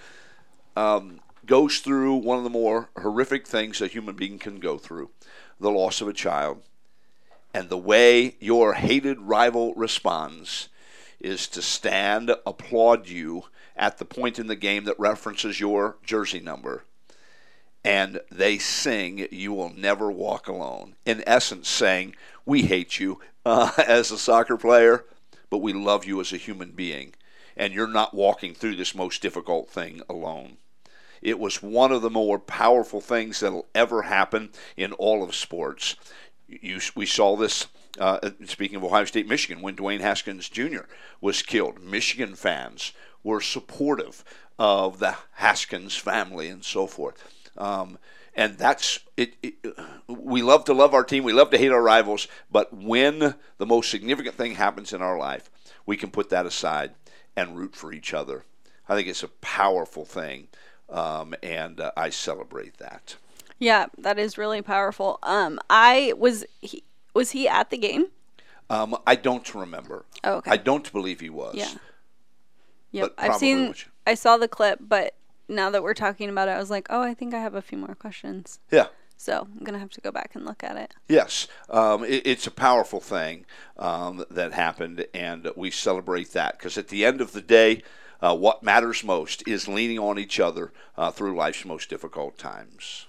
um, 0.75 1.19
goes 1.45 1.79
through 1.79 2.15
one 2.15 2.37
of 2.37 2.43
the 2.43 2.49
more 2.49 2.89
horrific 3.01 3.47
things 3.47 3.81
a 3.81 3.87
human 3.87 4.15
being 4.15 4.39
can 4.39 4.59
go 4.59 4.77
through 4.77 5.09
the 5.59 5.71
loss 5.71 6.01
of 6.01 6.07
a 6.07 6.13
child. 6.13 6.61
And 7.53 7.69
the 7.69 7.77
way 7.77 8.35
your 8.39 8.73
hated 8.73 9.19
rival 9.19 9.73
responds 9.75 10.69
is 11.19 11.47
to 11.49 11.61
stand, 11.61 12.31
applaud 12.45 13.07
you 13.07 13.45
at 13.75 13.97
the 13.97 14.05
point 14.05 14.39
in 14.39 14.47
the 14.47 14.55
game 14.55 14.85
that 14.85 14.99
references 14.99 15.59
your 15.59 15.97
jersey 16.03 16.39
number. 16.39 16.83
And 17.83 18.21
they 18.31 18.57
sing, 18.57 19.27
You 19.31 19.53
Will 19.53 19.73
Never 19.75 20.11
Walk 20.11 20.47
Alone. 20.47 20.95
In 21.05 21.23
essence, 21.27 21.67
saying, 21.67 22.15
we 22.45 22.63
hate 22.63 22.99
you 22.99 23.19
uh, 23.45 23.71
as 23.77 24.11
a 24.11 24.17
soccer 24.17 24.57
player, 24.57 25.05
but 25.49 25.59
we 25.59 25.73
love 25.73 26.05
you 26.05 26.21
as 26.21 26.31
a 26.31 26.37
human 26.37 26.71
being. 26.71 27.13
And 27.55 27.73
you're 27.73 27.87
not 27.87 28.13
walking 28.13 28.53
through 28.55 28.77
this 28.77 28.95
most 28.95 29.21
difficult 29.21 29.69
thing 29.69 30.01
alone. 30.09 30.57
It 31.21 31.39
was 31.39 31.63
one 31.63 31.91
of 31.91 32.01
the 32.01 32.09
more 32.09 32.39
powerful 32.39 32.99
things 32.99 33.39
that'll 33.39 33.67
ever 33.73 34.03
happen 34.03 34.49
in 34.75 34.91
all 34.93 35.23
of 35.23 35.35
sports. 35.35 35.95
You, 36.47 36.79
we 36.95 37.05
saw 37.05 37.37
this, 37.37 37.67
uh, 37.97 38.31
speaking 38.45 38.75
of 38.75 38.83
Ohio 38.83 39.05
State, 39.05 39.27
Michigan, 39.27 39.61
when 39.61 39.75
Dwayne 39.75 40.01
Haskins 40.01 40.49
Jr. 40.49 40.81
was 41.21 41.41
killed. 41.41 41.81
Michigan 41.81 42.35
fans 42.35 42.91
were 43.23 43.39
supportive 43.39 44.23
of 44.59 44.99
the 44.99 45.15
Haskins 45.33 45.95
family 45.95 46.49
and 46.49 46.63
so 46.65 46.87
forth. 46.87 47.23
Um, 47.57 47.97
and 48.35 48.57
that's 48.57 48.99
it, 49.15 49.35
it, 49.43 49.55
We 50.07 50.41
love 50.41 50.65
to 50.65 50.73
love 50.73 50.93
our 50.93 51.03
team. 51.03 51.23
We 51.23 51.33
love 51.33 51.51
to 51.51 51.57
hate 51.57 51.71
our 51.71 51.81
rivals. 51.81 52.27
But 52.51 52.73
when 52.73 53.35
the 53.57 53.65
most 53.65 53.91
significant 53.91 54.35
thing 54.35 54.55
happens 54.55 54.91
in 54.91 55.01
our 55.01 55.17
life, 55.17 55.49
we 55.85 55.97
can 55.97 56.09
put 56.09 56.29
that 56.29 56.45
aside 56.45 56.93
and 57.35 57.57
root 57.57 57.75
for 57.75 57.93
each 57.93 58.13
other. 58.13 58.45
I 58.87 58.95
think 58.95 59.07
it's 59.07 59.23
a 59.23 59.27
powerful 59.27 60.05
thing, 60.05 60.47
um, 60.89 61.35
and 61.41 61.79
uh, 61.79 61.91
I 61.95 62.09
celebrate 62.09 62.77
that. 62.77 63.15
Yeah, 63.59 63.87
that 63.97 64.19
is 64.19 64.37
really 64.37 64.61
powerful. 64.61 65.19
Um, 65.23 65.59
I 65.69 66.13
was 66.17 66.45
he, 66.59 66.83
was 67.13 67.31
he 67.31 67.47
at 67.47 67.69
the 67.69 67.77
game? 67.77 68.07
Um, 68.69 68.97
I 69.07 69.15
don't 69.15 69.53
remember. 69.55 70.05
Oh, 70.23 70.35
okay. 70.35 70.51
I 70.51 70.57
don't 70.57 70.91
believe 70.91 71.21
he 71.21 71.29
was. 71.29 71.55
Yeah. 71.55 71.71
Yep. 72.91 73.13
I've 73.17 73.35
seen. 73.35 73.73
I 74.05 74.15
saw 74.15 74.37
the 74.37 74.47
clip, 74.47 74.79
but 74.81 75.15
now 75.47 75.69
that 75.69 75.83
we're 75.83 75.93
talking 75.93 76.29
about 76.29 76.47
it, 76.47 76.51
I 76.51 76.59
was 76.59 76.69
like, 76.69 76.87
oh, 76.89 77.01
I 77.01 77.13
think 77.13 77.33
I 77.33 77.39
have 77.39 77.55
a 77.55 77.61
few 77.61 77.77
more 77.77 77.95
questions. 77.95 78.59
Yeah. 78.71 78.87
So 79.17 79.47
I'm 79.49 79.63
gonna 79.63 79.79
have 79.79 79.91
to 79.91 80.01
go 80.01 80.11
back 80.11 80.31
and 80.33 80.43
look 80.43 80.63
at 80.63 80.75
it. 80.75 80.93
Yes, 81.07 81.47
um, 81.69 82.03
it, 82.03 82.25
it's 82.25 82.47
a 82.47 82.51
powerful 82.51 82.99
thing 82.99 83.45
um, 83.77 84.25
that 84.29 84.51
happened, 84.53 85.05
and 85.13 85.49
we 85.55 85.71
celebrate 85.71 86.33
that 86.33 86.57
because 86.57 86.77
at 86.77 86.89
the 86.89 87.05
end 87.05 87.21
of 87.21 87.31
the 87.31 87.41
day, 87.41 87.83
uh, 88.21 88.35
what 88.35 88.63
matters 88.63 89.03
most 89.03 89.47
is 89.47 89.67
leaning 89.67 89.99
on 89.99 90.19
each 90.19 90.39
other 90.39 90.73
uh, 90.97 91.11
through 91.11 91.35
life's 91.37 91.63
most 91.63 91.89
difficult 91.89 92.37
times. 92.37 93.07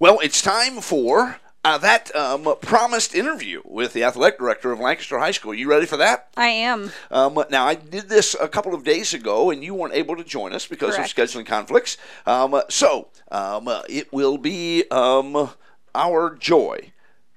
Well, 0.00 0.18
it's 0.20 0.42
time 0.42 0.80
for 0.80 1.38
uh, 1.68 1.76
that 1.76 2.14
um, 2.16 2.48
promised 2.62 3.14
interview 3.14 3.60
with 3.66 3.92
the 3.92 4.02
athletic 4.02 4.38
director 4.38 4.72
of 4.72 4.80
Lancaster 4.80 5.18
High 5.18 5.32
School. 5.32 5.52
You 5.52 5.68
ready 5.68 5.84
for 5.84 5.98
that? 5.98 6.28
I 6.34 6.48
am. 6.48 6.90
Um, 7.10 7.44
now, 7.50 7.66
I 7.66 7.74
did 7.74 8.08
this 8.08 8.34
a 8.40 8.48
couple 8.48 8.74
of 8.74 8.84
days 8.84 9.12
ago, 9.12 9.50
and 9.50 9.62
you 9.62 9.74
weren't 9.74 9.92
able 9.92 10.16
to 10.16 10.24
join 10.24 10.54
us 10.54 10.66
because 10.66 10.96
Correct. 10.96 11.18
of 11.18 11.28
scheduling 11.28 11.44
conflicts. 11.44 11.98
Um, 12.24 12.58
so, 12.70 13.08
um, 13.30 13.68
it 13.86 14.10
will 14.14 14.38
be 14.38 14.84
um, 14.90 15.50
our 15.94 16.34
joy 16.36 16.92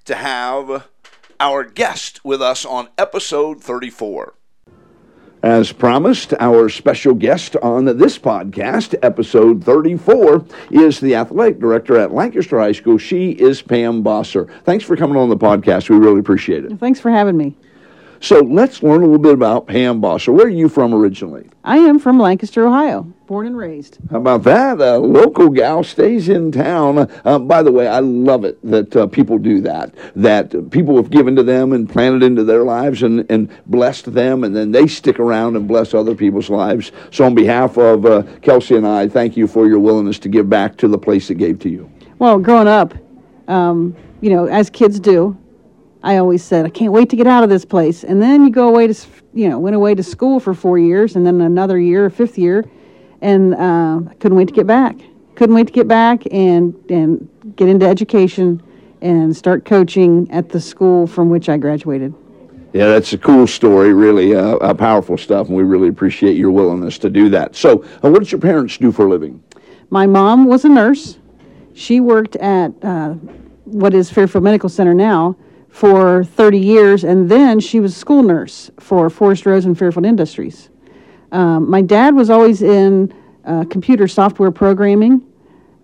to 0.05 0.15
have 0.15 0.87
our 1.41 1.65
guest 1.65 2.23
with 2.23 2.41
us 2.41 2.63
on 2.63 2.87
episode 2.97 3.61
34. 3.61 4.35
As 5.43 5.71
promised, 5.71 6.36
our 6.39 6.69
special 6.69 7.15
guest 7.15 7.56
on 7.63 7.86
this 7.86 8.19
podcast, 8.19 8.93
episode 9.01 9.63
34, 9.63 10.45
is 10.69 10.99
the 10.99 11.15
athletic 11.15 11.60
director 11.60 11.97
at 11.97 12.13
Lancaster 12.13 12.60
High 12.60 12.73
School. 12.73 12.99
She 12.99 13.32
is 13.32 13.60
Pam 13.60 14.04
Bosser. 14.04 14.47
Thanks 14.65 14.84
for 14.84 14.95
coming 14.95 15.17
on 15.17 15.30
the 15.30 15.38
podcast. 15.38 15.89
We 15.89 15.97
really 15.97 16.19
appreciate 16.19 16.65
it. 16.65 16.80
Thanks 16.80 16.99
for 16.99 17.10
having 17.10 17.38
me. 17.38 17.56
So 18.21 18.39
let's 18.39 18.84
learn 18.84 19.01
a 19.01 19.05
little 19.05 19.17
bit 19.17 19.34
about 19.34 19.65
Pam 19.65 19.99
Bosser. 19.99 20.31
Where 20.31 20.45
are 20.45 20.49
you 20.49 20.69
from 20.69 20.93
originally? 20.93 21.49
I 21.63 21.77
am 21.77 21.97
from 21.97 22.19
Lancaster, 22.19 22.67
Ohio, 22.67 23.01
born 23.25 23.47
and 23.47 23.57
raised. 23.57 23.97
How 24.12 24.17
about 24.17 24.43
that? 24.43 24.79
A 24.79 24.99
local 24.99 25.49
gal 25.49 25.84
stays 25.84 26.29
in 26.29 26.51
town. 26.51 27.12
Uh, 27.25 27.39
by 27.39 27.63
the 27.63 27.71
way, 27.71 27.88
I 27.88 27.97
love 27.97 28.45
it 28.45 28.60
that 28.63 28.95
uh, 28.95 29.07
people 29.07 29.39
do 29.39 29.60
that, 29.62 29.95
that 30.15 30.69
people 30.69 30.97
have 30.97 31.10
given 31.10 31.36
to 31.36 31.41
them 31.41 31.73
and 31.73 31.89
planted 31.89 32.21
into 32.21 32.43
their 32.43 32.63
lives 32.63 33.01
and, 33.01 33.25
and 33.31 33.49
blessed 33.65 34.13
them, 34.13 34.43
and 34.43 34.55
then 34.55 34.71
they 34.71 34.86
stick 34.86 35.19
around 35.19 35.55
and 35.55 35.67
bless 35.67 35.95
other 35.95 36.13
people's 36.13 36.51
lives. 36.51 36.91
So, 37.10 37.25
on 37.25 37.34
behalf 37.34 37.75
of 37.79 38.05
uh, 38.05 38.21
Kelsey 38.43 38.75
and 38.75 38.86
I, 38.86 39.07
thank 39.07 39.36
you 39.36 39.47
for 39.47 39.65
your 39.65 39.79
willingness 39.79 40.19
to 40.19 40.29
give 40.29 40.47
back 40.47 40.77
to 40.77 40.88
the 40.88 40.97
place 40.97 41.27
that 41.29 41.36
gave 41.36 41.57
to 41.62 41.69
you. 41.69 41.91
Well, 42.19 42.38
growing 42.38 42.67
up, 42.67 42.93
um, 43.47 43.95
you 44.21 44.29
know, 44.29 44.45
as 44.45 44.69
kids 44.69 44.99
do, 44.99 45.36
I 46.03 46.17
always 46.17 46.43
said, 46.43 46.65
I 46.65 46.69
can't 46.69 46.91
wait 46.91 47.09
to 47.11 47.15
get 47.15 47.27
out 47.27 47.43
of 47.43 47.49
this 47.49 47.63
place. 47.63 48.03
And 48.03 48.21
then 48.21 48.43
you 48.43 48.49
go 48.49 48.67
away 48.67 48.87
to, 48.87 49.07
you 49.33 49.49
know, 49.49 49.59
went 49.59 49.75
away 49.75 49.93
to 49.93 50.03
school 50.03 50.39
for 50.39 50.53
four 50.53 50.79
years 50.79 51.15
and 51.15 51.25
then 51.25 51.41
another 51.41 51.79
year, 51.79 52.09
fifth 52.09 52.37
year, 52.37 52.65
and 53.21 53.53
uh, 53.53 54.01
couldn't 54.19 54.37
wait 54.37 54.47
to 54.47 54.53
get 54.53 54.65
back. 54.65 54.95
Couldn't 55.35 55.55
wait 55.55 55.67
to 55.67 55.73
get 55.73 55.87
back 55.87 56.23
and, 56.31 56.73
and 56.89 57.29
get 57.55 57.67
into 57.67 57.87
education 57.87 58.61
and 59.01 59.35
start 59.35 59.63
coaching 59.63 60.29
at 60.31 60.49
the 60.49 60.59
school 60.59 61.05
from 61.05 61.29
which 61.29 61.49
I 61.49 61.57
graduated. 61.57 62.13
Yeah, 62.73 62.87
that's 62.87 63.13
a 63.13 63.17
cool 63.17 63.47
story, 63.47 63.93
really 63.93 64.33
uh, 64.33 64.55
uh, 64.55 64.73
powerful 64.73 65.17
stuff, 65.17 65.49
and 65.49 65.57
we 65.57 65.63
really 65.63 65.89
appreciate 65.89 66.37
your 66.37 66.51
willingness 66.51 66.97
to 66.99 67.09
do 67.09 67.29
that. 67.29 67.55
So, 67.55 67.83
uh, 68.03 68.09
what 68.09 68.19
did 68.19 68.31
your 68.31 68.39
parents 68.39 68.77
do 68.77 68.93
for 68.93 69.07
a 69.07 69.09
living? 69.09 69.43
My 69.89 70.07
mom 70.07 70.45
was 70.45 70.63
a 70.63 70.69
nurse. 70.69 71.17
She 71.73 71.99
worked 71.99 72.37
at 72.37 72.71
uh, 72.81 73.15
what 73.65 73.93
is 73.93 74.09
Fairfield 74.09 74.43
Medical 74.43 74.69
Center 74.69 74.93
now 74.93 75.35
for 75.71 76.23
30 76.23 76.60
years, 76.60 77.03
and 77.03 77.31
then 77.31 77.60
she 77.60 77.79
was 77.79 77.95
a 77.95 77.99
school 77.99 78.21
nurse 78.21 78.69
for 78.79 79.10
Forest 79.10 79.45
Rose 79.45 79.65
and 79.65 79.77
Fairfield 79.77 80.05
Industries. 80.05 80.69
Um, 81.31 81.69
my 81.69 81.81
dad 81.81 82.13
was 82.13 82.29
always 82.29 82.62
in 82.62 83.13
uh, 83.45 83.63
computer 83.69 84.07
software 84.07 84.51
programming. 84.51 85.25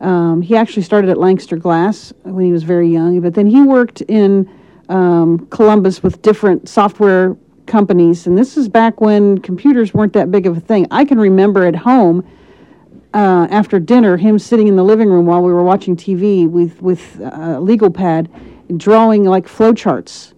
Um, 0.01 0.41
he 0.41 0.55
actually 0.55 0.83
started 0.83 1.09
at 1.09 1.17
Lancaster 1.17 1.55
Glass 1.55 2.13
when 2.23 2.45
he 2.45 2.51
was 2.51 2.63
very 2.63 2.89
young, 2.89 3.19
but 3.21 3.33
then 3.33 3.47
he 3.47 3.61
worked 3.61 4.01
in 4.01 4.47
um, 4.89 5.47
Columbus 5.47 6.03
with 6.03 6.21
different 6.21 6.69
software 6.69 7.35
companies, 7.65 8.27
and 8.27 8.37
this 8.37 8.57
is 8.57 8.69
back 8.69 9.01
when 9.01 9.37
computers 9.39 9.93
weren't 9.93 10.13
that 10.13 10.31
big 10.31 10.45
of 10.45 10.57
a 10.57 10.59
thing. 10.59 10.85
I 10.91 11.05
can 11.05 11.19
remember 11.19 11.65
at 11.65 11.75
home 11.75 12.27
uh, 13.13 13.47
after 13.49 13.79
dinner 13.79 14.17
him 14.17 14.37
sitting 14.37 14.67
in 14.67 14.75
the 14.75 14.83
living 14.83 15.09
room 15.09 15.25
while 15.25 15.41
we 15.41 15.51
were 15.51 15.63
watching 15.63 15.95
TV 15.95 16.47
with 16.47 16.81
with 16.81 17.19
a 17.21 17.59
legal 17.59 17.89
pad 17.89 18.29
drawing 18.75 19.23
like 19.23 19.47
flowcharts, 19.47 20.33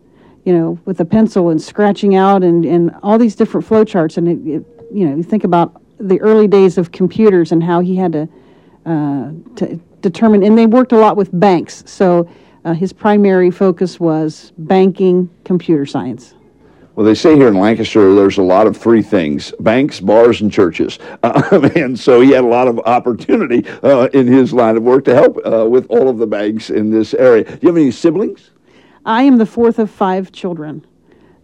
you 0.46 0.54
know, 0.54 0.80
with 0.86 1.00
a 1.00 1.06
pencil 1.06 1.50
and 1.50 1.62
scratching 1.62 2.16
out 2.16 2.44
and, 2.44 2.66
and 2.66 2.92
all 3.02 3.18
these 3.18 3.36
different 3.36 3.68
flowcharts. 3.68 4.18
And, 4.18 4.28
it, 4.28 4.56
it, 4.56 4.66
you 4.94 5.08
know, 5.08 5.16
you 5.16 5.24
think 5.24 5.44
about 5.44 5.82
the 6.00 6.20
early 6.22 6.48
days 6.48 6.78
of 6.78 6.92
computers 6.92 7.52
and 7.52 7.64
how 7.64 7.80
he 7.80 7.96
had 7.96 8.14
to, 8.14 8.30
uh, 8.86 9.32
to 9.56 9.80
determine, 10.02 10.44
and 10.44 10.58
they 10.58 10.66
worked 10.66 10.92
a 10.92 10.98
lot 10.98 11.18
with 11.18 11.30
banks. 11.40 11.84
So 11.86 12.30
uh, 12.66 12.74
his 12.74 12.94
primary 12.94 13.52
focus 13.52 14.00
was 14.00 14.54
banking, 14.58 15.30
computer 15.44 15.86
science. 15.86 16.36
Well, 17.00 17.06
they 17.06 17.16
say 17.16 17.38
here 17.38 17.48
in 17.48 17.54
Lancaster 17.54 18.14
there's 18.14 18.40
a 18.40 18.44
lot 18.44 18.68
of 18.68 18.76
three 18.76 19.02
things 19.02 19.54
banks, 19.62 20.02
bars, 20.02 20.42
and 20.42 20.52
churches. 20.52 21.00
Um, 21.24 21.64
and 21.76 21.98
so 21.98 22.20
he 22.20 22.32
had 22.32 22.44
a 22.44 22.48
lot 22.48 22.68
of 22.68 22.78
opportunity 22.80 23.66
uh, 23.84 24.10
in 24.14 24.28
his 24.28 24.52
line 24.52 24.76
of 24.76 24.84
work 24.84 25.06
to 25.06 25.14
help 25.14 25.38
uh, 25.46 25.66
with 25.70 25.86
all 25.90 26.10
of 26.10 26.18
the 26.18 26.28
banks 26.28 26.70
in 26.70 26.90
this 26.90 27.14
area. 27.14 27.46
Do 27.46 27.58
you 27.62 27.68
have 27.70 27.78
any 27.78 27.92
siblings? 27.92 28.52
I 29.06 29.24
am 29.24 29.38
the 29.38 29.46
fourth 29.46 29.80
of 29.80 29.90
five 29.90 30.34
children. 30.34 30.86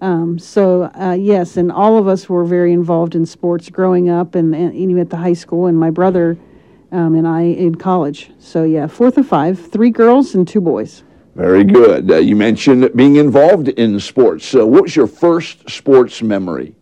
Um, 0.01 0.37
so, 0.37 0.91
uh, 0.99 1.15
yes, 1.17 1.55
and 1.55 1.71
all 1.71 1.97
of 1.97 2.09
us 2.09 2.27
were 2.27 2.43
very 2.43 2.73
involved 2.73 3.15
in 3.15 3.25
sports 3.25 3.69
growing 3.69 4.09
up 4.09 4.35
and, 4.35 4.53
and 4.53 4.75
even 4.75 4.99
at 4.99 5.09
the 5.09 5.17
high 5.17 5.33
school, 5.33 5.67
and 5.67 5.79
my 5.79 5.89
brother 5.89 6.37
um, 6.91 7.15
and 7.15 7.25
I 7.25 7.43
in 7.43 7.75
college. 7.75 8.31
So, 8.39 8.65
yeah, 8.65 8.87
fourth 8.87 9.17
of 9.17 9.25
five, 9.25 9.71
three 9.71 9.89
girls 9.89 10.35
and 10.35 10.45
two 10.45 10.59
boys. 10.59 11.03
Very 11.35 11.65
good. 11.65 12.09
Uh, 12.09 12.17
you 12.17 12.35
mentioned 12.35 12.89
being 12.95 13.17
involved 13.17 13.67
in 13.67 13.99
sports. 13.99 14.45
So, 14.45 14.65
what 14.65 14.83
was 14.83 14.95
your 14.95 15.07
first 15.07 15.69
sports 15.69 16.21
memory? 16.21 16.73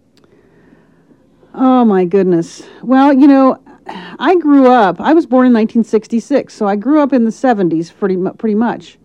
Oh, 1.56 1.84
my 1.86 2.06
goodness. 2.06 2.64
Well, 2.84 3.14
you 3.14 3.28
know, 3.28 3.60
I 3.88 4.36
grew 4.36 4.68
up, 4.68 5.02
I 5.02 5.14
was 5.14 5.26
born 5.26 5.48
in 5.48 5.54
1966, 5.54 6.54
so 6.54 6.68
I 6.68 6.76
grew 6.76 7.02
up 7.02 7.14
in 7.14 7.26
the 7.26 7.32
70s 7.32 7.94
pretty, 7.96 8.18
pretty 8.38 8.56
much. 8.56 8.98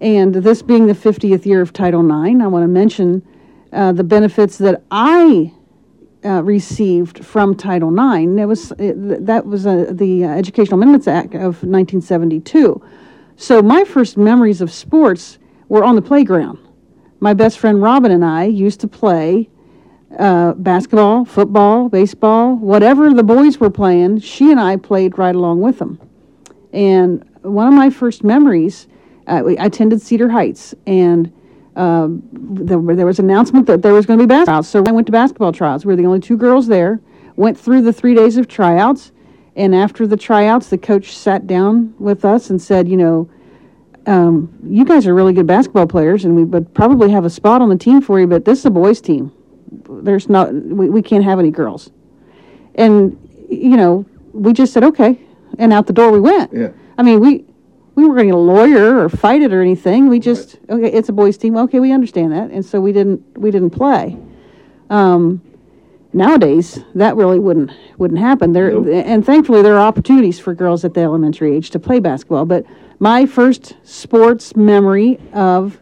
And 0.00 0.34
this 0.34 0.62
being 0.62 0.86
the 0.86 0.94
50th 0.94 1.46
year 1.46 1.60
of 1.60 1.72
Title 1.72 2.02
IX, 2.02 2.42
I 2.42 2.46
want 2.46 2.64
to 2.64 2.68
mention 2.68 3.26
uh, 3.72 3.92
the 3.92 4.04
benefits 4.04 4.58
that 4.58 4.82
I 4.90 5.52
uh, 6.24 6.42
received 6.42 7.24
from 7.24 7.54
Title 7.54 7.90
IX. 7.90 8.36
That 8.36 8.48
was, 8.48 8.72
it, 8.72 9.26
that 9.26 9.46
was 9.46 9.66
uh, 9.66 9.86
the 9.90 10.24
Educational 10.24 10.74
Amendments 10.74 11.06
Act 11.06 11.34
of 11.34 11.62
1972. 11.62 12.82
So 13.42 13.60
my 13.60 13.82
first 13.82 14.16
memories 14.16 14.60
of 14.60 14.70
sports 14.70 15.40
were 15.68 15.82
on 15.82 15.96
the 15.96 16.00
playground. 16.00 16.60
My 17.18 17.34
best 17.34 17.58
friend 17.58 17.82
Robin 17.82 18.12
and 18.12 18.24
I 18.24 18.44
used 18.44 18.78
to 18.82 18.86
play 18.86 19.50
uh, 20.16 20.52
basketball, 20.52 21.24
football, 21.24 21.88
baseball, 21.88 22.54
whatever 22.54 23.12
the 23.12 23.24
boys 23.24 23.58
were 23.58 23.68
playing, 23.68 24.20
she 24.20 24.52
and 24.52 24.60
I 24.60 24.76
played 24.76 25.18
right 25.18 25.34
along 25.34 25.60
with 25.60 25.80
them. 25.80 25.98
And 26.72 27.28
one 27.42 27.66
of 27.66 27.74
my 27.74 27.90
first 27.90 28.22
memories 28.22 28.86
uh, 29.26 29.42
I 29.58 29.66
attended 29.66 30.00
Cedar 30.00 30.28
Heights, 30.28 30.72
and 30.86 31.32
uh, 31.74 32.06
there, 32.32 32.80
there 32.94 33.06
was 33.06 33.18
an 33.18 33.24
announcement 33.24 33.66
that 33.66 33.82
there 33.82 33.92
was 33.92 34.06
going 34.06 34.20
to 34.20 34.22
be 34.24 34.28
basketball. 34.28 34.62
So 34.62 34.84
I 34.86 34.92
went 34.92 35.08
to 35.08 35.12
basketball 35.12 35.50
trials. 35.50 35.84
We 35.84 35.92
were 35.92 35.96
the 35.96 36.06
only 36.06 36.20
two 36.20 36.36
girls 36.36 36.68
there. 36.68 37.00
Went 37.34 37.58
through 37.58 37.82
the 37.82 37.92
three 37.92 38.14
days 38.14 38.36
of 38.36 38.46
tryouts, 38.46 39.10
and 39.56 39.74
after 39.74 40.06
the 40.06 40.16
tryouts, 40.16 40.68
the 40.68 40.78
coach 40.78 41.14
sat 41.14 41.46
down 41.46 41.94
with 41.98 42.24
us 42.24 42.50
and 42.50 42.60
said, 42.60 42.88
"You 42.88 42.96
know, 42.96 43.30
um, 44.06 44.52
you 44.64 44.84
guys 44.84 45.06
are 45.06 45.14
really 45.14 45.32
good 45.32 45.46
basketball 45.46 45.86
players, 45.86 46.24
and 46.24 46.34
we 46.34 46.44
would 46.44 46.72
probably 46.74 47.10
have 47.10 47.24
a 47.24 47.30
spot 47.30 47.60
on 47.62 47.68
the 47.68 47.76
team 47.76 48.00
for 48.00 48.18
you. 48.18 48.26
But 48.26 48.44
this 48.44 48.60
is 48.60 48.66
a 48.66 48.70
boys' 48.70 49.00
team. 49.00 49.32
There's 49.88 50.28
not. 50.28 50.52
We, 50.52 50.88
we 50.88 51.02
can't 51.02 51.24
have 51.24 51.38
any 51.38 51.50
girls." 51.50 51.90
And 52.74 53.18
you 53.50 53.76
know, 53.76 54.06
we 54.32 54.52
just 54.52 54.72
said 54.72 54.84
okay, 54.84 55.20
and 55.58 55.72
out 55.72 55.86
the 55.86 55.92
door 55.92 56.10
we 56.10 56.20
went. 56.20 56.52
Yeah. 56.52 56.70
I 56.96 57.02
mean, 57.02 57.20
we 57.20 57.44
we 57.94 58.04
weren't 58.04 58.16
going 58.16 58.30
to 58.30 58.36
lawyer 58.36 58.98
or 58.98 59.08
fight 59.08 59.42
it 59.42 59.52
or 59.52 59.60
anything. 59.60 60.08
We 60.08 60.18
just 60.18 60.58
okay, 60.70 60.90
it's 60.90 61.08
a 61.08 61.12
boys' 61.12 61.36
team. 61.36 61.56
Okay, 61.56 61.80
we 61.80 61.92
understand 61.92 62.32
that, 62.32 62.50
and 62.50 62.64
so 62.64 62.80
we 62.80 62.92
didn't 62.92 63.22
we 63.38 63.50
didn't 63.50 63.70
play. 63.70 64.18
Um, 64.88 65.42
nowadays, 66.12 66.78
that 66.94 67.16
really 67.16 67.38
wouldn't 67.38 67.70
wouldn't 67.98 68.20
happen. 68.20 68.52
There 68.52 68.70
Nope. 68.72 68.86
and 68.88 69.24
thankfully 69.24 69.62
there 69.62 69.76
are 69.76 69.86
opportunities 69.86 70.38
for 70.38 70.54
girls 70.54 70.84
at 70.84 70.94
the 70.94 71.00
elementary 71.00 71.56
age 71.56 71.70
to 71.70 71.78
play 71.78 72.00
basketball. 72.00 72.44
But 72.44 72.66
my 72.98 73.26
first 73.26 73.74
sports 73.82 74.54
memory 74.56 75.18
of 75.32 75.80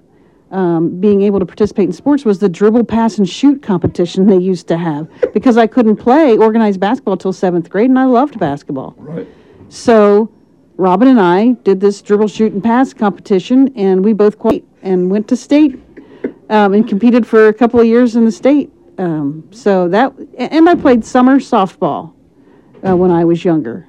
um, 0.50 1.00
being 1.00 1.22
able 1.22 1.38
to 1.38 1.46
participate 1.46 1.86
in 1.86 1.92
sports 1.92 2.24
was 2.24 2.40
the 2.40 2.48
dribble, 2.48 2.84
pass, 2.84 3.18
and 3.18 3.28
shoot 3.28 3.62
competition 3.62 4.26
they 4.28 4.38
used 4.38 4.66
to 4.68 4.76
have 4.76 5.08
because 5.32 5.56
I 5.56 5.66
couldn't 5.66 5.96
play 5.96 6.36
organized 6.36 6.80
basketball 6.80 7.16
till 7.16 7.32
seventh 7.32 7.68
grade, 7.70 7.90
and 7.90 7.98
I 7.98 8.04
loved 8.04 8.38
basketball. 8.38 8.94
Right. 8.98 9.28
So 9.68 10.32
Robin 10.76 11.08
and 11.08 11.20
I 11.20 11.52
did 11.62 11.80
this 11.80 12.02
dribble, 12.02 12.28
shoot, 12.28 12.52
and 12.52 12.62
pass 12.64 12.92
competition, 12.92 13.72
and 13.76 14.04
we 14.04 14.12
both 14.12 14.38
qualified 14.38 14.66
and 14.82 15.10
went 15.10 15.28
to 15.28 15.36
state 15.36 15.78
um, 16.48 16.72
and 16.72 16.88
competed 16.88 17.26
for 17.26 17.48
a 17.48 17.54
couple 17.54 17.78
of 17.78 17.86
years 17.86 18.16
in 18.16 18.24
the 18.24 18.32
state. 18.32 18.72
Um, 19.00 19.48
so 19.50 19.88
that, 19.88 20.12
and 20.36 20.68
I 20.68 20.74
played 20.74 21.06
summer 21.06 21.40
softball 21.40 22.12
uh, 22.86 22.94
when 22.94 23.10
I 23.10 23.24
was 23.24 23.42
younger. 23.42 23.88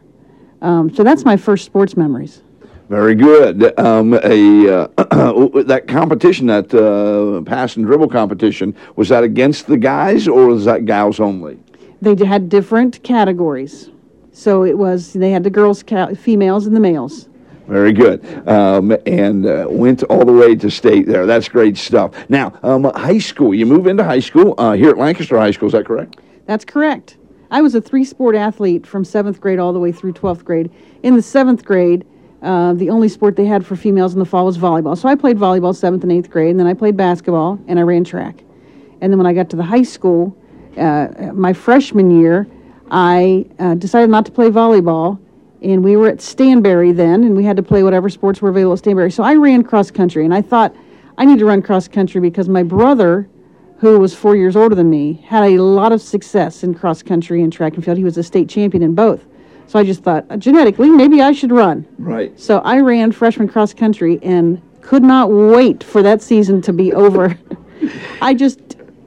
Um, 0.61 0.93
so 0.93 1.03
that's 1.03 1.25
my 1.25 1.35
first 1.35 1.65
sports 1.65 1.97
memories. 1.97 2.41
Very 2.87 3.15
good. 3.15 3.77
Um, 3.77 4.13
a 4.13 4.69
uh, 4.69 4.87
that 5.63 5.83
competition, 5.87 6.47
that 6.47 6.73
uh, 6.73 7.41
pass 7.41 7.75
and 7.75 7.85
dribble 7.85 8.07
competition, 8.07 8.73
was 8.95 9.09
that 9.09 9.25
against 9.25 9.67
the 9.67 9.77
guys 9.77 10.29
or 10.29 10.47
was 10.47 10.63
that 10.63 10.85
gals 10.85 11.19
only? 11.19 11.59
They 12.01 12.15
had 12.25 12.47
different 12.47 13.03
categories. 13.03 13.89
So 14.31 14.63
it 14.63 14.77
was, 14.77 15.11
they 15.11 15.31
had 15.31 15.43
the 15.43 15.49
girls, 15.49 15.83
females, 16.15 16.67
and 16.67 16.75
the 16.75 16.79
males. 16.79 17.27
Very 17.71 17.93
good. 17.93 18.21
Um, 18.49 18.97
and 19.05 19.45
uh, 19.45 19.65
went 19.69 20.03
all 20.03 20.25
the 20.25 20.33
way 20.33 20.55
to 20.55 20.69
state 20.69 21.07
there. 21.07 21.25
That's 21.25 21.47
great 21.47 21.77
stuff. 21.77 22.11
Now, 22.27 22.51
um, 22.63 22.83
high 22.83 23.19
school. 23.19 23.55
You 23.55 23.65
move 23.65 23.87
into 23.87 24.03
high 24.03 24.19
school 24.19 24.55
uh, 24.57 24.73
here 24.73 24.89
at 24.89 24.97
Lancaster 24.97 25.37
High 25.37 25.51
School. 25.51 25.67
Is 25.67 25.71
that 25.71 25.85
correct? 25.85 26.17
That's 26.47 26.65
correct. 26.65 27.15
I 27.49 27.61
was 27.61 27.73
a 27.73 27.79
three 27.79 28.03
sport 28.03 28.35
athlete 28.35 28.85
from 28.85 29.05
seventh 29.05 29.39
grade 29.39 29.57
all 29.57 29.71
the 29.71 29.79
way 29.79 29.93
through 29.93 30.11
12th 30.11 30.43
grade. 30.43 30.69
In 31.01 31.15
the 31.15 31.21
seventh 31.21 31.63
grade, 31.63 32.05
uh, 32.41 32.73
the 32.73 32.89
only 32.89 33.07
sport 33.07 33.37
they 33.37 33.45
had 33.45 33.65
for 33.65 33.77
females 33.77 34.11
in 34.11 34.19
the 34.19 34.25
fall 34.25 34.47
was 34.47 34.57
volleyball. 34.57 34.97
So 34.97 35.07
I 35.07 35.15
played 35.15 35.37
volleyball 35.37 35.73
seventh 35.73 36.03
and 36.03 36.11
eighth 36.11 36.29
grade, 36.29 36.49
and 36.49 36.59
then 36.59 36.67
I 36.67 36.73
played 36.73 36.97
basketball 36.97 37.57
and 37.69 37.79
I 37.79 37.83
ran 37.83 38.03
track. 38.03 38.43
And 38.99 39.13
then 39.13 39.17
when 39.17 39.27
I 39.27 39.31
got 39.31 39.49
to 39.51 39.55
the 39.55 39.63
high 39.63 39.83
school, 39.83 40.35
uh, 40.75 41.07
my 41.33 41.53
freshman 41.53 42.19
year, 42.19 42.47
I 42.89 43.45
uh, 43.59 43.75
decided 43.75 44.09
not 44.09 44.25
to 44.25 44.31
play 44.33 44.49
volleyball. 44.49 45.19
And 45.61 45.83
we 45.83 45.95
were 45.95 46.07
at 46.07 46.17
Stanbery 46.17 46.95
then, 46.95 47.23
and 47.23 47.35
we 47.35 47.43
had 47.43 47.57
to 47.57 47.63
play 47.63 47.83
whatever 47.83 48.09
sports 48.09 48.41
were 48.41 48.49
available 48.49 48.73
at 48.73 48.79
Stanbery. 48.79 49.13
So 49.13 49.23
I 49.23 49.35
ran 49.35 49.63
cross 49.63 49.91
country, 49.91 50.25
and 50.25 50.33
I 50.33 50.41
thought 50.41 50.75
I 51.17 51.25
need 51.25 51.39
to 51.39 51.45
run 51.45 51.61
cross 51.61 51.87
country 51.87 52.19
because 52.19 52.49
my 52.49 52.63
brother 52.63 53.29
who 53.81 53.97
was 53.97 54.13
four 54.13 54.35
years 54.35 54.55
older 54.55 54.75
than 54.75 54.91
me, 54.91 55.13
had 55.25 55.43
a 55.43 55.57
lot 55.57 55.91
of 55.91 55.99
success 55.99 56.63
in 56.63 56.71
cross 56.71 57.01
country 57.01 57.41
and 57.41 57.51
track 57.51 57.73
and 57.73 57.83
field. 57.83 57.97
He 57.97 58.03
was 58.03 58.15
a 58.15 58.21
state 58.21 58.47
champion 58.47 58.83
in 58.83 58.93
both. 58.93 59.25
So 59.65 59.79
I 59.79 59.83
just 59.83 60.03
thought, 60.03 60.23
uh, 60.29 60.37
genetically, 60.37 60.91
maybe 60.91 61.19
I 61.19 61.31
should 61.31 61.51
run. 61.51 61.87
Right. 61.97 62.39
So 62.39 62.59
I 62.59 62.79
ran 62.79 63.11
freshman 63.11 63.47
cross 63.47 63.73
country 63.73 64.19
and 64.21 64.61
could 64.81 65.01
not 65.01 65.31
wait 65.31 65.83
for 65.83 66.03
that 66.03 66.21
season 66.21 66.61
to 66.61 66.73
be 66.73 66.93
over. 66.93 67.35
I 68.21 68.35
just, 68.35 68.59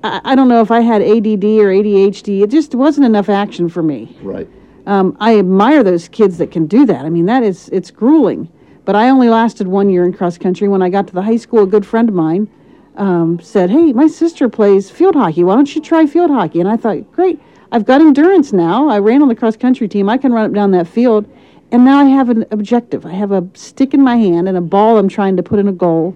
I, 0.03 0.21
I 0.25 0.35
don't 0.35 0.49
know 0.49 0.61
if 0.61 0.73
I 0.73 0.81
had 0.81 1.03
ADD 1.03 1.45
or 1.45 1.71
ADHD. 1.71 2.43
It 2.43 2.51
just 2.51 2.75
wasn't 2.75 3.07
enough 3.07 3.29
action 3.29 3.69
for 3.69 3.83
me. 3.83 4.17
Right. 4.23 4.49
Um, 4.87 5.17
I 5.21 5.39
admire 5.39 5.83
those 5.83 6.09
kids 6.09 6.39
that 6.39 6.51
can 6.51 6.67
do 6.67 6.85
that. 6.87 7.05
I 7.05 7.11
mean, 7.11 7.27
that 7.27 7.43
is, 7.43 7.69
it's 7.71 7.91
grueling. 7.91 8.49
But 8.85 8.97
I 8.97 9.09
only 9.09 9.29
lasted 9.29 9.67
one 9.67 9.89
year 9.89 10.05
in 10.05 10.13
cross 10.13 10.37
country. 10.37 10.69
When 10.69 10.83
I 10.83 10.91
got 10.91 11.07
to 11.09 11.15
the 11.15 11.23
high 11.23 11.37
school, 11.37 11.63
a 11.63 11.67
good 11.67 11.87
friend 11.87 12.09
of 12.09 12.15
mine 12.15 12.51
um, 12.97 13.41
said, 13.41 13.71
Hey, 13.71 13.93
my 13.93 14.07
sister 14.07 14.49
plays 14.49 14.91
field 14.91 15.15
hockey. 15.15 15.43
Why 15.43 15.55
don't 15.55 15.75
you 15.75 15.81
try 15.81 16.07
field 16.07 16.31
hockey? 16.31 16.61
And 16.61 16.69
I 16.69 16.77
thought, 16.77 17.11
Great, 17.13 17.41
I've 17.73 17.87
got 17.87 18.03
endurance 18.03 18.53
now. 18.53 18.89
I 18.89 18.99
ran 18.99 19.23
on 19.23 19.29
the 19.29 19.35
cross 19.35 19.57
country 19.57 19.89
team. 19.89 20.09
I 20.09 20.19
can 20.19 20.33
run 20.33 20.45
up 20.45 20.53
down 20.53 20.71
that 20.73 20.87
field. 20.87 21.27
And 21.73 21.85
now 21.85 21.99
I 21.99 22.05
have 22.05 22.29
an 22.29 22.45
objective. 22.51 23.07
I 23.07 23.13
have 23.13 23.33
a 23.33 23.49
stick 23.55 23.95
in 23.95 24.03
my 24.03 24.17
hand 24.17 24.49
and 24.49 24.57
a 24.57 24.61
ball 24.61 24.99
I'm 24.99 25.09
trying 25.09 25.37
to 25.39 25.43
put 25.43 25.59
in 25.59 25.67
a 25.67 25.73
goal. 25.73 26.15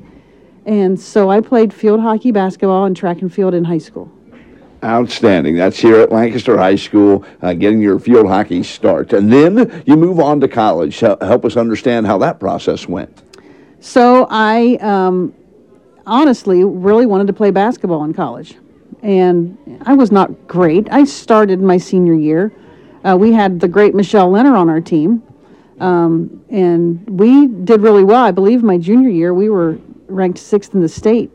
And 0.67 1.01
so 1.01 1.31
I 1.31 1.41
played 1.41 1.73
field 1.73 2.01
hockey, 2.01 2.31
basketball, 2.31 2.85
and 2.85 2.95
track 2.95 3.23
and 3.23 3.33
field 3.33 3.55
in 3.55 3.65
high 3.65 3.79
school. 3.79 4.13
Outstanding. 4.85 5.57
That's 5.57 5.77
here 5.79 5.97
at 5.97 6.13
Lancaster 6.13 6.57
High 6.57 6.77
School, 6.77 7.25
uh, 7.43 7.53
getting 7.55 7.81
your 7.81 7.99
field 7.99 8.29
hockey 8.29 8.63
start. 8.63 9.13
And 9.13 9.33
then 9.33 9.83
you 9.87 9.97
move 9.97 10.21
on 10.21 10.41
to 10.41 10.49
college. 10.49 11.01
Hel- 11.01 11.19
Help 11.21 11.45
us 11.45 11.57
understand 11.57 12.07
how 12.07 12.19
that 12.19 12.39
process 12.39 12.87
went. 12.87 13.23
So 13.81 14.29
I 14.31 14.77
um, 14.81 15.35
honestly 16.07 16.63
really 16.63 17.07
wanted 17.07 17.27
to 17.27 17.33
play 17.33 17.51
basketball 17.51 18.05
in 18.05 18.15
college. 18.15 18.55
And 19.03 19.59
I 19.85 19.95
was 19.95 20.13
not 20.13 20.47
great. 20.47 20.89
I 20.93 21.05
started 21.05 21.61
my 21.61 21.77
senior 21.77 22.15
year. 22.15 22.53
Uh, 23.05 23.17
we 23.17 23.33
had 23.33 23.59
the 23.61 23.69
great 23.69 23.95
Michelle 23.95 24.31
Leonard 24.31 24.55
on 24.55 24.69
our 24.69 24.81
team. 24.81 25.23
Um, 25.81 26.45
and 26.51 27.05
we 27.09 27.47
did 27.47 27.81
really 27.81 28.05
well. 28.05 28.25
I 28.25 28.31
believe 28.31 28.63
my 28.63 28.79
junior 28.79 29.11
year 29.11 29.35
we 29.35 29.49
were 29.49 29.79
ranked 30.09 30.39
sixth 30.39 30.75
in 30.75 30.81
the 30.81 30.89
state. 30.89 31.31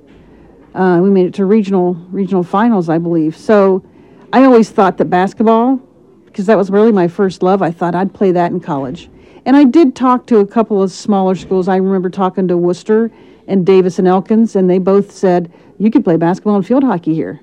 Uh, 0.74 1.00
we 1.02 1.10
made 1.10 1.26
it 1.26 1.34
to 1.36 1.46
regional 1.46 1.94
regional 2.12 2.44
finals, 2.44 2.90
I 2.90 2.98
believe. 2.98 3.38
So 3.38 3.84
I 4.32 4.44
always 4.44 4.72
thought 4.72 4.98
that 4.98 5.06
basketball, 5.06 5.80
because 6.26 6.48
that 6.48 6.58
was 6.58 6.72
really 6.72 6.92
my 6.92 7.08
first 7.08 7.44
love, 7.44 7.62
I 7.62 7.72
thought 7.72 7.94
I'd 7.94 8.14
play 8.14 8.32
that 8.32 8.52
in 8.52 8.60
college. 8.60 9.10
And 9.46 9.56
I 9.56 9.66
did 9.66 9.96
talk 9.96 10.26
to 10.28 10.38
a 10.38 10.48
couple 10.48 10.82
of 10.82 10.92
smaller 10.92 11.36
schools. 11.36 11.68
I 11.68 11.76
remember 11.76 12.10
talking 12.10 12.48
to 12.48 12.58
Wooster 12.58 13.12
and 13.48 13.66
Davis 13.66 14.00
and 14.00 14.08
Elkins, 14.08 14.56
and 14.56 14.70
they 14.70 14.80
both 14.80 15.12
said 15.12 15.52
you 15.78 15.92
could 15.92 16.04
play 16.04 16.18
basketball 16.18 16.56
and 16.56 16.66
field 16.66 16.84
hockey 16.84 17.14
here. 17.14 17.42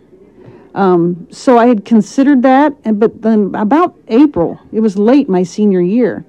Um, 0.74 1.28
so 1.30 1.58
I 1.58 1.66
had 1.66 1.84
considered 1.84 2.42
that, 2.42 2.74
and 2.84 2.98
but 2.98 3.22
then 3.22 3.54
about 3.54 3.96
April, 4.08 4.58
it 4.72 4.80
was 4.80 4.96
late 4.96 5.28
my 5.28 5.42
senior 5.42 5.80
year. 5.80 6.24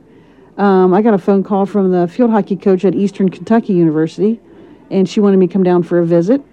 Um, 0.57 0.93
I 0.93 1.01
got 1.01 1.13
a 1.13 1.17
phone 1.17 1.43
call 1.43 1.65
from 1.65 1.91
the 1.91 2.07
field 2.07 2.31
hockey 2.31 2.55
coach 2.55 2.83
at 2.83 2.93
Eastern 2.93 3.29
Kentucky 3.29 3.73
University, 3.73 4.39
and 4.89 5.07
she 5.07 5.19
wanted 5.19 5.37
me 5.37 5.47
to 5.47 5.53
come 5.53 5.63
down 5.63 5.83
for 5.83 5.99
a 5.99 6.05
visit. 6.05 6.43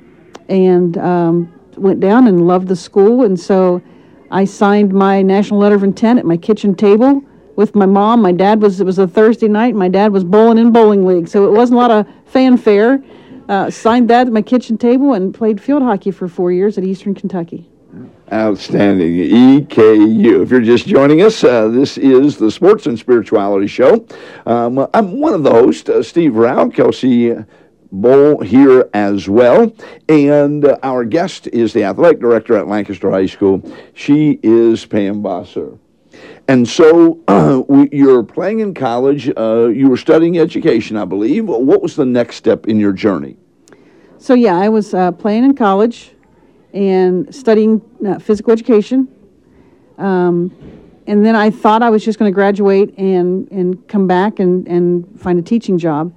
And 0.48 0.96
um, 0.98 1.52
went 1.76 2.00
down 2.00 2.26
and 2.26 2.46
loved 2.46 2.68
the 2.68 2.76
school, 2.76 3.24
and 3.24 3.38
so 3.38 3.82
I 4.30 4.44
signed 4.44 4.92
my 4.92 5.22
national 5.22 5.60
letter 5.60 5.74
of 5.74 5.84
intent 5.84 6.18
at 6.18 6.24
my 6.24 6.36
kitchen 6.36 6.74
table 6.74 7.22
with 7.56 7.74
my 7.74 7.86
mom. 7.86 8.22
My 8.22 8.32
dad 8.32 8.62
was 8.62 8.80
it 8.80 8.84
was 8.84 8.98
a 8.98 9.06
Thursday 9.06 9.48
night. 9.48 9.74
My 9.74 9.88
dad 9.88 10.12
was 10.12 10.24
bowling 10.24 10.58
in 10.58 10.72
bowling 10.72 11.04
league, 11.04 11.28
so 11.28 11.46
it 11.46 11.52
wasn't 11.52 11.78
a 11.78 11.80
lot 11.80 11.90
of 11.90 12.06
fanfare. 12.26 13.02
Uh, 13.48 13.70
signed 13.70 14.10
that 14.10 14.26
at 14.26 14.32
my 14.32 14.42
kitchen 14.42 14.76
table 14.76 15.14
and 15.14 15.34
played 15.34 15.60
field 15.60 15.82
hockey 15.82 16.10
for 16.10 16.28
four 16.28 16.52
years 16.52 16.76
at 16.76 16.84
Eastern 16.84 17.14
Kentucky. 17.14 17.68
Outstanding. 18.30 19.14
EKU. 19.14 20.42
If 20.42 20.50
you're 20.50 20.60
just 20.60 20.86
joining 20.86 21.22
us, 21.22 21.42
uh, 21.42 21.68
this 21.68 21.96
is 21.96 22.36
the 22.36 22.50
Sports 22.50 22.84
and 22.84 22.98
Spirituality 22.98 23.66
Show. 23.66 24.06
Um, 24.44 24.86
I'm 24.92 25.18
one 25.18 25.32
of 25.32 25.42
the 25.42 25.50
hosts, 25.50 25.88
uh, 25.88 26.02
Steve 26.02 26.36
Rao, 26.36 26.68
Kelsey 26.68 27.34
Bowl 27.90 28.40
here 28.42 28.88
as 28.92 29.28
well. 29.28 29.72
And 30.08 30.64
uh, 30.64 30.78
our 30.82 31.04
guest 31.04 31.46
is 31.48 31.72
the 31.72 31.84
athletic 31.84 32.20
director 32.20 32.56
at 32.56 32.68
Lancaster 32.68 33.10
High 33.10 33.26
School. 33.26 33.62
She 33.94 34.38
is 34.42 34.84
Pam 34.84 35.22
Bosser. 35.22 35.78
And 36.48 36.68
so 36.68 37.20
uh, 37.28 37.62
you're 37.92 38.22
playing 38.22 38.60
in 38.60 38.74
college. 38.74 39.30
Uh, 39.36 39.68
you 39.68 39.88
were 39.88 39.96
studying 39.96 40.38
education, 40.38 40.96
I 40.96 41.04
believe. 41.04 41.46
What 41.46 41.82
was 41.82 41.96
the 41.96 42.06
next 42.06 42.36
step 42.36 42.66
in 42.66 42.78
your 42.78 42.92
journey? 42.92 43.36
So, 44.18 44.34
yeah, 44.34 44.56
I 44.56 44.68
was 44.68 44.94
uh, 44.94 45.12
playing 45.12 45.44
in 45.44 45.54
college 45.54 46.12
and 46.72 47.32
studying 47.34 47.80
uh, 48.06 48.18
physical 48.18 48.52
education. 48.52 49.08
Um, 49.96 50.52
and 51.06 51.24
then 51.24 51.34
I 51.34 51.50
thought 51.50 51.82
I 51.82 51.90
was 51.90 52.04
just 52.04 52.18
going 52.18 52.30
to 52.30 52.34
graduate 52.34 52.96
and, 52.98 53.50
and 53.50 53.86
come 53.88 54.06
back 54.06 54.40
and, 54.40 54.66
and 54.68 55.20
find 55.20 55.38
a 55.38 55.42
teaching 55.42 55.78
job. 55.78 56.12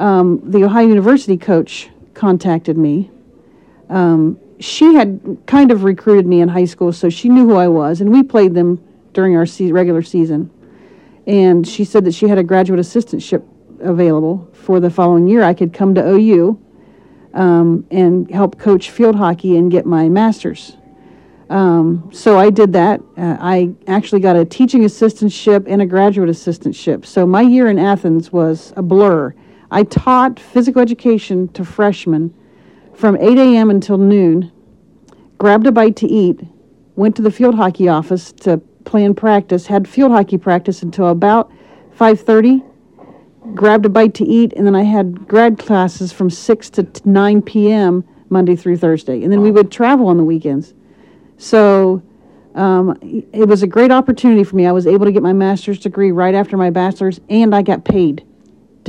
Um, 0.00 0.40
the 0.50 0.64
Ohio 0.64 0.88
University 0.88 1.36
coach 1.36 1.90
contacted 2.14 2.78
me. 2.78 3.10
Um, 3.90 4.40
she 4.58 4.94
had 4.94 5.38
kind 5.46 5.70
of 5.70 5.84
recruited 5.84 6.26
me 6.26 6.40
in 6.40 6.48
high 6.48 6.64
school, 6.64 6.90
so 6.90 7.10
she 7.10 7.28
knew 7.28 7.46
who 7.46 7.56
I 7.56 7.68
was, 7.68 8.00
and 8.00 8.10
we 8.10 8.22
played 8.22 8.54
them 8.54 8.82
during 9.12 9.36
our 9.36 9.44
se- 9.44 9.72
regular 9.72 10.00
season. 10.00 10.50
And 11.26 11.68
she 11.68 11.84
said 11.84 12.06
that 12.06 12.14
she 12.14 12.28
had 12.28 12.38
a 12.38 12.42
graduate 12.42 12.80
assistantship 12.80 13.46
available 13.80 14.48
for 14.54 14.80
the 14.80 14.88
following 14.88 15.28
year. 15.28 15.42
I 15.42 15.52
could 15.52 15.74
come 15.74 15.94
to 15.94 16.02
OU 16.02 16.58
um, 17.34 17.86
and 17.90 18.30
help 18.30 18.58
coach 18.58 18.90
field 18.90 19.16
hockey 19.16 19.58
and 19.58 19.70
get 19.70 19.84
my 19.84 20.08
master's. 20.08 20.78
Um, 21.50 22.08
so 22.10 22.38
I 22.38 22.48
did 22.48 22.72
that. 22.72 23.00
Uh, 23.18 23.36
I 23.38 23.74
actually 23.86 24.20
got 24.20 24.36
a 24.36 24.46
teaching 24.46 24.82
assistantship 24.82 25.66
and 25.66 25.82
a 25.82 25.86
graduate 25.86 26.30
assistantship. 26.30 27.04
So 27.04 27.26
my 27.26 27.42
year 27.42 27.68
in 27.68 27.78
Athens 27.78 28.32
was 28.32 28.72
a 28.76 28.82
blur. 28.82 29.34
I 29.70 29.84
taught 29.84 30.40
physical 30.40 30.82
education 30.82 31.48
to 31.48 31.64
freshmen 31.64 32.34
from 32.94 33.16
8 33.16 33.38
a.m. 33.38 33.70
until 33.70 33.98
noon, 33.98 34.50
grabbed 35.38 35.66
a 35.66 35.72
bite 35.72 35.96
to 35.96 36.06
eat, 36.06 36.40
went 36.96 37.16
to 37.16 37.22
the 37.22 37.30
field 37.30 37.54
hockey 37.54 37.88
office 37.88 38.32
to 38.32 38.58
plan 38.84 39.14
practice, 39.14 39.66
had 39.66 39.88
field 39.88 40.12
hockey 40.12 40.38
practice 40.38 40.82
until 40.82 41.08
about 41.08 41.50
5:30, 41.96 42.62
grabbed 43.54 43.86
a 43.86 43.88
bite 43.88 44.14
to 44.14 44.24
eat, 44.24 44.52
and 44.54 44.66
then 44.66 44.74
I 44.74 44.82
had 44.82 45.28
grad 45.28 45.58
classes 45.58 46.12
from 46.12 46.30
6 46.30 46.70
to 46.70 46.86
9 47.04 47.42
p.m. 47.42 48.04
Monday 48.28 48.56
through 48.56 48.76
Thursday. 48.76 49.22
And 49.22 49.32
then 49.32 49.40
we 49.40 49.50
would 49.50 49.70
travel 49.72 50.08
on 50.08 50.16
the 50.16 50.24
weekends. 50.24 50.74
So 51.36 52.02
um, 52.54 52.98
it 53.02 53.48
was 53.48 53.62
a 53.62 53.66
great 53.66 53.90
opportunity 53.90 54.44
for 54.44 54.56
me. 54.56 54.66
I 54.66 54.72
was 54.72 54.86
able 54.86 55.06
to 55.06 55.12
get 55.12 55.22
my 55.22 55.32
master's 55.32 55.78
degree 55.78 56.10
right 56.10 56.34
after 56.34 56.56
my 56.56 56.70
bachelor's, 56.70 57.20
and 57.28 57.54
I 57.54 57.62
got 57.62 57.84
paid 57.84 58.24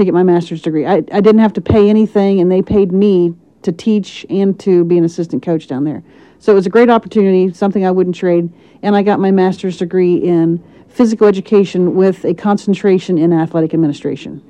to 0.02 0.06
get 0.06 0.14
my 0.14 0.24
master's 0.24 0.62
degree. 0.62 0.86
I, 0.86 0.96
I 0.96 1.22
didn't 1.22 1.40
have 1.40 1.54
to 1.54 1.62
pay 1.62 1.90
anything, 1.90 2.40
and 2.40 2.52
they 2.52 2.62
paid 2.62 2.92
me 2.92 3.36
to 3.62 3.72
teach 3.72 4.26
and 4.30 4.60
to 4.60 4.84
be 4.84 4.98
an 4.98 5.04
assistant 5.06 5.44
coach 5.44 5.68
down 5.68 5.84
there. 5.84 6.04
So 6.40 6.52
it 6.52 6.56
was 6.56 6.66
a 6.66 6.72
great 6.72 6.90
opportunity, 6.90 7.54
something 7.54 7.86
I 7.86 7.92
wouldn't 7.92 8.16
trade. 8.16 8.52
And 8.82 8.96
I 8.96 9.04
got 9.04 9.20
my 9.20 9.32
master's 9.32 9.78
degree 9.78 10.16
in 10.16 10.64
physical 10.90 11.28
education 11.28 11.96
with 11.96 12.26
a 12.26 12.34
concentration 12.34 13.18
in 13.18 13.32
athletic 13.32 13.74
administration. 13.74 14.44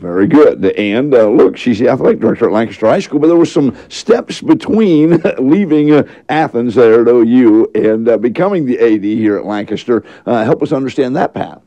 Very 0.00 0.26
good. 0.26 0.64
And 0.64 1.14
uh, 1.14 1.28
look, 1.28 1.58
she's 1.58 1.78
the 1.78 1.88
athletic 1.88 2.20
director 2.20 2.46
at 2.46 2.52
Lancaster 2.52 2.86
High 2.86 3.00
School, 3.00 3.20
but 3.20 3.26
there 3.26 3.36
were 3.36 3.44
some 3.44 3.76
steps 3.90 4.40
between 4.40 5.22
leaving 5.38 5.92
uh, 5.92 6.04
Athens 6.30 6.74
there 6.74 7.02
at 7.02 7.08
OU 7.08 7.70
and 7.74 8.08
uh, 8.08 8.16
becoming 8.16 8.64
the 8.64 8.78
AD 8.78 9.04
here 9.04 9.36
at 9.36 9.44
Lancaster. 9.44 10.04
Uh, 10.24 10.42
help 10.44 10.62
us 10.62 10.72
understand 10.72 11.16
that 11.16 11.34
path. 11.34 11.60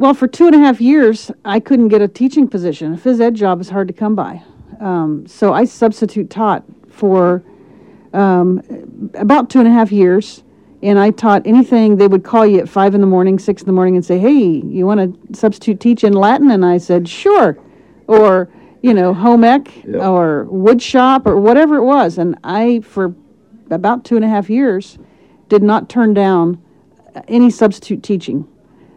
Well, 0.00 0.14
for 0.14 0.26
two 0.26 0.46
and 0.46 0.54
a 0.54 0.58
half 0.58 0.80
years, 0.80 1.30
I 1.44 1.60
couldn't 1.60 1.88
get 1.88 2.00
a 2.00 2.08
teaching 2.08 2.48
position. 2.48 2.94
A 2.94 2.96
phys 2.96 3.20
ed 3.20 3.34
job 3.34 3.60
is 3.60 3.68
hard 3.68 3.86
to 3.88 3.92
come 3.92 4.14
by. 4.14 4.42
Um, 4.80 5.26
so 5.26 5.52
I 5.52 5.66
substitute 5.66 6.30
taught 6.30 6.64
for 6.88 7.42
um, 8.14 9.10
about 9.12 9.50
two 9.50 9.58
and 9.58 9.68
a 9.68 9.70
half 9.70 9.92
years 9.92 10.42
and 10.82 10.98
I 10.98 11.10
taught 11.10 11.46
anything. 11.46 11.98
They 11.98 12.08
would 12.08 12.24
call 12.24 12.46
you 12.46 12.60
at 12.60 12.68
five 12.70 12.94
in 12.94 13.02
the 13.02 13.06
morning, 13.06 13.38
six 13.38 13.60
in 13.60 13.66
the 13.66 13.74
morning, 13.74 13.94
and 13.94 14.02
say, 14.02 14.18
"Hey, 14.18 14.62
you 14.64 14.86
want 14.86 15.28
to 15.30 15.36
substitute 15.36 15.80
teach 15.80 16.02
in 16.02 16.14
Latin?" 16.14 16.50
And 16.50 16.64
I 16.64 16.78
said, 16.78 17.06
"Sure," 17.06 17.58
or 18.06 18.48
you 18.80 18.94
know, 18.94 19.12
home 19.12 19.44
ec 19.44 19.84
yep. 19.84 20.00
or 20.00 20.44
wood 20.44 20.80
shop 20.80 21.26
or 21.26 21.36
whatever 21.36 21.76
it 21.76 21.84
was. 21.84 22.16
And 22.16 22.38
I, 22.42 22.80
for 22.80 23.14
about 23.70 24.06
two 24.06 24.16
and 24.16 24.24
a 24.24 24.28
half 24.28 24.48
years, 24.48 24.96
did 25.50 25.62
not 25.62 25.90
turn 25.90 26.14
down 26.14 26.58
any 27.28 27.50
substitute 27.50 28.02
teaching. 28.02 28.48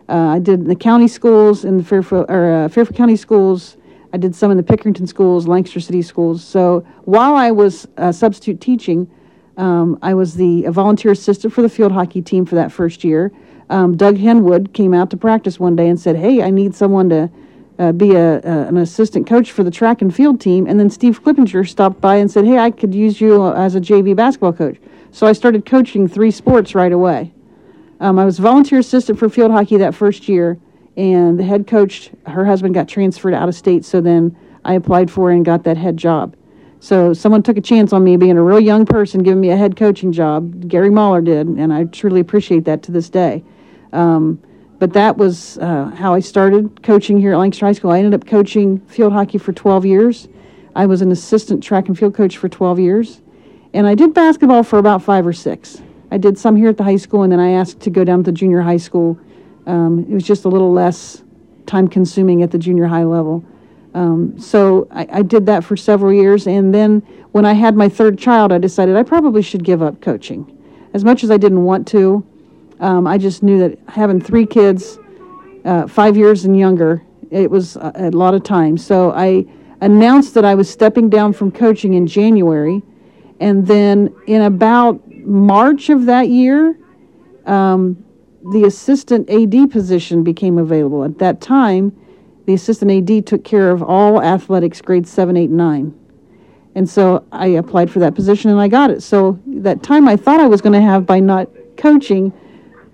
Uh, 0.09 0.35
I 0.35 0.39
did 0.39 0.65
the 0.65 0.75
county 0.75 1.07
schools 1.07 1.65
in 1.65 1.77
the 1.77 1.83
Fairfield 1.83 2.25
or 2.29 2.53
uh, 2.53 2.69
Fairfield 2.69 2.97
County 2.97 3.15
schools. 3.15 3.77
I 4.13 4.17
did 4.17 4.35
some 4.35 4.51
in 4.51 4.57
the 4.57 4.63
Pickerington 4.63 5.07
schools, 5.07 5.47
Lancaster 5.47 5.79
City 5.79 6.01
schools. 6.01 6.43
So 6.43 6.85
while 7.05 7.35
I 7.35 7.51
was 7.51 7.87
uh, 7.97 8.11
substitute 8.11 8.61
teaching, 8.61 9.09
um, 9.57 9.97
I 10.01 10.13
was 10.13 10.35
the 10.35 10.63
volunteer 10.69 11.11
assistant 11.11 11.53
for 11.53 11.61
the 11.61 11.69
field 11.69 11.91
hockey 11.91 12.21
team 12.21 12.45
for 12.45 12.55
that 12.55 12.71
first 12.71 13.03
year. 13.03 13.31
Um, 13.69 13.97
Doug 13.97 14.17
Henwood 14.17 14.73
came 14.73 14.93
out 14.93 15.09
to 15.11 15.17
practice 15.17 15.59
one 15.59 15.75
day 15.75 15.89
and 15.89 15.99
said, 15.99 16.15
"Hey, 16.15 16.43
I 16.43 16.49
need 16.49 16.75
someone 16.75 17.09
to 17.09 17.31
uh, 17.79 17.91
be 17.91 18.11
a, 18.11 18.39
a, 18.41 18.67
an 18.67 18.77
assistant 18.77 19.25
coach 19.25 19.51
for 19.51 19.63
the 19.63 19.71
track 19.71 20.01
and 20.01 20.13
field 20.13 20.39
team." 20.39 20.67
And 20.67 20.79
then 20.79 20.89
Steve 20.89 21.23
Clippinger 21.23 21.67
stopped 21.67 22.01
by 22.01 22.17
and 22.17 22.29
said, 22.29 22.45
"Hey, 22.45 22.57
I 22.57 22.71
could 22.71 22.93
use 22.93 23.19
you 23.21 23.51
as 23.53 23.75
a 23.75 23.81
JV 23.81 24.15
basketball 24.15 24.53
coach." 24.53 24.77
So 25.11 25.27
I 25.27 25.33
started 25.33 25.65
coaching 25.65 26.07
three 26.07 26.31
sports 26.31 26.75
right 26.75 26.91
away. 26.91 27.32
Um, 27.99 28.19
I 28.19 28.25
was 28.25 28.39
volunteer 28.39 28.79
assistant 28.79 29.19
for 29.19 29.29
field 29.29 29.51
hockey 29.51 29.77
that 29.77 29.95
first 29.95 30.27
year, 30.27 30.57
and 30.97 31.39
the 31.39 31.43
head 31.43 31.67
coach, 31.67 32.11
her 32.27 32.45
husband, 32.45 32.73
got 32.73 32.87
transferred 32.87 33.33
out 33.33 33.47
of 33.47 33.55
state. 33.55 33.85
So 33.85 34.01
then 34.01 34.35
I 34.65 34.73
applied 34.73 35.09
for 35.09 35.31
and 35.31 35.45
got 35.45 35.63
that 35.63 35.77
head 35.77 35.97
job. 35.97 36.35
So 36.79 37.13
someone 37.13 37.43
took 37.43 37.57
a 37.57 37.61
chance 37.61 37.93
on 37.93 38.03
me 38.03 38.17
being 38.17 38.37
a 38.37 38.43
real 38.43 38.59
young 38.59 38.85
person, 38.85 39.23
giving 39.23 39.39
me 39.39 39.51
a 39.51 39.57
head 39.57 39.77
coaching 39.77 40.11
job. 40.11 40.67
Gary 40.67 40.89
Mahler 40.89 41.21
did, 41.21 41.47
and 41.47 41.71
I 41.71 41.85
truly 41.85 42.19
appreciate 42.19 42.65
that 42.65 42.83
to 42.83 42.91
this 42.91 43.09
day. 43.09 43.43
Um, 43.93 44.41
but 44.79 44.91
that 44.91 45.17
was 45.17 45.57
uh, 45.59 45.91
how 45.95 46.13
I 46.13 46.19
started 46.19 46.83
coaching 46.83 47.17
here 47.17 47.31
at 47.31 47.37
Lancaster 47.37 47.65
High 47.65 47.71
School. 47.71 47.91
I 47.91 47.99
ended 47.99 48.13
up 48.13 48.27
coaching 48.27 48.79
field 48.81 49.13
hockey 49.13 49.37
for 49.37 49.53
12 49.53 49.85
years. 49.85 50.27
I 50.75 50.85
was 50.85 51.01
an 51.01 51.09
assistant 51.11 51.63
track 51.63 51.87
and 51.87 51.97
field 51.97 52.15
coach 52.15 52.35
for 52.35 52.49
12 52.49 52.79
years. 52.79 53.21
And 53.73 53.87
I 53.87 53.95
did 53.95 54.13
basketball 54.13 54.63
for 54.63 54.77
about 54.77 55.01
five 55.01 55.25
or 55.25 55.31
six. 55.31 55.81
I 56.13 56.17
did 56.17 56.37
some 56.37 56.55
here 56.55 56.69
at 56.69 56.77
the 56.77 56.83
high 56.83 56.97
school, 56.97 57.23
and 57.23 57.31
then 57.31 57.39
I 57.39 57.53
asked 57.53 57.79
to 57.79 57.89
go 57.89 58.03
down 58.03 58.23
to 58.25 58.31
junior 58.31 58.61
high 58.61 58.77
school. 58.77 59.17
Um, 59.65 60.05
it 60.07 60.13
was 60.13 60.23
just 60.23 60.45
a 60.45 60.47
little 60.47 60.71
less 60.71 61.23
time 61.65 61.87
consuming 61.87 62.43
at 62.43 62.51
the 62.51 62.59
junior 62.59 62.85
high 62.85 63.03
level. 63.03 63.43
Um, 63.95 64.37
so 64.39 64.87
I, 64.91 65.07
I, 65.11 65.21
did 65.23 65.47
that 65.47 65.63
for 65.63 65.75
several 65.75 66.13
years, 66.13 66.45
and 66.45 66.71
then 66.71 66.99
when 67.31 67.45
I 67.45 67.53
had 67.53 67.75
my 67.75 67.89
third 67.89 68.19
child, 68.19 68.51
I 68.51 68.59
decided 68.59 68.95
I 68.95 69.01
probably 69.01 69.41
should 69.41 69.63
give 69.63 69.81
up 69.81 70.01
coaching. 70.01 70.55
As 70.93 71.03
much 71.03 71.23
as 71.23 71.31
I 71.31 71.37
didn't 71.37 71.63
want 71.63 71.87
to, 71.87 72.23
um, 72.79 73.07
I 73.07 73.17
just 73.17 73.41
knew 73.41 73.57
that 73.57 73.79
having 73.87 74.21
three 74.21 74.45
kids, 74.45 74.99
uh, 75.65 75.87
five 75.87 76.15
years 76.15 76.45
and 76.45 76.57
younger, 76.57 77.01
it 77.31 77.49
was 77.49 77.75
a, 77.75 77.91
a, 77.95 78.09
lot 78.11 78.35
of 78.35 78.43
time. 78.43 78.77
So 78.77 79.11
I 79.13 79.47
announced 79.81 80.35
that 80.35 80.45
I 80.45 80.53
was 80.53 80.69
stepping 80.69 81.09
down 81.09 81.33
from 81.33 81.51
coaching 81.51 81.95
in 81.95 82.05
January, 82.05 82.83
and 83.39 83.65
then 83.65 84.13
in 84.27 84.43
about 84.43 85.01
March 85.25 85.89
of 85.89 86.05
that 86.05 86.29
year, 86.29 86.77
um, 87.45 88.03
the 88.51 88.65
assistant 88.65 89.29
AD 89.29 89.71
position 89.71 90.23
became 90.23 90.57
available. 90.57 91.03
At 91.03 91.17
that 91.19 91.41
time, 91.41 91.97
the 92.45 92.53
assistant 92.53 92.91
AD 92.91 93.25
took 93.25 93.43
care 93.43 93.71
of 93.71 93.81
all 93.81 94.21
athletics 94.21 94.81
grades 94.81 95.09
7, 95.09 95.37
8, 95.37 95.49
9. 95.49 95.99
And 96.75 96.89
so 96.89 97.25
I 97.31 97.47
applied 97.47 97.91
for 97.91 97.99
that 97.99 98.15
position 98.15 98.49
and 98.49 98.59
I 98.59 98.67
got 98.67 98.89
it. 98.89 99.03
So 99.03 99.39
that 99.47 99.83
time 99.83 100.07
I 100.07 100.15
thought 100.15 100.39
I 100.39 100.47
was 100.47 100.61
going 100.61 100.73
to 100.73 100.81
have 100.81 101.05
by 101.05 101.19
not 101.19 101.47
coaching, 101.77 102.33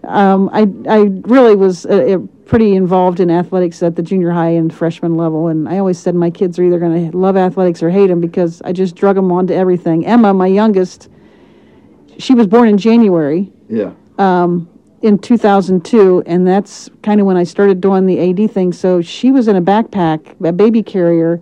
um, 0.03 0.49
I, 0.51 0.67
I 0.89 0.97
really 1.23 1.55
was 1.55 1.85
uh, 1.85 1.89
uh, 1.89 2.17
pretty 2.45 2.75
involved 2.75 3.19
in 3.19 3.31
athletics 3.31 3.81
at 3.81 3.95
the 3.95 4.01
junior 4.01 4.31
high 4.31 4.49
and 4.49 4.73
freshman 4.73 5.15
level. 5.15 5.47
And 5.47 5.67
I 5.67 5.77
always 5.77 5.97
said 5.97 6.15
my 6.15 6.29
kids 6.29 6.59
are 6.59 6.63
either 6.63 6.79
going 6.79 7.09
to 7.11 7.17
love 7.17 7.37
athletics 7.37 7.81
or 7.81 7.89
hate 7.89 8.07
them 8.07 8.19
because 8.19 8.61
I 8.63 8.73
just 8.73 8.95
drug 8.95 9.15
them 9.15 9.31
onto 9.31 9.53
everything. 9.53 10.05
Emma, 10.05 10.33
my 10.33 10.47
youngest, 10.47 11.09
she 12.19 12.35
was 12.35 12.47
born 12.47 12.67
in 12.67 12.77
January. 12.77 13.51
Yeah. 13.67 13.93
Um, 14.17 14.69
in 15.01 15.17
2002, 15.17 16.23
and 16.25 16.45
that's 16.45 16.89
kind 17.03 17.21
of 17.21 17.25
when 17.25 17.37
I 17.37 17.43
started 17.43 17.79
doing 17.79 18.05
the 18.05 18.19
AD 18.19 18.51
thing. 18.51 18.73
So 18.73 19.01
she 19.01 19.31
was 19.31 19.47
in 19.47 19.55
a 19.55 19.61
backpack, 19.61 20.35
a 20.45 20.51
baby 20.51 20.83
carrier, 20.83 21.41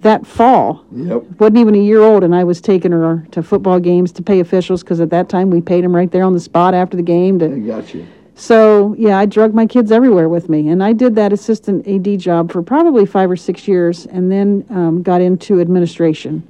that 0.00 0.26
fall. 0.26 0.84
Yep. 0.92 1.22
Wasn't 1.38 1.58
even 1.58 1.74
a 1.74 1.78
year 1.78 2.02
old, 2.02 2.22
and 2.22 2.34
I 2.34 2.44
was 2.44 2.60
taking 2.60 2.92
her 2.92 3.26
to 3.32 3.42
football 3.42 3.80
games 3.80 4.12
to 4.12 4.22
pay 4.22 4.40
officials 4.40 4.82
because 4.82 5.00
at 5.00 5.10
that 5.10 5.28
time 5.28 5.50
we 5.50 5.60
paid 5.60 5.84
them 5.84 5.94
right 5.94 6.10
there 6.10 6.22
on 6.22 6.34
the 6.34 6.40
spot 6.40 6.74
after 6.74 6.96
the 6.96 7.02
game. 7.02 7.38
To, 7.38 7.46
I 7.46 7.58
got 7.58 7.94
you. 7.94 8.06
so 8.34 8.94
yeah, 8.98 9.18
I 9.18 9.26
drug 9.26 9.54
my 9.54 9.66
kids 9.66 9.90
everywhere 9.90 10.28
with 10.28 10.48
me, 10.48 10.68
and 10.68 10.84
I 10.84 10.92
did 10.92 11.14
that 11.16 11.32
assistant 11.32 11.88
AD 11.88 12.20
job 12.20 12.52
for 12.52 12.62
probably 12.62 13.06
five 13.06 13.30
or 13.30 13.36
six 13.36 13.66
years, 13.66 14.06
and 14.06 14.30
then 14.30 14.64
um, 14.70 15.02
got 15.02 15.20
into 15.20 15.60
administration, 15.60 16.46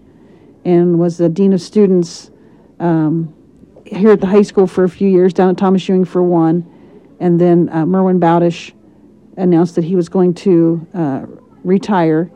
and 0.64 0.98
was 0.98 1.16
the 1.16 1.28
dean 1.28 1.52
of 1.52 1.62
students 1.62 2.30
um, 2.80 3.32
here 3.90 4.10
at 4.10 4.20
the 4.20 4.26
high 4.26 4.42
school 4.42 4.66
for 4.66 4.84
a 4.84 4.88
few 4.88 5.08
years, 5.08 5.32
down 5.32 5.50
at 5.50 5.56
Thomas 5.56 5.88
Ewing 5.88 6.04
for 6.04 6.22
one, 6.22 6.66
and 7.20 7.40
then 7.40 7.68
uh, 7.70 7.86
Merwin 7.86 8.20
Bowdish 8.20 8.72
announced 9.36 9.74
that 9.76 9.84
he 9.84 9.96
was 9.96 10.08
going 10.08 10.34
to 10.34 10.86
uh, 10.94 11.26
retire, 11.64 12.30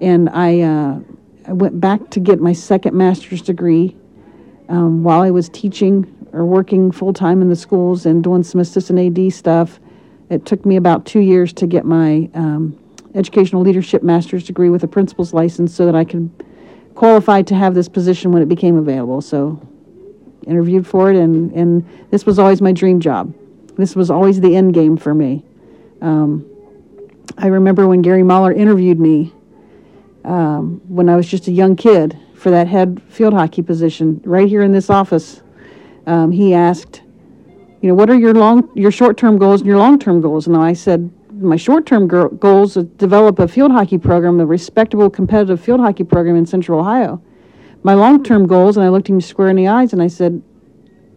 and 0.00 0.28
I, 0.30 0.60
uh, 0.60 1.00
I 1.46 1.52
went 1.52 1.80
back 1.80 2.10
to 2.10 2.20
get 2.20 2.40
my 2.40 2.52
second 2.52 2.94
master's 2.94 3.42
degree 3.42 3.96
um, 4.68 5.02
while 5.02 5.20
I 5.20 5.30
was 5.30 5.48
teaching 5.48 6.16
or 6.32 6.44
working 6.44 6.92
full 6.92 7.12
time 7.12 7.42
in 7.42 7.48
the 7.48 7.56
schools 7.56 8.06
and 8.06 8.22
doing 8.22 8.42
some 8.42 8.60
assistant 8.60 9.18
AD 9.18 9.32
stuff. 9.32 9.80
It 10.28 10.46
took 10.46 10.64
me 10.64 10.76
about 10.76 11.06
two 11.06 11.20
years 11.20 11.52
to 11.54 11.66
get 11.66 11.84
my 11.84 12.30
um, 12.34 12.78
educational 13.14 13.62
leadership 13.62 14.02
master's 14.02 14.44
degree 14.44 14.70
with 14.70 14.84
a 14.84 14.88
principal's 14.88 15.34
license 15.34 15.74
so 15.74 15.86
that 15.86 15.96
I 15.96 16.04
could 16.04 16.30
qualify 16.94 17.42
to 17.42 17.54
have 17.54 17.74
this 17.74 17.88
position 17.88 18.30
when 18.30 18.42
it 18.42 18.48
became 18.48 18.76
available. 18.76 19.20
So, 19.20 19.60
interviewed 20.46 20.86
for 20.86 21.10
it, 21.10 21.16
and, 21.16 21.52
and 21.52 21.86
this 22.10 22.26
was 22.26 22.38
always 22.38 22.60
my 22.60 22.72
dream 22.72 23.00
job. 23.00 23.34
This 23.76 23.96
was 23.96 24.10
always 24.10 24.40
the 24.40 24.56
end 24.56 24.74
game 24.74 24.96
for 24.96 25.14
me. 25.14 25.44
Um, 26.00 26.46
I 27.38 27.46
remember 27.46 27.86
when 27.86 28.02
Gary 28.02 28.22
Mahler 28.22 28.52
interviewed 28.52 28.98
me 28.98 29.32
um, 30.24 30.80
when 30.88 31.08
I 31.08 31.16
was 31.16 31.26
just 31.26 31.48
a 31.48 31.52
young 31.52 31.76
kid 31.76 32.18
for 32.34 32.50
that 32.50 32.66
head 32.66 33.00
field 33.08 33.34
hockey 33.34 33.62
position 33.62 34.20
right 34.24 34.48
here 34.48 34.62
in 34.62 34.72
this 34.72 34.90
office. 34.90 35.42
Um, 36.06 36.32
he 36.32 36.54
asked, 36.54 37.02
you 37.80 37.88
know, 37.88 37.94
what 37.94 38.10
are 38.10 38.18
your 38.18 38.34
long, 38.34 38.68
your 38.74 38.90
short-term 38.90 39.38
goals 39.38 39.60
and 39.60 39.68
your 39.68 39.78
long-term 39.78 40.20
goals? 40.20 40.46
And 40.46 40.56
I 40.56 40.72
said, 40.72 41.10
my 41.32 41.56
short-term 41.56 42.08
go- 42.08 42.28
goals 42.28 42.76
is 42.76 42.84
develop 42.84 43.38
a 43.38 43.48
field 43.48 43.70
hockey 43.70 43.98
program, 43.98 44.40
a 44.40 44.46
respectable 44.46 45.08
competitive 45.08 45.60
field 45.60 45.80
hockey 45.80 46.04
program 46.04 46.36
in 46.36 46.44
Central 46.44 46.80
Ohio. 46.80 47.22
My 47.82 47.94
long-term 47.94 48.46
goals, 48.46 48.76
and 48.76 48.84
I 48.84 48.90
looked 48.90 49.08
him 49.08 49.20
square 49.20 49.48
in 49.48 49.56
the 49.56 49.68
eyes 49.68 49.92
and 49.92 50.02
I 50.02 50.08
said, 50.08 50.42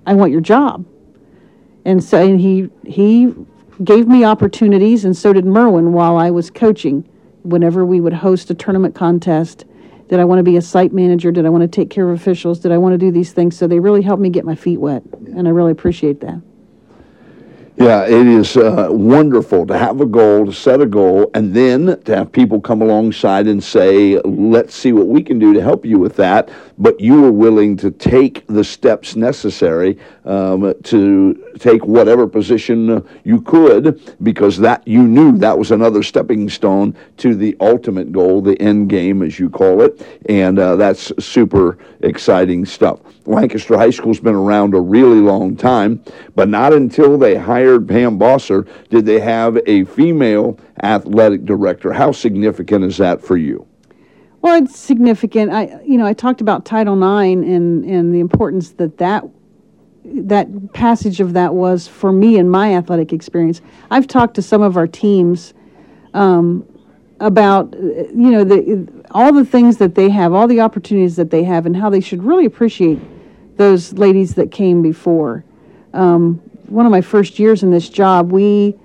I 0.05 0.13
want 0.13 0.31
your 0.31 0.41
job. 0.41 0.85
And 1.85 2.03
so 2.03 2.21
and 2.21 2.39
he 2.39 2.69
he 2.85 3.33
gave 3.83 4.07
me 4.07 4.23
opportunities, 4.23 5.03
and 5.03 5.15
so 5.15 5.33
did 5.33 5.45
Merwin 5.45 5.91
while 5.91 6.17
I 6.17 6.31
was 6.31 6.49
coaching. 6.49 7.07
Whenever 7.43 7.83
we 7.83 7.99
would 7.99 8.13
host 8.13 8.49
a 8.49 8.53
tournament 8.53 8.95
contest, 8.95 9.65
did 10.07 10.19
I 10.19 10.25
want 10.25 10.39
to 10.39 10.43
be 10.43 10.55
a 10.55 10.61
site 10.61 10.93
manager? 10.93 11.31
Did 11.31 11.45
I 11.45 11.49
want 11.49 11.63
to 11.63 11.67
take 11.67 11.89
care 11.89 12.09
of 12.09 12.17
officials? 12.17 12.59
Did 12.59 12.71
I 12.71 12.77
want 12.77 12.93
to 12.93 12.97
do 12.97 13.11
these 13.11 13.33
things? 13.33 13.57
So 13.57 13.67
they 13.67 13.79
really 13.79 14.01
helped 14.01 14.21
me 14.21 14.29
get 14.29 14.45
my 14.45 14.55
feet 14.55 14.79
wet, 14.79 15.03
and 15.35 15.47
I 15.47 15.51
really 15.51 15.71
appreciate 15.73 16.21
that. 16.21 16.41
Yeah, 17.75 18.05
it 18.05 18.27
is 18.27 18.55
uh, 18.55 18.87
wonderful 18.91 19.65
to 19.65 19.75
have 19.77 19.99
a 19.99 20.05
goal, 20.05 20.45
to 20.45 20.53
set 20.53 20.79
a 20.79 20.85
goal, 20.85 21.31
and 21.33 21.55
then 21.55 21.99
to 22.03 22.15
have 22.15 22.31
people 22.31 22.61
come 22.61 22.83
alongside 22.83 23.47
and 23.47 23.63
say, 23.63 24.19
let's 24.21 24.75
see 24.75 24.93
what 24.93 25.07
we 25.07 25.23
can 25.23 25.39
do 25.39 25.53
to 25.53 25.61
help 25.61 25.83
you 25.83 25.97
with 25.97 26.15
that. 26.17 26.49
But 26.77 26.99
you 26.99 27.21
were 27.21 27.31
willing 27.31 27.77
to 27.77 27.91
take 27.91 28.45
the 28.47 28.63
steps 28.63 29.15
necessary 29.15 29.97
um, 30.25 30.73
to 30.83 31.53
take 31.59 31.85
whatever 31.85 32.27
position 32.27 33.05
you 33.23 33.41
could 33.41 34.15
because 34.23 34.57
that 34.59 34.87
you 34.87 35.03
knew 35.03 35.37
that 35.37 35.57
was 35.57 35.71
another 35.71 36.03
stepping 36.03 36.49
stone 36.49 36.95
to 37.17 37.35
the 37.35 37.55
ultimate 37.59 38.11
goal, 38.11 38.41
the 38.41 38.59
end 38.61 38.89
game, 38.89 39.21
as 39.21 39.39
you 39.39 39.49
call 39.49 39.81
it. 39.81 40.05
And 40.27 40.59
uh, 40.59 40.75
that's 40.75 41.11
super 41.23 41.77
exciting 42.01 42.65
stuff. 42.65 42.99
Lancaster 43.25 43.77
High 43.77 43.91
School's 43.91 44.19
been 44.19 44.35
around 44.35 44.73
a 44.73 44.81
really 44.81 45.19
long 45.19 45.55
time, 45.55 46.03
but 46.35 46.49
not 46.49 46.73
until 46.73 47.17
they 47.17 47.35
hired 47.35 47.87
Pam 47.87 48.17
Bosser 48.17 48.67
did 48.89 49.05
they 49.05 49.19
have 49.19 49.57
a 49.65 49.85
female 49.85 50.59
athletic 50.81 51.45
director. 51.45 51.93
How 51.93 52.11
significant 52.11 52.83
is 52.83 52.97
that 52.97 53.21
for 53.21 53.37
you? 53.37 53.67
Well, 54.43 54.61
it's 54.61 54.77
significant. 54.77 55.53
I, 55.53 55.79
you 55.85 55.97
know, 55.97 56.05
I 56.05 56.11
talked 56.11 56.41
about 56.41 56.65
Title 56.65 56.95
IX 56.95 57.47
and 57.47 57.85
and 57.85 58.13
the 58.13 58.19
importance 58.19 58.71
that 58.71 58.97
that 58.97 59.23
that 60.03 60.73
passage 60.73 61.21
of 61.21 61.31
that 61.31 61.55
was 61.55 61.87
for 61.87 62.11
me 62.11 62.37
in 62.37 62.49
my 62.49 62.75
athletic 62.75 63.13
experience. 63.13 63.61
I've 63.89 64.05
talked 64.05 64.35
to 64.35 64.41
some 64.41 64.61
of 64.61 64.75
our 64.75 64.85
teams 64.85 65.53
um, 66.13 66.67
about, 67.21 67.73
you 67.73 68.31
know, 68.31 68.43
the 68.43 68.85
all 69.11 69.31
the 69.31 69.45
things 69.45 69.77
that 69.77 69.95
they 69.95 70.09
have, 70.09 70.33
all 70.33 70.49
the 70.49 70.59
opportunities 70.59 71.15
that 71.15 71.29
they 71.29 71.43
have, 71.43 71.65
and 71.65 71.77
how 71.77 71.89
they 71.89 72.01
should 72.01 72.21
really 72.21 72.45
appreciate 72.45 72.99
those 73.55 73.93
ladies 73.93 74.35
that 74.35 74.51
came 74.51 74.81
before. 74.81 75.45
Um, 75.93 76.35
one 76.67 76.85
of 76.85 76.91
my 76.91 76.99
first 77.01 77.39
years 77.39 77.63
in 77.63 77.71
this 77.71 77.87
job, 77.87 78.29
we, 78.29 78.75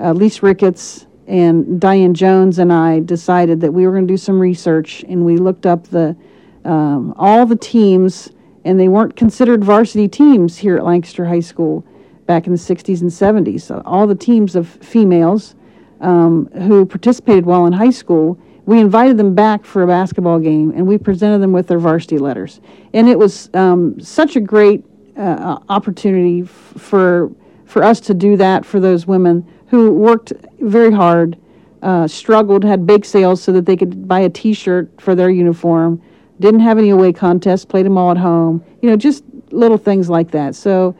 uh, 0.00 0.12
Lise 0.14 0.42
Ricketts 0.42 1.06
and 1.26 1.80
Diane 1.80 2.14
Jones 2.14 2.58
and 2.58 2.72
I 2.72 3.00
decided 3.00 3.60
that 3.62 3.72
we 3.72 3.86
were 3.86 3.92
going 3.92 4.06
to 4.06 4.12
do 4.12 4.18
some 4.18 4.38
research, 4.38 5.04
and 5.08 5.24
we 5.24 5.36
looked 5.36 5.66
up 5.66 5.84
the 5.88 6.16
um, 6.64 7.14
all 7.18 7.44
the 7.44 7.56
teams, 7.56 8.30
and 8.64 8.80
they 8.80 8.88
weren't 8.88 9.16
considered 9.16 9.62
varsity 9.62 10.08
teams 10.08 10.56
here 10.56 10.76
at 10.76 10.84
Lancaster 10.84 11.26
High 11.26 11.40
School 11.40 11.84
back 12.26 12.46
in 12.46 12.52
the 12.52 12.58
60s 12.58 13.02
and 13.02 13.10
70s. 13.10 13.62
So 13.62 13.82
all 13.84 14.06
the 14.06 14.14
teams 14.14 14.56
of 14.56 14.66
females 14.66 15.54
um, 16.00 16.46
who 16.52 16.86
participated 16.86 17.44
while 17.44 17.66
in 17.66 17.72
high 17.74 17.90
school, 17.90 18.38
we 18.64 18.80
invited 18.80 19.18
them 19.18 19.34
back 19.34 19.64
for 19.64 19.82
a 19.82 19.86
basketball 19.86 20.38
game, 20.38 20.72
and 20.74 20.86
we 20.86 20.96
presented 20.96 21.40
them 21.40 21.52
with 21.52 21.66
their 21.66 21.78
varsity 21.78 22.18
letters. 22.18 22.60
And 22.94 23.08
it 23.08 23.18
was 23.18 23.50
um, 23.52 24.00
such 24.00 24.36
a 24.36 24.40
great 24.40 24.84
uh, 25.16 25.58
opportunity 25.68 26.42
for 26.42 27.30
for 27.66 27.82
us 27.82 27.98
to 27.98 28.14
do 28.14 28.36
that 28.36 28.64
for 28.64 28.78
those 28.78 29.06
women 29.06 29.44
who 29.74 29.90
worked 29.90 30.32
very 30.60 30.92
hard, 30.92 31.36
uh, 31.82 32.06
struggled, 32.06 32.62
had 32.62 32.86
bake 32.86 33.04
sales 33.04 33.42
so 33.42 33.50
that 33.50 33.66
they 33.66 33.76
could 33.76 34.06
buy 34.06 34.20
a 34.20 34.30
T-shirt 34.30 34.88
for 35.00 35.16
their 35.16 35.30
uniform, 35.30 36.00
didn't 36.38 36.60
have 36.60 36.78
any 36.78 36.90
away 36.90 37.12
contests, 37.12 37.64
played 37.64 37.84
them 37.84 37.98
all 37.98 38.12
at 38.12 38.16
home. 38.16 38.64
You 38.82 38.90
know, 38.90 38.96
just 38.96 39.24
little 39.50 39.76
things 39.76 40.08
like 40.08 40.30
that. 40.30 40.54
So 40.54 40.94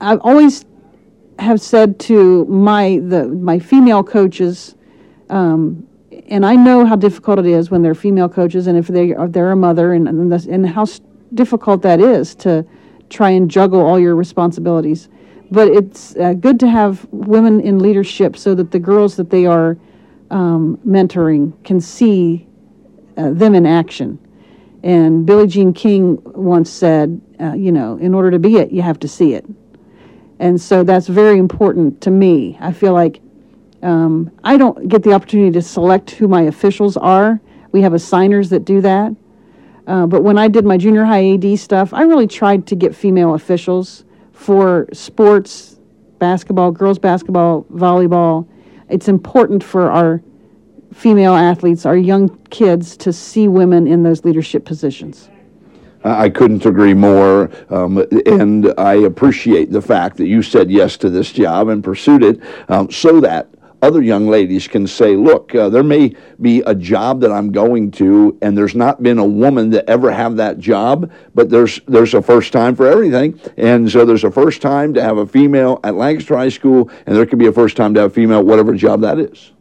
I've 0.00 0.18
always 0.22 0.64
have 1.38 1.60
said 1.60 2.00
to 2.00 2.44
my 2.46 2.98
the 3.04 3.28
my 3.28 3.60
female 3.60 4.02
coaches, 4.02 4.74
um, 5.30 5.86
and 6.26 6.44
I 6.44 6.56
know 6.56 6.84
how 6.84 6.96
difficult 6.96 7.38
it 7.38 7.46
is 7.46 7.70
when 7.70 7.82
they're 7.82 7.94
female 7.94 8.28
coaches, 8.28 8.66
and 8.66 8.76
if 8.76 8.88
they 8.88 9.14
are 9.14 9.28
they're 9.28 9.52
a 9.52 9.56
mother, 9.56 9.92
and 9.92 10.08
and, 10.08 10.32
the, 10.32 10.48
and 10.50 10.68
how 10.68 10.86
difficult 11.34 11.82
that 11.82 12.00
is 12.00 12.34
to 12.46 12.66
try 13.10 13.30
and 13.30 13.48
juggle 13.48 13.80
all 13.80 14.00
your 14.00 14.16
responsibilities. 14.16 15.08
But 15.52 15.68
it's 15.68 16.16
uh, 16.16 16.32
good 16.32 16.58
to 16.60 16.68
have 16.68 17.06
women 17.10 17.60
in 17.60 17.78
leadership 17.78 18.38
so 18.38 18.54
that 18.54 18.70
the 18.70 18.78
girls 18.78 19.16
that 19.16 19.28
they 19.28 19.44
are 19.44 19.76
um, 20.30 20.78
mentoring 20.78 21.52
can 21.62 21.78
see 21.78 22.48
uh, 23.18 23.32
them 23.32 23.54
in 23.54 23.66
action. 23.66 24.18
And 24.82 25.26
Billie 25.26 25.46
Jean 25.46 25.74
King 25.74 26.18
once 26.24 26.70
said, 26.70 27.20
uh, 27.38 27.52
you 27.52 27.70
know, 27.70 27.98
in 27.98 28.14
order 28.14 28.30
to 28.30 28.38
be 28.38 28.56
it, 28.56 28.72
you 28.72 28.80
have 28.80 28.98
to 29.00 29.08
see 29.08 29.34
it. 29.34 29.44
And 30.38 30.58
so 30.58 30.84
that's 30.84 31.06
very 31.06 31.38
important 31.38 32.00
to 32.00 32.10
me. 32.10 32.56
I 32.58 32.72
feel 32.72 32.94
like 32.94 33.20
um, 33.82 34.30
I 34.42 34.56
don't 34.56 34.88
get 34.88 35.02
the 35.02 35.12
opportunity 35.12 35.52
to 35.52 35.62
select 35.62 36.12
who 36.12 36.28
my 36.28 36.42
officials 36.42 36.96
are. 36.96 37.42
We 37.72 37.82
have 37.82 37.92
assigners 37.92 38.48
that 38.48 38.64
do 38.64 38.80
that. 38.80 39.14
Uh, 39.86 40.06
but 40.06 40.22
when 40.22 40.38
I 40.38 40.48
did 40.48 40.64
my 40.64 40.78
junior 40.78 41.04
high 41.04 41.34
AD 41.34 41.58
stuff, 41.58 41.92
I 41.92 42.04
really 42.04 42.26
tried 42.26 42.66
to 42.68 42.74
get 42.74 42.94
female 42.94 43.34
officials 43.34 44.04
for 44.42 44.88
sports, 44.92 45.78
basketball, 46.18 46.72
girls 46.72 46.98
basketball, 46.98 47.64
volleyball. 47.72 48.46
It's 48.88 49.08
important 49.08 49.62
for 49.62 49.90
our 49.90 50.20
female 50.92 51.34
athletes, 51.34 51.86
our 51.86 51.96
young 51.96 52.28
kids, 52.50 52.96
to 52.98 53.12
see 53.12 53.48
women 53.48 53.86
in 53.86 54.02
those 54.02 54.24
leadership 54.24 54.64
positions. 54.64 55.30
I 56.04 56.28
couldn't 56.28 56.66
agree 56.66 56.94
more, 56.94 57.50
um, 57.70 58.04
and 58.26 58.74
I 58.76 58.94
appreciate 58.94 59.70
the 59.70 59.80
fact 59.80 60.16
that 60.16 60.26
you 60.26 60.42
said 60.42 60.68
yes 60.68 60.96
to 60.98 61.10
this 61.10 61.30
job 61.30 61.68
and 61.68 61.82
pursued 61.82 62.24
it 62.24 62.40
um, 62.68 62.90
so 62.90 63.20
that 63.20 63.48
other 63.82 64.00
young 64.00 64.28
ladies 64.28 64.68
can 64.68 64.86
say, 64.86 65.16
look, 65.16 65.54
uh, 65.54 65.68
there 65.68 65.82
may 65.82 66.14
be 66.40 66.60
a 66.60 66.74
job 66.74 67.20
that 67.20 67.32
I'm 67.32 67.50
going 67.50 67.90
to, 67.92 68.38
and 68.40 68.56
there's 68.56 68.76
not 68.76 69.02
been 69.02 69.18
a 69.18 69.26
woman 69.26 69.70
that 69.70 69.88
ever 69.90 70.10
have 70.10 70.36
that 70.36 70.58
job, 70.58 71.10
but 71.34 71.50
there's 71.50 71.80
there's 71.88 72.14
a 72.14 72.22
first 72.22 72.52
time 72.52 72.76
for 72.76 72.86
everything, 72.86 73.38
and 73.56 73.90
so 73.90 74.04
there's 74.04 74.24
a 74.24 74.30
first 74.30 74.62
time 74.62 74.94
to 74.94 75.02
have 75.02 75.18
a 75.18 75.26
female 75.26 75.80
at 75.82 75.96
Lancaster 75.96 76.36
High 76.36 76.48
School, 76.48 76.90
and 77.06 77.16
there 77.16 77.26
could 77.26 77.40
be 77.40 77.46
a 77.46 77.52
first 77.52 77.76
time 77.76 77.92
to 77.94 78.00
have 78.00 78.12
a 78.12 78.14
female, 78.14 78.42
whatever 78.42 78.72
job 78.74 79.00
that 79.00 79.18
is. 79.18 79.52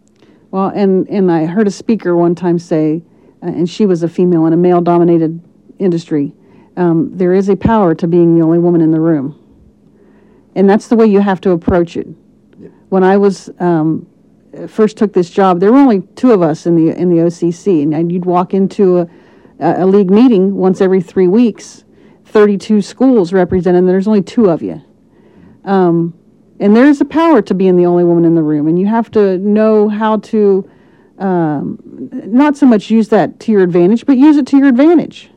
Well, 0.51 0.67
and, 0.67 1.09
and 1.09 1.31
I 1.31 1.45
heard 1.45 1.67
a 1.67 1.71
speaker 1.71 2.15
one 2.15 2.35
time 2.35 2.59
say, 2.59 3.01
uh, 3.41 3.47
and 3.47 3.69
she 3.69 3.85
was 3.85 4.03
a 4.03 4.09
female 4.09 4.45
in 4.45 4.53
a 4.53 4.57
male 4.57 4.81
dominated 4.81 5.41
industry, 5.79 6.33
um, 6.77 7.09
there 7.17 7.33
is 7.33 7.49
a 7.49 7.55
power 7.55 7.95
to 7.95 8.07
being 8.07 8.37
the 8.37 8.45
only 8.45 8.59
woman 8.59 8.81
in 8.81 8.91
the 8.91 8.99
room. 8.99 9.37
And 10.55 10.69
that's 10.69 10.89
the 10.89 10.95
way 10.95 11.05
you 11.05 11.21
have 11.21 11.39
to 11.41 11.51
approach 11.51 11.95
it. 11.95 12.07
When 12.89 13.03
I 13.03 13.15
was 13.15 13.49
um, 13.59 14.05
first 14.67 14.97
took 14.97 15.13
this 15.13 15.29
job, 15.29 15.59
there 15.59 15.71
were 15.71 15.79
only 15.79 16.01
two 16.15 16.31
of 16.31 16.41
us 16.41 16.65
in 16.65 16.75
the 16.75 16.95
in 16.97 17.09
the 17.09 17.21
OCC, 17.21 17.83
and, 17.83 17.93
and 17.93 18.11
you'd 18.11 18.25
walk 18.25 18.53
into 18.53 18.99
a, 18.99 19.07
a 19.59 19.85
league 19.85 20.11
meeting 20.11 20.55
once 20.55 20.81
every 20.81 21.01
three 21.01 21.27
weeks, 21.27 21.83
32 22.25 22.81
schools 22.81 23.33
represented, 23.33 23.79
and 23.79 23.87
there's 23.87 24.07
only 24.07 24.21
two 24.21 24.49
of 24.49 24.61
you. 24.61 24.81
Um, 25.63 26.13
and 26.59 26.75
there's 26.75 27.01
a 27.01 27.05
power 27.05 27.41
to 27.41 27.53
being 27.53 27.75
the 27.75 27.85
only 27.85 28.03
woman 28.03 28.25
in 28.25 28.35
the 28.35 28.43
room, 28.43 28.67
and 28.67 28.77
you 28.77 28.87
have 28.87 29.09
to 29.11 29.37
know 29.37 29.89
how 29.89 30.17
to 30.17 30.69
um, 31.17 31.79
not 32.11 32.57
so 32.57 32.65
much 32.65 32.89
use 32.89 33.09
that 33.09 33.39
to 33.41 33.51
your 33.51 33.61
advantage, 33.61 34.05
but 34.05 34.17
use 34.17 34.37
it 34.37 34.47
to 34.47 34.57
your 34.57 34.67
advantage. 34.67 35.29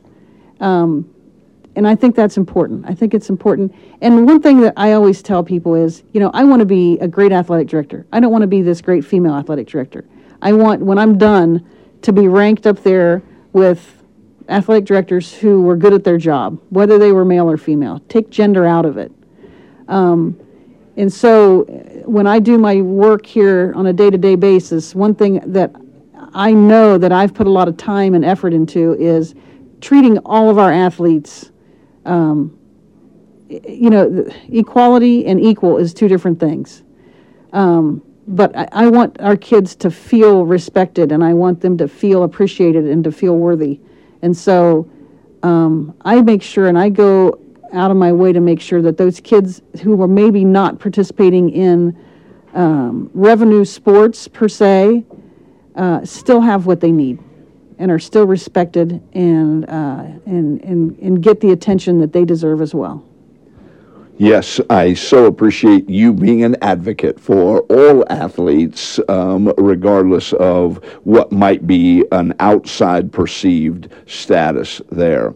Um, 0.59 1.14
and 1.75 1.87
I 1.87 1.95
think 1.95 2.15
that's 2.15 2.37
important. 2.37 2.85
I 2.87 2.93
think 2.93 3.13
it's 3.13 3.29
important. 3.29 3.75
And 4.01 4.25
one 4.25 4.41
thing 4.41 4.61
that 4.61 4.73
I 4.77 4.93
always 4.93 5.21
tell 5.21 5.43
people 5.43 5.75
is, 5.75 6.03
you 6.13 6.19
know, 6.19 6.31
I 6.33 6.43
want 6.43 6.61
to 6.61 6.65
be 6.65 6.97
a 6.99 7.07
great 7.07 7.31
athletic 7.31 7.67
director. 7.67 8.05
I 8.13 8.19
don't 8.19 8.31
want 8.31 8.43
to 8.43 8.47
be 8.47 8.61
this 8.61 8.81
great 8.81 9.03
female 9.03 9.35
athletic 9.35 9.67
director. 9.67 10.05
I 10.41 10.53
want, 10.53 10.81
when 10.81 10.97
I'm 10.97 11.17
done, 11.17 11.67
to 12.03 12.13
be 12.13 12.27
ranked 12.27 12.65
up 12.65 12.81
there 12.83 13.21
with 13.51 14.03
athletic 14.47 14.85
directors 14.85 15.33
who 15.33 15.61
were 15.61 15.75
good 15.75 15.93
at 15.93 16.03
their 16.03 16.17
job, 16.17 16.59
whether 16.69 16.97
they 16.97 17.11
were 17.11 17.25
male 17.25 17.49
or 17.49 17.57
female. 17.57 18.01
Take 18.09 18.29
gender 18.29 18.65
out 18.65 18.85
of 18.85 18.97
it. 18.97 19.11
Um, 19.87 20.39
and 20.97 21.11
so 21.11 21.63
when 22.05 22.25
I 22.25 22.39
do 22.39 22.57
my 22.57 22.81
work 22.81 23.25
here 23.25 23.73
on 23.75 23.87
a 23.87 23.93
day 23.93 24.09
to 24.09 24.17
day 24.17 24.35
basis, 24.35 24.95
one 24.95 25.13
thing 25.13 25.41
that 25.51 25.75
I 26.33 26.53
know 26.53 26.97
that 26.97 27.11
I've 27.11 27.33
put 27.33 27.47
a 27.47 27.49
lot 27.49 27.67
of 27.67 27.75
time 27.75 28.13
and 28.13 28.23
effort 28.23 28.53
into 28.53 28.93
is 28.93 29.35
treating 29.81 30.19
all 30.19 30.49
of 30.49 30.57
our 30.57 30.71
athletes 30.71 31.51
um, 32.05 32.57
you 33.49 33.89
know, 33.89 34.27
equality 34.49 35.25
and 35.25 35.39
equal 35.39 35.77
is 35.77 35.93
two 35.93 36.07
different 36.07 36.39
things. 36.39 36.83
Um, 37.53 38.01
but 38.27 38.55
I, 38.57 38.67
I, 38.71 38.87
want 38.87 39.21
our 39.21 39.37
kids 39.37 39.75
to 39.77 39.91
feel 39.91 40.45
respected 40.45 41.11
and 41.11 41.23
I 41.23 41.33
want 41.33 41.61
them 41.61 41.77
to 41.77 41.87
feel 41.87 42.23
appreciated 42.23 42.85
and 42.85 43.03
to 43.03 43.11
feel 43.11 43.37
worthy. 43.37 43.79
And 44.23 44.35
so 44.35 44.89
um, 45.43 45.95
I 46.01 46.21
make 46.21 46.41
sure 46.41 46.67
and 46.67 46.77
I 46.77 46.89
go 46.89 47.39
out 47.71 47.91
of 47.91 47.97
my 47.97 48.11
way 48.11 48.33
to 48.33 48.39
make 48.39 48.59
sure 48.59 48.81
that 48.81 48.97
those 48.97 49.19
kids 49.19 49.61
who 49.83 50.01
are 50.01 50.07
maybe 50.07 50.43
not 50.43 50.79
participating 50.79 51.51
in 51.51 51.97
um, 52.55 53.11
revenue 53.13 53.63
sports 53.63 54.27
per 54.27 54.47
se 54.47 55.05
uh, 55.75 56.03
still 56.03 56.41
have 56.41 56.65
what 56.65 56.79
they 56.79 56.91
need 56.91 57.19
and 57.77 57.91
are 57.91 57.99
still 57.99 58.25
respected 58.25 59.01
and, 59.13 59.65
uh, 59.69 60.05
and, 60.25 60.63
and, 60.63 60.97
and 60.99 61.21
get 61.21 61.41
the 61.41 61.51
attention 61.51 61.99
that 61.99 62.13
they 62.13 62.25
deserve 62.25 62.61
as 62.61 62.73
well. 62.73 63.03
Yes, 64.17 64.61
I 64.69 64.93
so 64.93 65.25
appreciate 65.25 65.89
you 65.89 66.13
being 66.13 66.45
an 66.45 66.55
advocate 66.61 67.19
for 67.19 67.61
all 67.63 68.05
athletes, 68.09 68.97
um, 69.09 69.53
regardless 69.57 70.31
of 70.33 70.81
what 71.03 71.33
might 71.33 71.67
be 71.67 72.05
an 72.13 72.33
outside 72.39 73.11
perceived 73.11 73.89
status 74.05 74.81
there. 74.89 75.33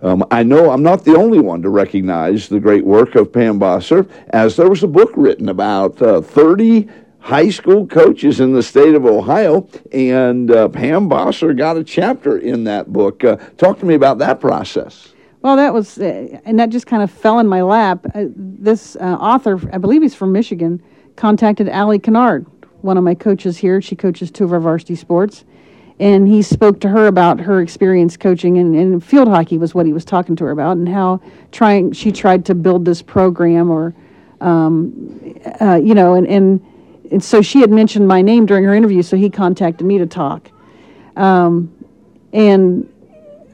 Um, 0.00 0.24
I 0.30 0.44
know 0.44 0.70
I'm 0.70 0.82
not 0.82 1.04
the 1.04 1.14
only 1.14 1.40
one 1.40 1.60
to 1.60 1.68
recognize 1.68 2.48
the 2.48 2.58
great 2.58 2.86
work 2.86 3.16
of 3.16 3.30
Pam 3.30 3.60
Bosser, 3.60 4.08
as 4.30 4.56
there 4.56 4.70
was 4.70 4.82
a 4.82 4.88
book 4.88 5.12
written 5.14 5.50
about 5.50 6.00
uh, 6.00 6.22
30 6.22 6.88
high 7.22 7.48
school 7.48 7.86
coaches 7.86 8.40
in 8.40 8.52
the 8.52 8.62
state 8.62 8.94
of 8.94 9.06
Ohio, 9.06 9.68
and 9.92 10.50
uh, 10.50 10.68
Pam 10.68 11.08
Bosser 11.08 11.56
got 11.56 11.76
a 11.76 11.84
chapter 11.84 12.36
in 12.36 12.64
that 12.64 12.92
book. 12.92 13.22
Uh, 13.22 13.36
talk 13.56 13.78
to 13.78 13.86
me 13.86 13.94
about 13.94 14.18
that 14.18 14.40
process. 14.40 15.14
Well, 15.40 15.56
that 15.56 15.72
was, 15.72 15.98
uh, 15.98 16.40
and 16.44 16.58
that 16.58 16.70
just 16.70 16.86
kind 16.86 17.02
of 17.02 17.10
fell 17.10 17.38
in 17.38 17.46
my 17.46 17.62
lap. 17.62 18.06
Uh, 18.14 18.26
this 18.34 18.96
uh, 18.96 19.16
author, 19.20 19.60
I 19.72 19.78
believe 19.78 20.02
he's 20.02 20.16
from 20.16 20.32
Michigan, 20.32 20.82
contacted 21.14 21.68
Allie 21.68 22.00
Kennard, 22.00 22.44
one 22.82 22.98
of 22.98 23.04
my 23.04 23.14
coaches 23.14 23.56
here. 23.56 23.80
She 23.80 23.94
coaches 23.94 24.30
two 24.30 24.44
of 24.44 24.52
our 24.52 24.60
varsity 24.60 24.96
sports. 24.96 25.44
And 26.00 26.26
he 26.26 26.42
spoke 26.42 26.80
to 26.80 26.88
her 26.88 27.06
about 27.06 27.38
her 27.38 27.60
experience 27.60 28.16
coaching, 28.16 28.58
and, 28.58 28.74
and 28.74 29.04
field 29.04 29.28
hockey 29.28 29.58
was 29.58 29.74
what 29.74 29.86
he 29.86 29.92
was 29.92 30.04
talking 30.04 30.34
to 30.36 30.44
her 30.44 30.50
about, 30.50 30.76
and 30.76 30.88
how 30.88 31.20
trying 31.52 31.92
she 31.92 32.10
tried 32.10 32.44
to 32.46 32.54
build 32.56 32.84
this 32.84 33.02
program, 33.02 33.70
or 33.70 33.94
um, 34.40 35.40
uh, 35.60 35.76
you 35.76 35.94
know, 35.94 36.14
and, 36.14 36.26
and 36.26 36.60
and 37.12 37.22
so 37.22 37.42
she 37.42 37.60
had 37.60 37.70
mentioned 37.70 38.08
my 38.08 38.22
name 38.22 38.46
during 38.46 38.64
her 38.64 38.74
interview, 38.74 39.02
so 39.02 39.16
he 39.16 39.28
contacted 39.28 39.86
me 39.86 39.98
to 39.98 40.06
talk. 40.06 40.50
Um, 41.16 41.72
and 42.32 42.88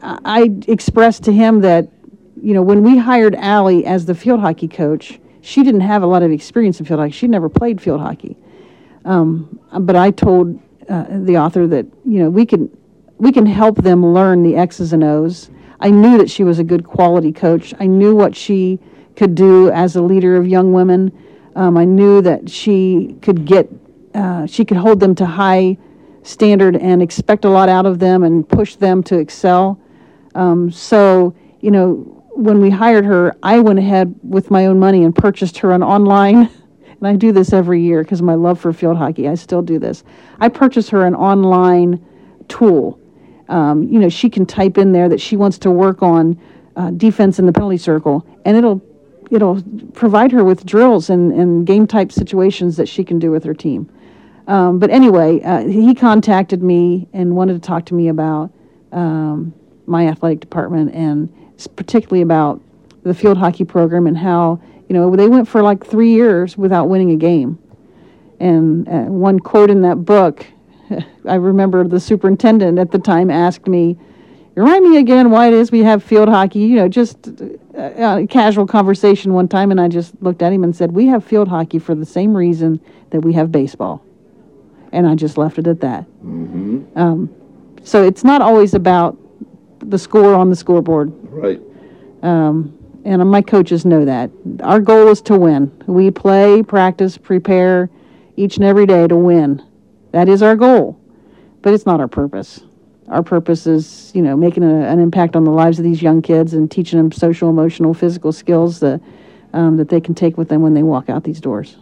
I 0.00 0.54
expressed 0.68 1.24
to 1.24 1.32
him 1.32 1.60
that, 1.62 1.88
you 2.40 2.54
know, 2.54 2.62
when 2.62 2.84
we 2.84 2.96
hired 2.96 3.34
Allie 3.34 3.84
as 3.84 4.06
the 4.06 4.14
field 4.14 4.40
hockey 4.40 4.68
coach, 4.68 5.18
she 5.40 5.64
didn't 5.64 5.80
have 5.80 6.04
a 6.04 6.06
lot 6.06 6.22
of 6.22 6.30
experience 6.30 6.78
in 6.78 6.86
field 6.86 7.00
hockey. 7.00 7.12
She'd 7.12 7.30
never 7.30 7.48
played 7.48 7.80
field 7.80 8.00
hockey. 8.00 8.36
Um, 9.04 9.58
but 9.80 9.96
I 9.96 10.12
told 10.12 10.60
uh, 10.88 11.06
the 11.08 11.36
author 11.38 11.66
that, 11.66 11.86
you 12.04 12.20
know, 12.20 12.30
we 12.30 12.46
can, 12.46 12.70
we 13.18 13.32
can 13.32 13.46
help 13.46 13.82
them 13.82 14.06
learn 14.06 14.44
the 14.44 14.54
X's 14.54 14.92
and 14.92 15.02
O's. 15.02 15.50
I 15.80 15.90
knew 15.90 16.16
that 16.18 16.30
she 16.30 16.44
was 16.44 16.60
a 16.60 16.64
good 16.64 16.84
quality 16.84 17.32
coach. 17.32 17.74
I 17.80 17.86
knew 17.86 18.14
what 18.14 18.36
she 18.36 18.78
could 19.16 19.34
do 19.34 19.70
as 19.70 19.96
a 19.96 20.02
leader 20.02 20.36
of 20.36 20.46
young 20.46 20.72
women. 20.72 21.10
Um, 21.58 21.76
I 21.76 21.84
knew 21.84 22.22
that 22.22 22.48
she 22.48 23.16
could 23.20 23.44
get, 23.44 23.68
uh, 24.14 24.46
she 24.46 24.64
could 24.64 24.76
hold 24.76 25.00
them 25.00 25.16
to 25.16 25.26
high 25.26 25.76
standard 26.22 26.76
and 26.76 27.02
expect 27.02 27.44
a 27.44 27.48
lot 27.48 27.68
out 27.68 27.84
of 27.84 27.98
them 27.98 28.22
and 28.22 28.48
push 28.48 28.76
them 28.76 29.02
to 29.02 29.18
excel. 29.18 29.80
Um, 30.36 30.70
so, 30.70 31.34
you 31.60 31.72
know, 31.72 31.94
when 32.30 32.60
we 32.60 32.70
hired 32.70 33.04
her, 33.04 33.36
I 33.42 33.58
went 33.58 33.80
ahead 33.80 34.14
with 34.22 34.52
my 34.52 34.66
own 34.66 34.78
money 34.78 35.02
and 35.02 35.12
purchased 35.12 35.58
her 35.58 35.72
an 35.72 35.82
online. 35.82 36.48
And 37.00 37.06
I 37.06 37.14
do 37.14 37.30
this 37.30 37.52
every 37.52 37.80
year 37.80 38.02
because 38.02 38.22
my 38.22 38.34
love 38.34 38.58
for 38.58 38.72
field 38.72 38.96
hockey. 38.96 39.28
I 39.28 39.36
still 39.36 39.62
do 39.62 39.78
this. 39.78 40.02
I 40.40 40.48
purchased 40.48 40.90
her 40.90 41.06
an 41.06 41.14
online 41.14 42.04
tool. 42.48 42.98
Um, 43.48 43.84
you 43.84 44.00
know, 44.00 44.08
she 44.08 44.28
can 44.28 44.44
type 44.44 44.78
in 44.78 44.90
there 44.90 45.08
that 45.08 45.20
she 45.20 45.36
wants 45.36 45.58
to 45.58 45.70
work 45.70 46.02
on 46.02 46.36
uh, 46.74 46.90
defense 46.90 47.38
in 47.38 47.46
the 47.46 47.52
penalty 47.52 47.76
circle, 47.76 48.26
and 48.44 48.56
it'll 48.56 48.82
it'll 49.30 49.62
provide 49.92 50.32
her 50.32 50.44
with 50.44 50.64
drills 50.64 51.10
and, 51.10 51.32
and 51.32 51.66
game 51.66 51.86
type 51.86 52.12
situations 52.12 52.76
that 52.76 52.88
she 52.88 53.04
can 53.04 53.18
do 53.18 53.30
with 53.30 53.44
her 53.44 53.54
team. 53.54 53.90
Um, 54.46 54.78
but 54.78 54.90
anyway, 54.90 55.42
uh, 55.42 55.66
he 55.66 55.94
contacted 55.94 56.62
me 56.62 57.06
and 57.12 57.36
wanted 57.36 57.54
to 57.54 57.60
talk 57.60 57.84
to 57.86 57.94
me 57.94 58.08
about 58.08 58.50
um, 58.92 59.52
my 59.86 60.08
athletic 60.08 60.40
department 60.40 60.94
and 60.94 61.32
particularly 61.76 62.22
about 62.22 62.60
the 63.02 63.14
field 63.14 63.36
hockey 63.38 63.64
program 63.64 64.06
and 64.06 64.16
how 64.16 64.60
you 64.88 64.94
know 64.94 65.14
they 65.14 65.28
went 65.28 65.48
for 65.48 65.62
like 65.62 65.84
three 65.84 66.12
years 66.12 66.56
without 66.56 66.88
winning 66.88 67.10
a 67.10 67.16
game. 67.16 67.58
And 68.40 68.88
uh, 68.88 69.02
one 69.04 69.40
quote 69.40 69.70
in 69.70 69.82
that 69.82 70.04
book, 70.04 70.46
I 71.26 71.34
remember 71.34 71.86
the 71.86 72.00
superintendent 72.00 72.78
at 72.78 72.90
the 72.90 72.98
time 72.98 73.30
asked 73.30 73.66
me, 73.66 73.98
"Remind 74.54 74.88
me 74.88 74.98
again 74.98 75.30
why 75.30 75.48
it 75.48 75.54
is 75.54 75.70
we 75.70 75.82
have 75.82 76.02
field 76.02 76.28
hockey." 76.28 76.60
You 76.60 76.76
know, 76.76 76.88
just 76.88 77.28
a 77.78 78.26
casual 78.26 78.66
conversation 78.66 79.32
one 79.32 79.48
time, 79.48 79.70
and 79.70 79.80
I 79.80 79.88
just 79.88 80.20
looked 80.20 80.42
at 80.42 80.52
him 80.52 80.64
and 80.64 80.74
said, 80.74 80.92
"We 80.92 81.06
have 81.06 81.24
field 81.24 81.48
hockey 81.48 81.78
for 81.78 81.94
the 81.94 82.06
same 82.06 82.36
reason 82.36 82.80
that 83.10 83.20
we 83.20 83.32
have 83.34 83.52
baseball," 83.52 84.02
and 84.92 85.06
I 85.06 85.14
just 85.14 85.38
left 85.38 85.58
it 85.58 85.66
at 85.66 85.80
that. 85.80 86.04
Mm-hmm. 86.24 86.98
Um, 86.98 87.30
so 87.82 88.02
it's 88.02 88.24
not 88.24 88.42
always 88.42 88.74
about 88.74 89.16
the 89.80 89.98
score 89.98 90.34
on 90.34 90.50
the 90.50 90.56
scoreboard. 90.56 91.12
Right. 91.22 91.60
Um, 92.22 92.74
and 93.04 93.30
my 93.30 93.40
coaches 93.40 93.84
know 93.84 94.04
that. 94.04 94.30
Our 94.62 94.80
goal 94.80 95.08
is 95.08 95.22
to 95.22 95.38
win. 95.38 95.72
We 95.86 96.10
play, 96.10 96.62
practice, 96.62 97.16
prepare 97.16 97.88
each 98.36 98.56
and 98.56 98.66
every 98.66 98.86
day 98.86 99.06
to 99.06 99.16
win. 99.16 99.62
That 100.12 100.28
is 100.28 100.42
our 100.42 100.56
goal, 100.56 101.00
but 101.62 101.74
it's 101.74 101.86
not 101.86 102.00
our 102.00 102.08
purpose 102.08 102.60
our 103.10 103.22
purpose 103.22 103.66
is, 103.66 104.12
you 104.14 104.22
know, 104.22 104.36
making 104.36 104.62
a, 104.62 104.80
an 104.86 104.98
impact 104.98 105.36
on 105.36 105.44
the 105.44 105.50
lives 105.50 105.78
of 105.78 105.84
these 105.84 106.02
young 106.02 106.22
kids 106.22 106.54
and 106.54 106.70
teaching 106.70 106.98
them 106.98 107.10
social, 107.10 107.48
emotional, 107.48 107.94
physical 107.94 108.32
skills 108.32 108.80
that, 108.80 109.00
um, 109.52 109.76
that 109.76 109.88
they 109.88 110.00
can 110.00 110.14
take 110.14 110.36
with 110.36 110.48
them 110.48 110.62
when 110.62 110.74
they 110.74 110.82
walk 110.82 111.08
out 111.08 111.24
these 111.24 111.40
doors. 111.40 111.76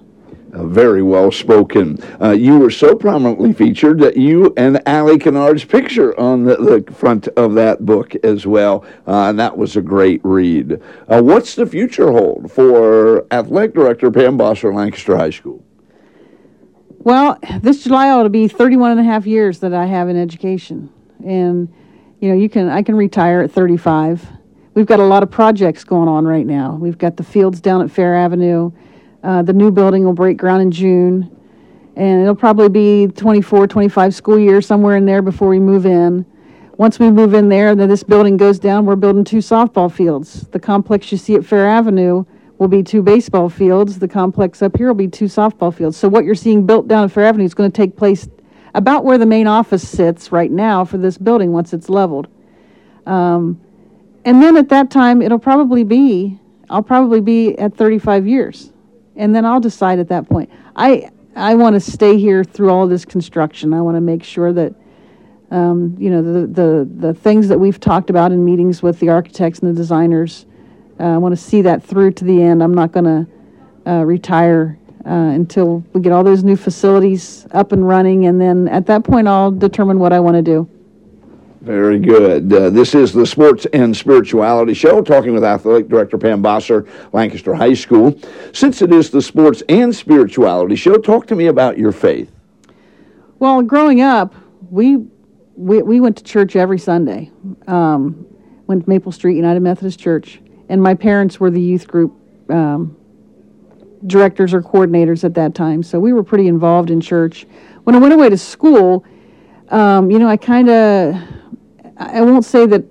Uh, 0.52 0.64
very 0.64 1.02
well 1.02 1.32
spoken. 1.32 1.98
Uh, 2.22 2.30
you 2.30 2.58
were 2.58 2.70
so 2.70 2.94
prominently 2.94 3.52
featured 3.52 3.98
that 3.98 4.16
you 4.16 4.54
and 4.56 4.80
Allie 4.88 5.18
Kennard's 5.18 5.64
picture 5.64 6.18
on 6.18 6.44
the, 6.44 6.56
the 6.56 6.92
front 6.92 7.26
of 7.36 7.54
that 7.54 7.84
book 7.84 8.14
as 8.24 8.46
well, 8.46 8.84
uh, 9.06 9.28
and 9.28 9.38
that 9.40 9.58
was 9.58 9.76
a 9.76 9.82
great 9.82 10.20
read. 10.24 10.80
Uh, 11.08 11.20
what's 11.20 11.56
the 11.56 11.66
future 11.66 12.12
hold 12.12 12.50
for 12.52 13.26
athletic 13.32 13.74
director 13.74 14.10
Pam 14.10 14.38
Bosser 14.38 14.72
Lancaster 14.72 15.16
High 15.16 15.30
School? 15.30 15.64
Well, 17.00 17.38
this 17.60 17.84
July 17.84 18.10
ought 18.10 18.22
to 18.22 18.30
be 18.30 18.48
31 18.48 18.92
and 18.92 19.00
a 19.00 19.04
half 19.04 19.26
years 19.26 19.58
that 19.60 19.74
I 19.74 19.86
have 19.86 20.08
in 20.08 20.16
education 20.16 20.92
and 21.24 21.72
you 22.20 22.28
know 22.28 22.34
you 22.34 22.48
can 22.48 22.68
I 22.68 22.82
can 22.82 22.94
retire 22.94 23.42
at 23.42 23.50
35. 23.50 24.26
We've 24.74 24.86
got 24.86 25.00
a 25.00 25.04
lot 25.04 25.22
of 25.22 25.30
projects 25.30 25.84
going 25.84 26.08
on 26.08 26.26
right 26.26 26.46
now. 26.46 26.74
We've 26.74 26.98
got 26.98 27.16
the 27.16 27.24
fields 27.24 27.60
down 27.60 27.80
at 27.80 27.90
Fair 27.90 28.14
Avenue. 28.14 28.72
Uh, 29.22 29.42
the 29.42 29.52
new 29.52 29.70
building 29.70 30.04
will 30.04 30.12
break 30.12 30.36
ground 30.36 30.62
in 30.62 30.70
June, 30.70 31.30
and 31.96 32.22
it'll 32.22 32.34
probably 32.34 32.68
be 32.68 33.06
24, 33.12 33.66
25 33.66 34.14
school 34.14 34.38
year 34.38 34.60
somewhere 34.60 34.96
in 34.96 35.06
there 35.06 35.22
before 35.22 35.48
we 35.48 35.58
move 35.58 35.86
in. 35.86 36.26
Once 36.76 36.98
we 36.98 37.10
move 37.10 37.32
in 37.32 37.48
there, 37.48 37.74
then 37.74 37.88
this 37.88 38.02
building 38.02 38.36
goes 38.36 38.58
down. 38.58 38.84
We're 38.84 38.96
building 38.96 39.24
two 39.24 39.38
softball 39.38 39.90
fields. 39.90 40.46
The 40.48 40.60
complex 40.60 41.10
you 41.10 41.16
see 41.16 41.34
at 41.34 41.44
Fair 41.44 41.66
Avenue 41.66 42.26
will 42.58 42.68
be 42.68 42.82
two 42.82 43.02
baseball 43.02 43.48
fields. 43.48 43.98
The 43.98 44.08
complex 44.08 44.60
up 44.60 44.76
here 44.76 44.88
will 44.88 44.94
be 44.94 45.08
two 45.08 45.24
softball 45.24 45.72
fields. 45.74 45.96
So 45.96 46.06
what 46.06 46.24
you're 46.24 46.34
seeing 46.34 46.66
built 46.66 46.86
down 46.86 47.04
at 47.04 47.12
Fair 47.12 47.24
Avenue 47.24 47.44
is 47.44 47.54
going 47.54 47.72
to 47.72 47.76
take 47.76 47.96
place 47.96 48.28
about 48.76 49.04
where 49.04 49.16
the 49.16 49.26
main 49.26 49.46
office 49.46 49.88
sits 49.88 50.30
right 50.30 50.50
now 50.50 50.84
for 50.84 50.98
this 50.98 51.16
building 51.16 51.50
once 51.50 51.72
it's 51.72 51.88
leveled. 51.88 52.28
Um, 53.06 53.58
and 54.26 54.42
then 54.42 54.54
at 54.58 54.68
that 54.68 54.90
time, 54.90 55.22
it'll 55.22 55.38
probably 55.38 55.82
be, 55.82 56.38
I'll 56.68 56.82
probably 56.82 57.22
be 57.22 57.58
at 57.58 57.74
35 57.74 58.26
years. 58.26 58.70
And 59.16 59.34
then 59.34 59.46
I'll 59.46 59.60
decide 59.60 59.98
at 59.98 60.08
that 60.08 60.28
point. 60.28 60.50
I, 60.76 61.10
I 61.34 61.54
want 61.54 61.72
to 61.72 61.80
stay 61.80 62.18
here 62.18 62.44
through 62.44 62.68
all 62.68 62.86
this 62.86 63.06
construction. 63.06 63.72
I 63.72 63.80
want 63.80 63.96
to 63.96 64.02
make 64.02 64.22
sure 64.22 64.52
that, 64.52 64.74
um, 65.50 65.96
you 65.98 66.10
know, 66.10 66.20
the, 66.20 66.46
the, 66.46 66.88
the 67.08 67.14
things 67.14 67.48
that 67.48 67.58
we've 67.58 67.80
talked 67.80 68.10
about 68.10 68.30
in 68.30 68.44
meetings 68.44 68.82
with 68.82 69.00
the 69.00 69.08
architects 69.08 69.60
and 69.60 69.74
the 69.74 69.74
designers, 69.74 70.44
uh, 71.00 71.04
I 71.04 71.16
want 71.16 71.32
to 71.32 71.42
see 71.42 71.62
that 71.62 71.82
through 71.82 72.10
to 72.12 72.24
the 72.24 72.42
end. 72.42 72.62
I'm 72.62 72.74
not 72.74 72.92
going 72.92 73.04
to 73.86 73.90
uh, 73.90 74.04
retire 74.04 74.78
uh, 75.06 75.10
until 75.10 75.84
we 75.92 76.00
get 76.00 76.12
all 76.12 76.24
those 76.24 76.42
new 76.42 76.56
facilities 76.56 77.46
up 77.52 77.72
and 77.72 77.86
running, 77.86 78.26
and 78.26 78.40
then 78.40 78.68
at 78.68 78.86
that 78.86 79.04
point, 79.04 79.28
I'll 79.28 79.52
determine 79.52 79.98
what 79.98 80.12
I 80.12 80.20
want 80.20 80.36
to 80.36 80.42
do. 80.42 80.68
Very 81.60 81.98
good. 81.98 82.52
Uh, 82.52 82.70
this 82.70 82.94
is 82.94 83.12
the 83.12 83.26
Sports 83.26 83.66
and 83.72 83.96
Spirituality 83.96 84.72
Show, 84.72 85.02
talking 85.02 85.32
with 85.32 85.42
Athletic 85.42 85.88
Director 85.88 86.16
Pam 86.16 86.42
Bosser, 86.42 86.88
Lancaster 87.12 87.54
High 87.54 87.74
School. 87.74 88.18
Since 88.52 88.82
it 88.82 88.92
is 88.92 89.10
the 89.10 89.20
Sports 89.20 89.62
and 89.68 89.94
Spirituality 89.94 90.76
Show, 90.76 90.96
talk 90.96 91.26
to 91.26 91.34
me 91.34 91.46
about 91.46 91.76
your 91.76 91.92
faith. 91.92 92.30
Well, 93.38 93.62
growing 93.62 94.00
up, 94.00 94.34
we 94.70 94.96
we, 95.56 95.82
we 95.82 96.00
went 96.00 96.16
to 96.18 96.24
church 96.24 96.54
every 96.54 96.78
Sunday. 96.78 97.30
Um, 97.66 98.26
went 98.66 98.84
to 98.84 98.90
Maple 98.90 99.12
Street 99.12 99.36
United 99.36 99.60
Methodist 99.60 99.98
Church, 99.98 100.40
and 100.68 100.82
my 100.82 100.94
parents 100.94 101.40
were 101.40 101.50
the 101.50 101.60
youth 101.60 101.88
group 101.88 102.14
um, 102.50 102.95
directors 104.06 104.52
or 104.52 104.62
coordinators 104.62 105.24
at 105.24 105.34
that 105.34 105.54
time, 105.54 105.82
so 105.82 105.98
we 105.98 106.12
were 106.12 106.22
pretty 106.22 106.48
involved 106.48 106.90
in 106.90 107.00
church. 107.00 107.46
When 107.84 107.94
I 107.94 107.98
went 107.98 108.14
away 108.14 108.28
to 108.28 108.36
school, 108.36 109.04
um, 109.68 110.10
you 110.10 110.18
know, 110.18 110.28
I 110.28 110.36
kind 110.36 110.68
of 110.68 111.16
I 111.96 112.20
won't 112.20 112.44
say 112.44 112.66
that, 112.66 112.84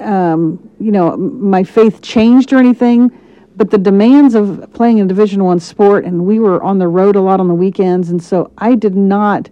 um, 0.00 0.70
you 0.78 0.92
know, 0.92 1.16
my 1.16 1.64
faith 1.64 2.02
changed 2.02 2.52
or 2.52 2.58
anything, 2.58 3.10
but 3.56 3.70
the 3.70 3.78
demands 3.78 4.34
of 4.34 4.68
playing 4.74 5.00
a 5.00 5.06
Division 5.06 5.42
One 5.42 5.58
sport, 5.58 6.04
and 6.04 6.26
we 6.26 6.38
were 6.38 6.62
on 6.62 6.78
the 6.78 6.88
road 6.88 7.16
a 7.16 7.20
lot 7.20 7.40
on 7.40 7.48
the 7.48 7.54
weekends, 7.54 8.10
and 8.10 8.22
so 8.22 8.50
I 8.58 8.74
did 8.74 8.94
not 8.94 9.48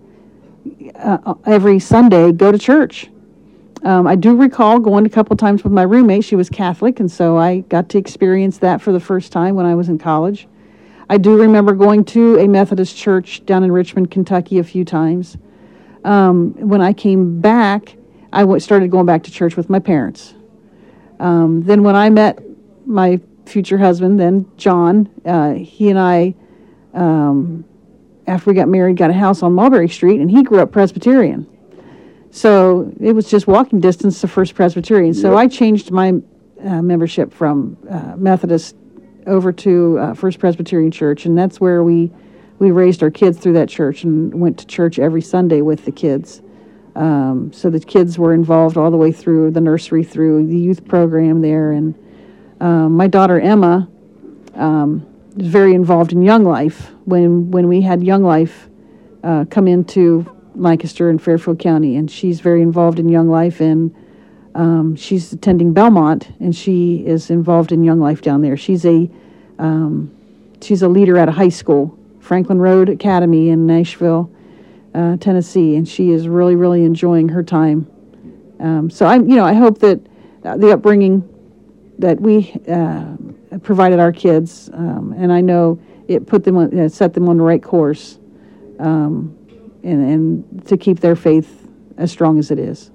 uh, 0.97 1.35
every 1.47 1.79
Sunday 1.79 2.33
go 2.33 2.53
to 2.53 2.59
church. 2.59 3.09
Um, 3.85 4.07
I 4.07 4.17
do 4.17 4.35
recall 4.35 4.79
going 4.79 5.05
a 5.05 5.11
couple 5.11 5.37
times 5.37 5.63
with 5.63 5.73
my 5.73 5.83
roommate. 5.83 6.25
She 6.25 6.37
was 6.37 6.49
Catholic, 6.49 7.01
and 7.01 7.11
so 7.11 7.37
I 7.37 7.61
got 7.61 7.89
to 7.91 7.99
experience 7.99 8.59
that 8.59 8.81
for 8.81 8.93
the 8.93 9.01
first 9.01 9.33
time 9.33 9.55
when 9.55 9.67
I 9.67 9.75
was 9.75 9.89
in 9.89 9.99
college. 9.99 10.47
I 11.15 11.17
do 11.17 11.41
remember 11.41 11.75
going 11.75 12.05
to 12.07 12.41
a 12.41 12.49
Methodist 12.49 12.97
church 12.97 13.47
down 13.47 13.63
in 13.63 13.71
Richmond, 13.71 14.11
Kentucky, 14.11 14.59
a 14.59 14.65
few 14.65 14.85
times. 14.85 15.37
Um, 16.03 16.55
when 16.55 16.81
I 16.81 16.93
came 16.93 17.41
back, 17.41 17.95
I 18.33 18.41
w- 18.41 18.59
started 18.59 18.91
going 18.91 19.07
back 19.07 19.23
to 19.23 19.31
church 19.31 19.57
with 19.57 19.71
my 19.71 19.79
parents. 19.79 20.35
Um, 21.21 21.63
then 21.63 21.85
when 21.85 21.95
I 21.95 22.11
met 22.11 22.43
my 22.85 23.21
future 23.47 23.79
husband, 23.79 24.19
then 24.19 24.45
John, 24.57 25.09
uh, 25.25 25.53
he 25.53 25.89
and 25.89 26.01
I, 26.01 26.35
um, 26.95 27.65
after 28.27 28.51
we 28.51 28.55
got 28.57 28.67
married, 28.67 28.97
got 28.97 29.11
a 29.11 29.13
house 29.13 29.41
on 29.45 29.53
Mulberry 29.53 29.89
Street, 29.89 30.21
and 30.21 30.29
he 30.29 30.43
grew 30.43 30.59
up 30.59 30.73
Presbyterian. 30.73 31.47
So 32.33 32.93
it 33.01 33.13
was 33.13 33.31
just 33.31 33.47
walking 33.47 33.79
distance 33.79 34.21
to 34.23 34.27
First 34.27 34.57
Presbyterian. 34.57 35.15
So 35.15 35.31
Yep. 35.31 35.39
I 35.39 35.47
changed 35.47 35.93
my 35.93 36.15
uh, 36.61 36.83
membership 36.83 37.33
from 37.33 37.77
uh, 37.89 38.17
Methodist 38.17 38.75
over 39.27 39.53
to 39.53 39.99
uh, 39.99 40.15
First 40.15 40.39
Presbyterian 40.39 40.91
Church, 40.91 41.27
and 41.27 41.37
that's 41.37 41.61
where 41.61 41.83
we 41.83 42.11
we 42.59 42.71
raised 42.71 43.03
our 43.03 43.11
kids 43.11 43.39
through 43.39 43.55
that 43.55 43.69
church 43.69 44.05
and 44.05 44.33
went 44.41 44.59
to 44.59 44.67
church 44.67 44.99
every 44.99 45.23
Sunday 45.23 45.61
with 45.61 45.85
the 45.85 45.93
kids. 45.93 46.41
Um, 46.95 47.53
so 47.53 47.69
the 47.69 47.81
kids 47.81 48.19
were 48.19 48.33
involved 48.33 48.77
all 48.77 48.91
the 48.91 48.97
way 48.97 49.11
through 49.11 49.51
the 49.51 49.61
nursery, 49.61 50.05
through 50.05 50.47
the 50.47 50.57
youth 50.57 50.87
program 50.87 51.41
there, 51.41 51.73
and 51.73 51.95
um, 52.61 52.93
my 52.93 53.09
daughter 53.09 53.41
Emma 53.41 53.89
um, 54.55 55.05
is 55.37 55.49
very 55.49 55.75
involved 55.75 56.13
in 56.13 56.23
Young 56.23 56.45
Life. 56.45 56.93
When 57.05 57.51
when 57.51 57.69
we 57.69 57.83
had 57.83 58.03
Young 58.03 58.23
Life 58.23 58.69
uh, 59.25 59.45
come 59.51 59.67
into 59.67 60.31
Lancaster 60.55 61.11
and 61.11 61.21
Fairfield 61.21 61.59
County, 61.59 61.97
and 61.97 62.11
she's 62.11 62.41
very 62.41 62.63
involved 62.63 62.99
in 62.99 63.09
Young 63.09 63.29
Life, 63.29 63.61
and 63.61 63.95
um, 64.55 64.95
she's 64.95 65.33
attending 65.33 65.73
Belmont, 65.73 66.31
and 66.41 66.55
she 66.55 67.05
is 67.07 67.31
involved 67.31 67.73
in 67.73 67.83
Young 67.83 68.01
Life 68.01 68.23
down 68.23 68.41
there. 68.43 68.57
She's 68.57 68.85
a 68.87 69.11
um, 69.59 70.15
she's 70.61 70.83
a 70.83 70.89
leader 70.89 71.19
at 71.19 71.29
a 71.29 71.33
high 71.33 71.49
school, 71.49 71.97
Franklin 72.21 72.59
Road 72.59 72.89
Academy 72.89 73.51
in 73.51 73.67
Nashville, 73.67 74.31
uh, 74.95 75.17
Tennessee, 75.17 75.77
and 75.77 75.89
she 75.89 76.11
is 76.11 76.29
really 76.29 76.55
really 76.55 76.85
enjoying 76.85 77.29
her 77.31 77.43
time. 77.43 77.91
Um, 78.61 78.91
so 78.91 79.07
I'm 79.07 79.29
you 79.29 79.37
know 79.37 79.45
I 79.45 79.55
hope 79.55 79.79
that 79.81 80.01
uh, 80.45 80.57
the 80.57 80.73
upbringing 80.73 81.29
that 81.99 82.21
we 82.21 82.53
uh, 82.69 83.17
provided 83.63 83.99
our 83.99 84.13
kids, 84.13 84.71
um, 84.73 85.15
and 85.17 85.33
I 85.33 85.41
know 85.41 85.81
it 86.07 86.27
put 86.27 86.45
them 86.45 86.57
on, 86.57 86.89
set 86.91 87.13
them 87.13 87.29
on 87.29 87.39
the 87.39 87.45
right 87.45 87.63
course, 87.63 88.19
um, 88.79 89.37
and 89.83 90.09
and 90.09 90.67
to 90.69 90.77
keep 90.77 91.01
their 91.01 91.17
faith 91.17 91.69
as 91.97 92.13
strong 92.13 92.39
as 92.39 92.53
it 92.53 92.59
is. 92.61 92.93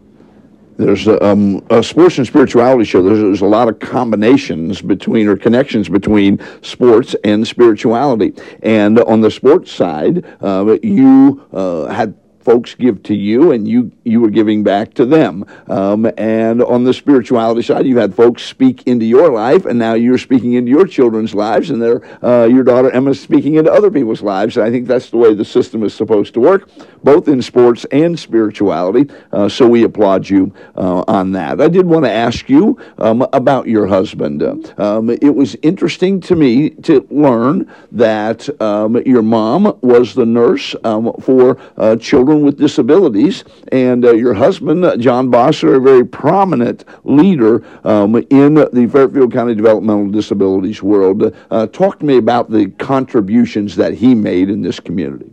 There's 0.80 1.08
a, 1.08 1.22
um, 1.24 1.62
a 1.70 1.84
sports 1.84 2.20
and 2.20 2.26
spirituality 2.26 2.86
show. 2.86 3.04
There's, 3.04 3.20
there's 3.20 3.42
a 3.42 3.46
lot 3.46 3.68
of 3.68 3.80
combinations 3.80 4.82
between 4.82 5.28
or 5.28 5.36
connections 5.36 5.90
between 5.90 6.40
sports 6.62 7.18
and 7.26 7.46
spirituality. 7.46 8.34
And 8.64 8.98
on 9.02 9.20
the 9.20 9.30
sports 9.30 9.74
side, 9.74 10.26
uh, 10.42 10.78
you 10.82 11.46
uh, 11.52 11.88
had 11.88 12.16
folks 12.50 12.74
give 12.74 13.04
to 13.04 13.14
you 13.14 13.52
and 13.52 13.68
you 13.68 13.92
you 14.04 14.20
were 14.20 14.32
giving 14.32 14.64
back 14.64 14.92
to 14.96 15.06
them. 15.06 15.46
Um, 15.68 16.10
and 16.18 16.64
on 16.64 16.84
the 16.84 16.96
spirituality 16.96 17.62
side 17.62 17.86
you've 17.86 18.00
had 18.00 18.16
folks 18.16 18.42
speak 18.42 18.88
into 18.88 19.06
your 19.06 19.32
life 19.32 19.66
and 19.68 19.78
now 19.78 19.94
you're 19.94 20.18
speaking 20.18 20.54
into 20.54 20.72
your 20.72 20.88
children's 20.88 21.36
lives 21.36 21.70
and 21.70 21.80
they're, 21.80 22.02
uh, 22.26 22.46
your 22.46 22.64
daughter 22.64 22.90
emma's 22.90 23.20
speaking 23.20 23.56
into 23.56 23.72
other 23.72 23.92
people's 23.92 24.24
lives. 24.24 24.58
And 24.58 24.66
i 24.66 24.72
think 24.72 24.88
that's 24.88 25.12
the 25.12 25.18
way 25.18 25.36
the 25.36 25.46
system 25.46 25.84
is 25.84 25.94
supposed 25.94 26.34
to 26.34 26.40
work 26.40 26.68
both 27.04 27.28
in 27.28 27.42
sports 27.42 27.86
and 27.92 28.18
spirituality. 28.20 29.10
Uh, 29.32 29.48
so 29.48 29.68
we 29.68 29.84
applaud 29.84 30.28
you 30.28 30.54
uh, 30.76 31.04
on 31.08 31.32
that. 31.34 31.62
I 31.62 31.68
did 31.68 31.86
want 31.86 32.06
to 32.06 32.12
ask 32.12 32.50
you 32.50 32.80
um, 32.98 33.26
about 33.34 33.68
your 33.68 33.88
husband. 33.88 34.42
Um, 34.80 35.10
it 35.10 35.36
was 35.36 35.56
interesting 35.62 36.20
to 36.22 36.36
me 36.36 36.72
to 36.72 37.08
learn 37.12 37.72
that 37.92 38.50
um, 38.62 39.02
your 39.04 39.22
mom 39.22 39.78
was 39.82 40.16
the 40.16 40.26
nurse 40.26 40.76
um, 40.84 41.14
for 41.22 41.58
uh, 41.78 41.96
children 42.40 42.46
with 42.46 42.58
disabilities, 42.58 43.44
and 43.72 44.06
uh, 44.06 44.14
your 44.14 44.34
husband, 44.34 44.86
uh, 44.86 44.98
John 44.98 45.30
Bosser, 45.30 45.76
a 45.76 45.80
very 45.80 46.06
prominent 46.06 46.86
leader 47.04 47.64
um, 47.84 48.16
in 48.30 48.56
the 48.56 48.90
Fairfield 48.92 49.32
County 49.34 49.56
developmental 49.56 50.10
disabilities 50.10 50.82
world. 50.82 51.36
Uh, 51.52 51.68
talk 51.68 52.00
to 52.00 52.06
me 52.06 52.18
about 52.18 52.50
the 52.50 52.70
contributions 52.78 53.76
that 53.76 53.94
he 53.94 54.16
made 54.16 54.50
in 54.50 54.62
this 54.62 54.80
community. 54.80 55.32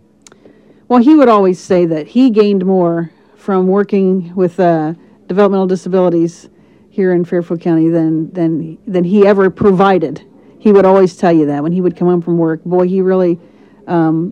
Well, 0.88 1.02
he 1.02 1.14
would 1.16 1.28
always 1.28 1.58
say 1.58 1.86
that 1.86 2.06
he 2.06 2.30
gained 2.30 2.64
more 2.64 3.10
from 3.36 3.66
working 3.66 4.34
with 4.34 4.58
uh, 4.58 4.94
developmental 5.26 5.66
disabilities 5.66 6.48
here 6.90 7.12
in 7.12 7.24
Fairfield 7.24 7.60
County 7.60 7.90
than 7.90 8.32
than 8.32 8.78
than 8.86 9.04
he 9.04 9.26
ever 9.26 9.50
provided. 9.50 10.22
He 10.58 10.72
would 10.72 10.86
always 10.86 11.16
tell 11.16 11.32
you 11.32 11.46
that 11.46 11.62
when 11.62 11.72
he 11.72 11.80
would 11.80 11.96
come 11.96 12.08
home 12.08 12.22
from 12.22 12.38
work. 12.38 12.64
Boy, 12.64 12.88
he 12.88 13.00
really 13.00 13.38
um, 13.86 14.30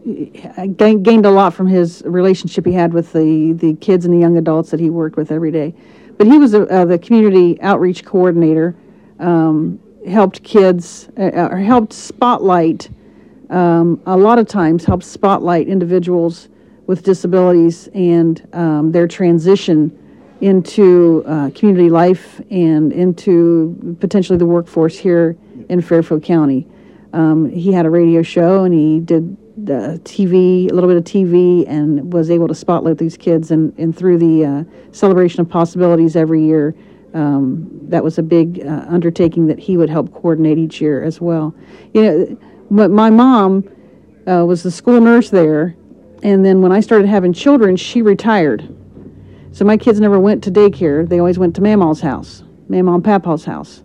gained, 0.77 1.27
a 1.27 1.31
lot 1.31 1.55
from 1.55 1.69
his 1.69 2.03
relationship 2.05 2.67
he 2.67 2.73
had 2.73 2.93
with 2.93 3.13
the 3.13 3.53
the 3.53 3.75
kids 3.75 4.05
and 4.05 4.13
the 4.13 4.19
young 4.19 4.37
adults 4.37 4.71
that 4.71 4.81
he 4.81 4.91
worked 4.91 5.17
with 5.17 5.31
every 5.31 5.51
day. 5.51 5.75
But 6.19 6.27
he 6.27 6.39
was 6.39 6.55
a, 6.55 6.69
uh, 6.69 6.85
the 6.85 6.99
community 6.99 7.61
outreach 7.61 8.05
coordinator. 8.05 8.75
Um, 9.19 9.81
helped 10.09 10.43
kids 10.43 11.09
uh, 11.17 11.49
or 11.51 11.57
helped 11.57 11.93
spotlight 11.93 12.91
um, 13.51 14.01
a 14.07 14.17
lot 14.17 14.39
of 14.39 14.49
times 14.49 14.85
helped 14.85 15.05
spotlight 15.05 15.69
individuals 15.69 16.49
with 16.87 17.03
disabilities 17.03 17.89
and 17.95 18.47
um, 18.53 18.93
their 18.93 19.07
transition 19.07 19.99
into 20.41 21.23
uh, 21.27 21.51
community 21.55 21.89
life 21.89 22.41
and 22.51 22.93
into 22.93 23.97
potentially 24.01 24.39
the 24.39 24.47
workforce 24.47 24.99
here 24.99 25.37
in 25.69 25.81
Fairfield 25.81 26.23
County. 26.23 26.67
Um, 27.13 27.49
he 27.49 27.73
had 27.73 27.87
a 27.87 27.91
radio 27.91 28.23
show 28.23 28.65
and 28.65 28.75
he 28.75 29.01
did 29.01 29.37
the 29.57 30.01
TV, 30.05 30.71
a 30.71 30.75
little 30.75 30.89
bit 30.89 30.97
of 30.97 31.05
TV, 31.05 31.65
and 31.69 32.13
was 32.13 32.31
able 32.31 32.49
to 32.49 32.55
spotlight 32.55 32.99
these 32.99 33.17
kids. 33.17 33.51
And, 33.51 33.73
and 33.79 33.97
through 33.97 34.19
the 34.19 34.45
uh, 34.45 34.65
celebration 34.93 35.41
of 35.41 35.49
possibilities 35.49 36.17
every 36.17 36.43
year, 36.43 36.75
um, 37.15 37.69
that 37.83 38.03
was 38.03 38.19
a 38.19 38.23
big 38.23 38.67
uh, 38.67 38.85
undertaking 38.89 39.47
that 39.47 39.59
he 39.59 39.77
would 39.77 39.89
help 39.89 40.13
coordinate 40.13 40.59
each 40.59 40.81
year 40.81 41.03
as 41.05 41.21
well. 41.21 41.55
You 41.93 42.03
know, 42.03 42.39
but 42.71 42.91
my 42.91 43.11
mom 43.11 43.69
uh, 44.27 44.45
was 44.45 44.65
the 44.65 44.71
school 44.71 45.01
nurse 45.01 45.31
there, 45.31 45.77
and 46.23 46.45
then 46.45 46.61
when 46.61 46.73
I 46.73 46.81
started 46.81 47.07
having 47.07 47.33
children, 47.33 47.77
she 47.77 48.03
retired. 48.03 48.69
So 49.53 49.65
my 49.65 49.77
kids 49.77 50.01
never 50.01 50.19
went 50.19 50.43
to 50.45 50.51
daycare. 50.51 51.09
They 51.09 51.21
always 51.21 51.39
went 51.39 51.55
to 51.57 51.61
Mamaw's 51.61 52.01
house, 52.01 52.43
Mamaw 52.69 52.97
and 52.97 53.05
Papaw's 53.05 53.45
house. 53.45 53.85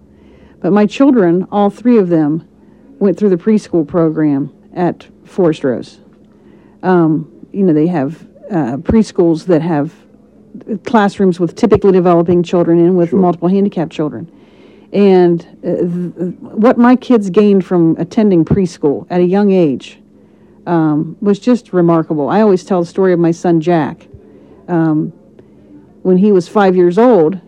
But 0.60 0.74
my 0.74 0.88
children, 0.88 1.48
all 1.52 1.70
three 1.70 2.00
of 2.00 2.10
them, 2.10 2.48
went 2.98 3.18
through 3.18 3.30
the 3.30 3.38
preschool 3.38 3.88
program 3.88 4.52
at 4.74 5.08
Forest 5.30 5.64
Rose. 5.64 6.00
Um, 6.84 7.48
you 7.52 7.64
know, 7.64 7.74
they 7.74 7.88
have 7.88 8.22
uh, 8.50 8.78
preschools 8.78 9.46
that 9.46 9.62
have 9.62 9.94
classrooms 10.86 11.40
with 11.40 11.56
typically 11.56 11.92
developing 11.92 12.44
children 12.44 12.80
and 12.80 12.98
with 12.98 13.14
multiple 13.14 13.48
handicapped 13.48 13.92
children. 13.92 14.32
And 14.92 15.42
uh, 15.64 15.76
th- 15.78 16.36
what 16.40 16.78
my 16.78 16.96
kids 16.96 17.30
gained 17.30 17.66
from 17.66 17.96
attending 17.98 18.44
preschool 18.44 19.06
at 19.10 19.22
a 19.22 19.26
young 19.26 19.52
age 19.52 20.00
um, 20.66 21.16
was 21.22 21.40
just 21.40 21.74
remarkable. 21.74 22.30
I 22.30 22.42
always 22.42 22.64
tell 22.64 22.82
the 22.82 22.88
story 22.88 23.14
of 23.14 23.20
my 23.20 23.32
son 23.32 23.62
Jack. 23.62 24.08
Um, 24.68 25.10
when 26.02 26.18
he 26.18 26.32
was 26.32 26.48
five 26.48 26.76
years 26.76 26.98
old, 26.98 27.40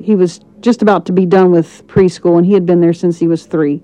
he 0.00 0.14
was 0.14 0.40
just 0.60 0.82
about 0.82 1.06
to 1.06 1.12
be 1.12 1.26
done 1.26 1.50
with 1.50 1.86
preschool, 1.86 2.36
and 2.36 2.46
he 2.46 2.52
had 2.52 2.66
been 2.66 2.80
there 2.80 2.92
since 2.92 3.18
he 3.18 3.26
was 3.26 3.46
three. 3.46 3.82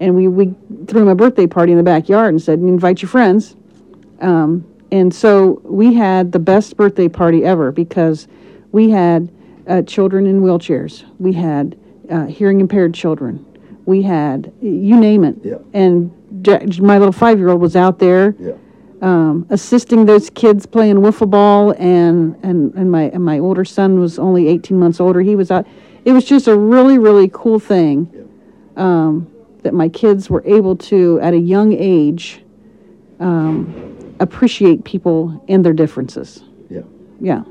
And 0.00 0.14
we, 0.14 0.28
we 0.28 0.54
threw 0.86 1.02
him 1.02 1.08
a 1.08 1.14
birthday 1.14 1.46
party 1.46 1.72
in 1.72 1.78
the 1.78 1.84
backyard 1.84 2.30
and 2.34 2.40
said, 2.42 2.60
invite 2.60 3.02
your 3.02 3.08
friends. 3.08 3.56
Um, 4.20 4.64
and 4.92 5.12
so 5.14 5.60
we 5.64 5.94
had 5.94 6.32
the 6.32 6.38
best 6.38 6.76
birthday 6.76 7.08
party 7.08 7.44
ever 7.44 7.72
because 7.72 8.28
we 8.72 8.90
had 8.90 9.30
uh, 9.66 9.82
children 9.82 10.26
in 10.26 10.40
wheelchairs. 10.40 11.04
We 11.18 11.32
had 11.32 11.78
uh, 12.10 12.26
hearing 12.26 12.60
impaired 12.60 12.94
children. 12.94 13.44
We 13.86 14.02
had, 14.02 14.52
you 14.62 14.96
name 14.98 15.24
it. 15.24 15.36
Yeah. 15.42 15.56
And 15.72 16.10
my 16.80 16.98
little 16.98 17.12
five 17.12 17.38
year 17.38 17.48
old 17.48 17.60
was 17.60 17.74
out 17.76 17.98
there 17.98 18.34
Yeah. 18.38 18.52
um, 19.02 19.46
assisting 19.50 20.06
those 20.06 20.30
kids 20.30 20.64
playing 20.66 20.96
wiffle 20.96 21.28
ball, 21.28 21.72
and, 21.78 22.36
and, 22.42 22.72
and, 22.74 22.90
my, 22.90 23.04
and 23.04 23.24
my 23.24 23.38
older 23.40 23.64
son 23.64 23.98
was 23.98 24.18
only 24.18 24.48
18 24.48 24.78
months 24.78 25.00
older. 25.00 25.20
He 25.20 25.34
was 25.36 25.50
out. 25.50 25.66
It 26.04 26.12
was 26.12 26.24
just 26.24 26.46
a 26.48 26.56
really, 26.56 26.98
really 26.98 27.28
cool 27.32 27.58
thing 27.58 28.08
um, 28.76 29.26
that 29.62 29.74
my 29.74 29.88
kids 29.88 30.30
were 30.30 30.42
able 30.46 30.76
to, 30.76 31.18
at 31.20 31.34
a 31.34 31.38
young 31.38 31.72
age, 31.72 32.42
um, 33.20 34.14
appreciate 34.20 34.84
people 34.84 35.44
and 35.48 35.64
their 35.64 35.72
differences. 35.72 36.42
Yeah. 36.70 36.82
Yeah. 37.20 37.42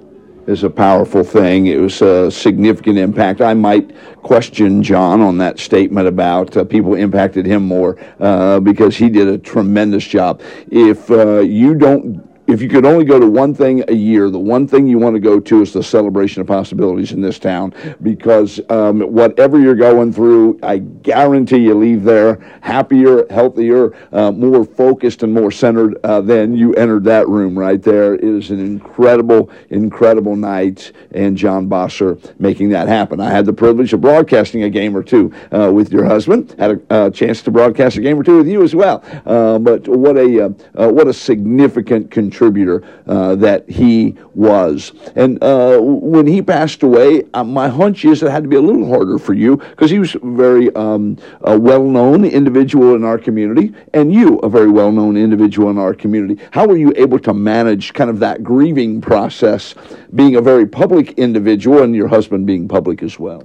is 0.48 0.64
a 0.64 0.70
powerful 0.70 1.24
thing. 1.24 1.68
It 1.68 1.78
was 1.78 2.02
a 2.02 2.32
significant 2.32 2.98
impact. 2.98 3.42
I 3.42 3.54
might 3.54 3.96
question 4.24 4.82
John 4.82 5.22
on 5.22 5.38
that 5.40 5.60
statement 5.60 6.08
about 6.08 6.56
uh, 6.56 6.64
people 6.64 6.96
impacted 6.96 7.46
him 7.46 7.64
more 7.64 7.98
uh, 8.20 8.60
because 8.60 8.96
he 8.96 9.10
did 9.10 9.28
a 9.28 9.38
tremendous 9.38 10.06
job. 10.06 10.42
If 10.72 11.12
uh, 11.12 11.40
you 11.40 11.76
don't 11.76 12.24
if 12.48 12.62
you 12.62 12.70
could 12.70 12.86
only 12.86 13.04
go 13.04 13.20
to 13.20 13.28
one 13.28 13.54
thing 13.54 13.84
a 13.90 13.94
year, 13.94 14.30
the 14.30 14.40
one 14.40 14.68
thing 14.68 14.88
you 14.88 14.98
want 14.98 15.16
to 15.16 15.20
go 15.20 15.40
to 15.40 15.62
is 15.62 15.74
the 15.74 15.84
celebration 15.84 16.42
of 16.42 16.48
possibilities 16.48 17.12
in 17.12 17.22
this 17.22 17.38
town 17.40 17.74
because 18.02 18.60
um, 18.70 19.02
whatever 19.02 19.60
you're 19.60 19.76
going 19.76 20.14
through, 20.14 20.58
I 20.64 20.78
guarantee 20.78 21.58
you 21.58 21.76
leave 21.76 22.04
there 22.04 22.36
happier, 22.62 23.28
healthier, 23.30 23.94
uh, 24.14 24.32
more 24.32 24.64
focused, 24.64 25.24
and 25.24 25.34
more 25.34 25.52
centered 25.52 25.98
uh, 26.04 26.22
than 26.22 26.56
you 26.56 26.74
entered 26.76 27.04
that 27.04 27.28
room 27.28 27.58
right 27.58 27.82
there. 27.82 28.16
It 28.16 28.24
is 28.24 28.50
an 28.50 28.60
incredible, 28.60 29.52
incredible 29.70 30.36
night, 30.36 30.94
and 31.12 31.36
John 31.36 31.68
Bosser 31.68 32.18
making 32.40 32.70
that 32.70 32.88
happen. 32.88 33.20
I 33.20 33.30
had 33.30 33.46
the 33.46 33.54
privilege 33.54 33.92
of 33.92 34.00
broadcasting 34.00 34.64
a 34.64 34.70
game 34.70 34.96
or 34.96 35.04
two 35.04 35.34
uh, 35.52 35.72
with 35.74 35.92
your 35.92 36.06
husband, 36.06 36.56
had 36.58 36.72
a 36.72 36.94
uh, 36.94 37.10
chance 37.10 37.42
to 37.42 37.52
broadcast 37.52 37.98
a 37.98 38.02
game 38.02 38.18
or 38.18 38.24
two 38.24 38.38
with 38.38 38.48
you 38.48 38.64
as 38.64 38.74
well. 38.74 39.04
Uh, 39.26 39.60
but 39.60 39.86
what 39.88 40.16
a 40.16 40.46
uh, 40.46 40.90
what 40.90 41.08
a 41.08 41.14
significant 41.14 42.10
contributor 42.38 42.84
uh, 43.08 43.36
that 43.36 43.68
he 43.70 44.16
was. 44.36 44.94
And 45.16 45.44
uh, 45.44 45.80
when 45.80 46.28
he 46.28 46.42
passed 46.42 46.84
away, 46.84 47.24
uh, 47.34 47.44
my 47.44 47.68
hunch 47.68 48.06
is 48.06 48.22
it 48.22 48.30
had 48.30 48.44
to 48.44 48.50
be 48.50 48.56
a 48.56 48.62
little 48.62 48.88
harder 48.88 49.18
for 49.18 49.34
you 49.34 49.58
because 49.58 49.90
he 49.90 50.00
was 50.00 50.16
a 50.16 50.20
very 50.22 50.74
um, 50.76 51.18
a 51.42 51.58
well-known 51.58 52.26
individual 52.26 52.96
in 52.96 53.04
our 53.04 53.18
community, 53.18 53.74
and 53.94 54.14
you 54.14 54.38
a 54.40 54.50
very 54.50 54.70
well-known 54.70 55.18
individual 55.18 55.70
in 55.70 55.78
our 55.78 55.94
community. 55.94 56.42
How 56.52 56.68
were 56.68 56.78
you 56.78 56.94
able 56.96 57.20
to 57.20 57.34
manage 57.34 57.94
kind 57.94 58.10
of 58.10 58.20
that 58.20 58.44
grieving 58.44 59.02
process, 59.02 59.74
being 60.14 60.36
a 60.36 60.42
very 60.42 60.68
public 60.68 61.14
individual, 61.18 61.82
and 61.84 61.96
your 61.96 62.08
husband 62.08 62.46
being 62.46 62.68
public 62.68 63.02
as 63.02 63.18
well? 63.18 63.44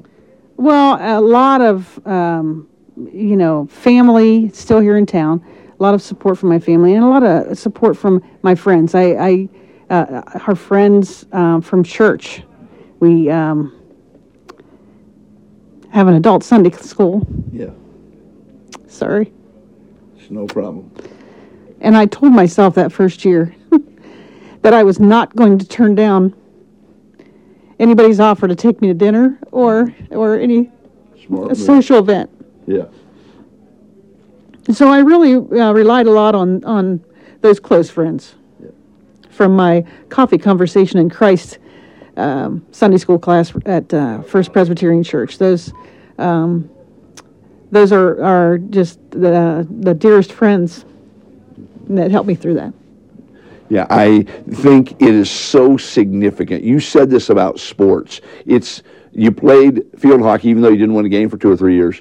Well, 0.56 0.98
a 1.00 1.20
lot 1.20 1.60
of, 1.60 2.06
um, 2.06 2.68
you 3.12 3.36
know, 3.36 3.66
family 3.66 4.50
still 4.50 4.80
here 4.80 4.96
in 4.96 5.06
town, 5.06 5.42
a 5.78 5.82
lot 5.82 5.94
of 5.94 6.02
support 6.02 6.38
from 6.38 6.48
my 6.48 6.58
family, 6.58 6.94
and 6.94 7.04
a 7.04 7.08
lot 7.08 7.22
of 7.22 7.58
support 7.58 7.96
from 7.96 8.22
my 8.42 8.54
friends. 8.54 8.94
I, 8.94 9.02
I 9.02 9.48
uh, 9.90 10.22
our 10.46 10.54
friends 10.54 11.26
um, 11.32 11.60
from 11.60 11.82
church. 11.84 12.42
We 13.00 13.28
um, 13.30 13.78
have 15.90 16.08
an 16.08 16.14
adult 16.14 16.44
Sunday 16.44 16.70
school. 16.70 17.26
Yeah, 17.52 17.70
Sorry. 18.86 19.32
it's 20.16 20.30
no 20.30 20.46
problem. 20.46 20.90
And 21.80 21.96
I 21.96 22.06
told 22.06 22.32
myself 22.32 22.74
that 22.76 22.92
first 22.92 23.24
year 23.24 23.54
that 24.62 24.72
I 24.72 24.84
was 24.84 25.00
not 25.00 25.34
going 25.34 25.58
to 25.58 25.66
turn 25.66 25.94
down 25.94 26.34
anybody's 27.78 28.20
offer 28.20 28.46
to 28.46 28.54
take 28.54 28.80
me 28.80 28.88
to 28.88 28.94
dinner 28.94 29.38
or 29.50 29.92
or 30.10 30.38
any 30.38 30.70
Smart. 31.26 31.56
social 31.56 31.98
event. 31.98 32.30
Yeah. 32.66 32.84
So 34.70 34.88
I 34.88 35.00
really 35.00 35.34
uh, 35.34 35.72
relied 35.72 36.06
a 36.06 36.10
lot 36.10 36.34
on 36.34 36.64
on 36.64 37.04
those 37.40 37.58
close 37.58 37.90
friends 37.90 38.36
from 39.30 39.56
my 39.56 39.84
coffee 40.08 40.38
conversation 40.38 40.98
in 40.98 41.10
Christ 41.10 41.58
um, 42.16 42.64
Sunday 42.70 42.98
school 42.98 43.18
class 43.18 43.52
at 43.66 43.92
uh, 43.92 44.22
First 44.22 44.52
Presbyterian 44.52 45.02
Church. 45.02 45.38
Those 45.38 45.72
um, 46.18 46.70
those 47.72 47.92
are 47.92 48.22
are 48.22 48.58
just 48.58 49.00
the 49.10 49.66
the 49.80 49.94
dearest 49.94 50.32
friends 50.32 50.84
that 51.88 52.10
helped 52.10 52.28
me 52.28 52.36
through 52.36 52.54
that. 52.54 52.72
Yeah, 53.68 53.86
I 53.90 54.22
think 54.50 54.92
it 55.00 55.14
is 55.14 55.30
so 55.30 55.76
significant. 55.76 56.62
You 56.62 56.78
said 56.78 57.10
this 57.10 57.30
about 57.30 57.58
sports. 57.58 58.20
It's 58.46 58.82
you 59.12 59.32
played 59.32 59.82
field 59.98 60.20
hockey 60.20 60.50
even 60.50 60.62
though 60.62 60.68
you 60.68 60.76
didn't 60.76 60.94
win 60.94 61.06
a 61.06 61.08
game 61.08 61.28
for 61.28 61.36
two 61.36 61.50
or 61.50 61.56
three 61.56 61.74
years. 61.74 62.00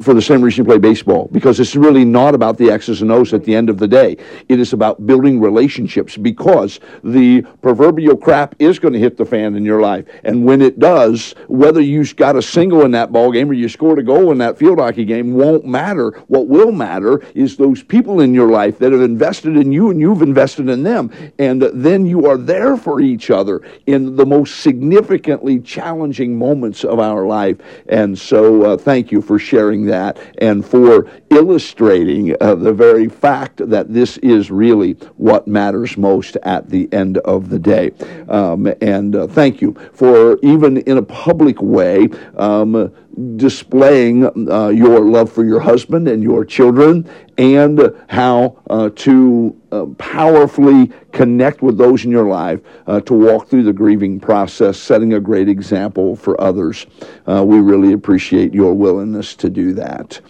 For 0.00 0.14
the 0.14 0.22
same 0.22 0.42
reason 0.42 0.64
you 0.64 0.68
play 0.68 0.78
baseball, 0.78 1.28
because 1.32 1.60
it's 1.60 1.76
really 1.76 2.04
not 2.04 2.34
about 2.34 2.58
the 2.58 2.70
X's 2.70 3.02
and 3.02 3.10
O's 3.10 3.32
at 3.34 3.44
the 3.44 3.54
end 3.54 3.68
of 3.68 3.78
the 3.78 3.88
day. 3.88 4.16
It 4.48 4.60
is 4.60 4.72
about 4.72 5.06
building 5.06 5.40
relationships 5.40 6.16
because 6.16 6.80
the 7.02 7.42
proverbial 7.62 8.16
crap 8.16 8.54
is 8.58 8.78
going 8.78 8.94
to 8.94 9.00
hit 9.00 9.16
the 9.16 9.24
fan 9.24 9.54
in 9.54 9.64
your 9.64 9.80
life. 9.80 10.06
And 10.24 10.44
when 10.44 10.62
it 10.62 10.78
does, 10.78 11.34
whether 11.48 11.80
you 11.80 12.04
got 12.14 12.36
a 12.36 12.42
single 12.42 12.82
in 12.84 12.90
that 12.92 13.12
ball 13.12 13.32
game 13.32 13.50
or 13.50 13.54
you 13.54 13.68
scored 13.68 13.98
a 13.98 14.02
goal 14.02 14.32
in 14.32 14.38
that 14.38 14.58
field 14.58 14.78
hockey 14.78 15.04
game 15.04 15.34
won't 15.34 15.64
matter. 15.64 16.10
What 16.28 16.48
will 16.48 16.72
matter 16.72 17.22
is 17.34 17.56
those 17.56 17.82
people 17.82 18.20
in 18.20 18.34
your 18.34 18.50
life 18.50 18.78
that 18.78 18.92
have 18.92 19.00
invested 19.02 19.56
in 19.56 19.72
you 19.72 19.90
and 19.90 20.00
you've 20.00 20.22
invested 20.22 20.68
in 20.68 20.82
them. 20.82 21.10
And 21.38 21.62
then 21.62 22.06
you 22.06 22.26
are 22.26 22.36
there 22.36 22.76
for 22.76 23.00
each 23.00 23.30
other 23.30 23.62
in 23.86 24.16
the 24.16 24.26
most 24.26 24.60
significantly 24.60 25.60
challenging 25.60 26.38
moments 26.38 26.84
of 26.84 26.98
our 26.98 27.26
life. 27.26 27.58
And 27.88 28.18
so 28.18 28.62
uh, 28.62 28.76
thank 28.76 29.10
you 29.12 29.22
for 29.22 29.38
sharing 29.38 29.83
that 29.86 30.18
and 30.38 30.64
for 30.64 31.10
illustrating 31.30 32.34
uh, 32.40 32.54
the 32.54 32.72
very 32.72 33.08
fact 33.08 33.68
that 33.68 33.92
this 33.92 34.16
is 34.18 34.50
really 34.50 34.92
what 35.16 35.46
matters 35.46 35.96
most 35.96 36.36
at 36.42 36.68
the 36.70 36.88
end 36.92 37.18
of 37.18 37.48
the 37.48 37.58
day. 37.58 37.92
Um, 38.28 38.72
and 38.80 39.16
uh, 39.16 39.26
thank 39.26 39.60
you 39.60 39.76
for 39.92 40.38
even 40.42 40.78
in 40.78 40.98
a 40.98 41.02
public 41.02 41.60
way 41.60 42.08
um, 42.36 42.92
displaying 43.36 44.50
uh, 44.50 44.68
your 44.68 45.00
love 45.00 45.30
for 45.30 45.44
your 45.44 45.60
husband 45.60 46.08
and 46.08 46.22
your 46.22 46.44
children 46.44 47.08
and 47.38 47.94
how 48.08 48.56
uh, 48.70 48.90
to 48.90 49.60
uh, 49.72 49.86
powerfully 49.98 50.92
connect 51.12 51.62
with 51.62 51.76
those 51.76 52.04
in 52.04 52.10
your 52.10 52.28
life 52.28 52.60
uh, 52.86 53.00
to 53.00 53.12
walk 53.12 53.48
through 53.48 53.62
the 53.62 53.72
grieving 53.72 54.20
process, 54.20 54.78
setting 54.78 55.14
a 55.14 55.20
great 55.20 55.48
example 55.48 56.14
for 56.14 56.40
others. 56.40 56.86
Uh, 57.26 57.44
we 57.44 57.58
really 57.58 57.92
appreciate 57.92 58.54
your 58.54 58.74
willingness 58.74 59.34
to 59.34 59.50
do 59.50 59.72
that. 59.72 60.20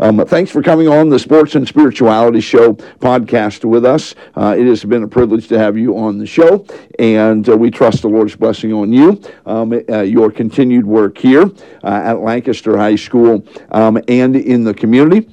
Um, 0.00 0.24
thanks 0.26 0.50
for 0.50 0.62
coming 0.62 0.88
on 0.88 1.08
the 1.08 1.18
Sports 1.18 1.54
and 1.54 1.66
Spirituality 1.66 2.40
Show 2.40 2.74
podcast 2.74 3.64
with 3.64 3.84
us. 3.84 4.14
Uh, 4.36 4.56
it 4.58 4.66
has 4.66 4.84
been 4.84 5.02
a 5.02 5.08
privilege 5.08 5.48
to 5.48 5.58
have 5.58 5.76
you 5.76 5.96
on 5.96 6.18
the 6.18 6.26
show, 6.26 6.64
and 6.98 7.48
uh, 7.48 7.56
we 7.56 7.70
trust 7.70 8.02
the 8.02 8.08
Lord's 8.08 8.36
blessing 8.36 8.72
on 8.72 8.92
you, 8.92 9.20
um, 9.46 9.72
your 10.04 10.30
continued 10.30 10.86
work 10.86 11.18
here 11.18 11.50
at 11.82 12.20
Lancaster 12.20 12.76
High 12.76 12.96
School 12.96 13.44
um, 13.72 14.00
and 14.08 14.36
in 14.36 14.64
the 14.64 14.74
community 14.74 15.28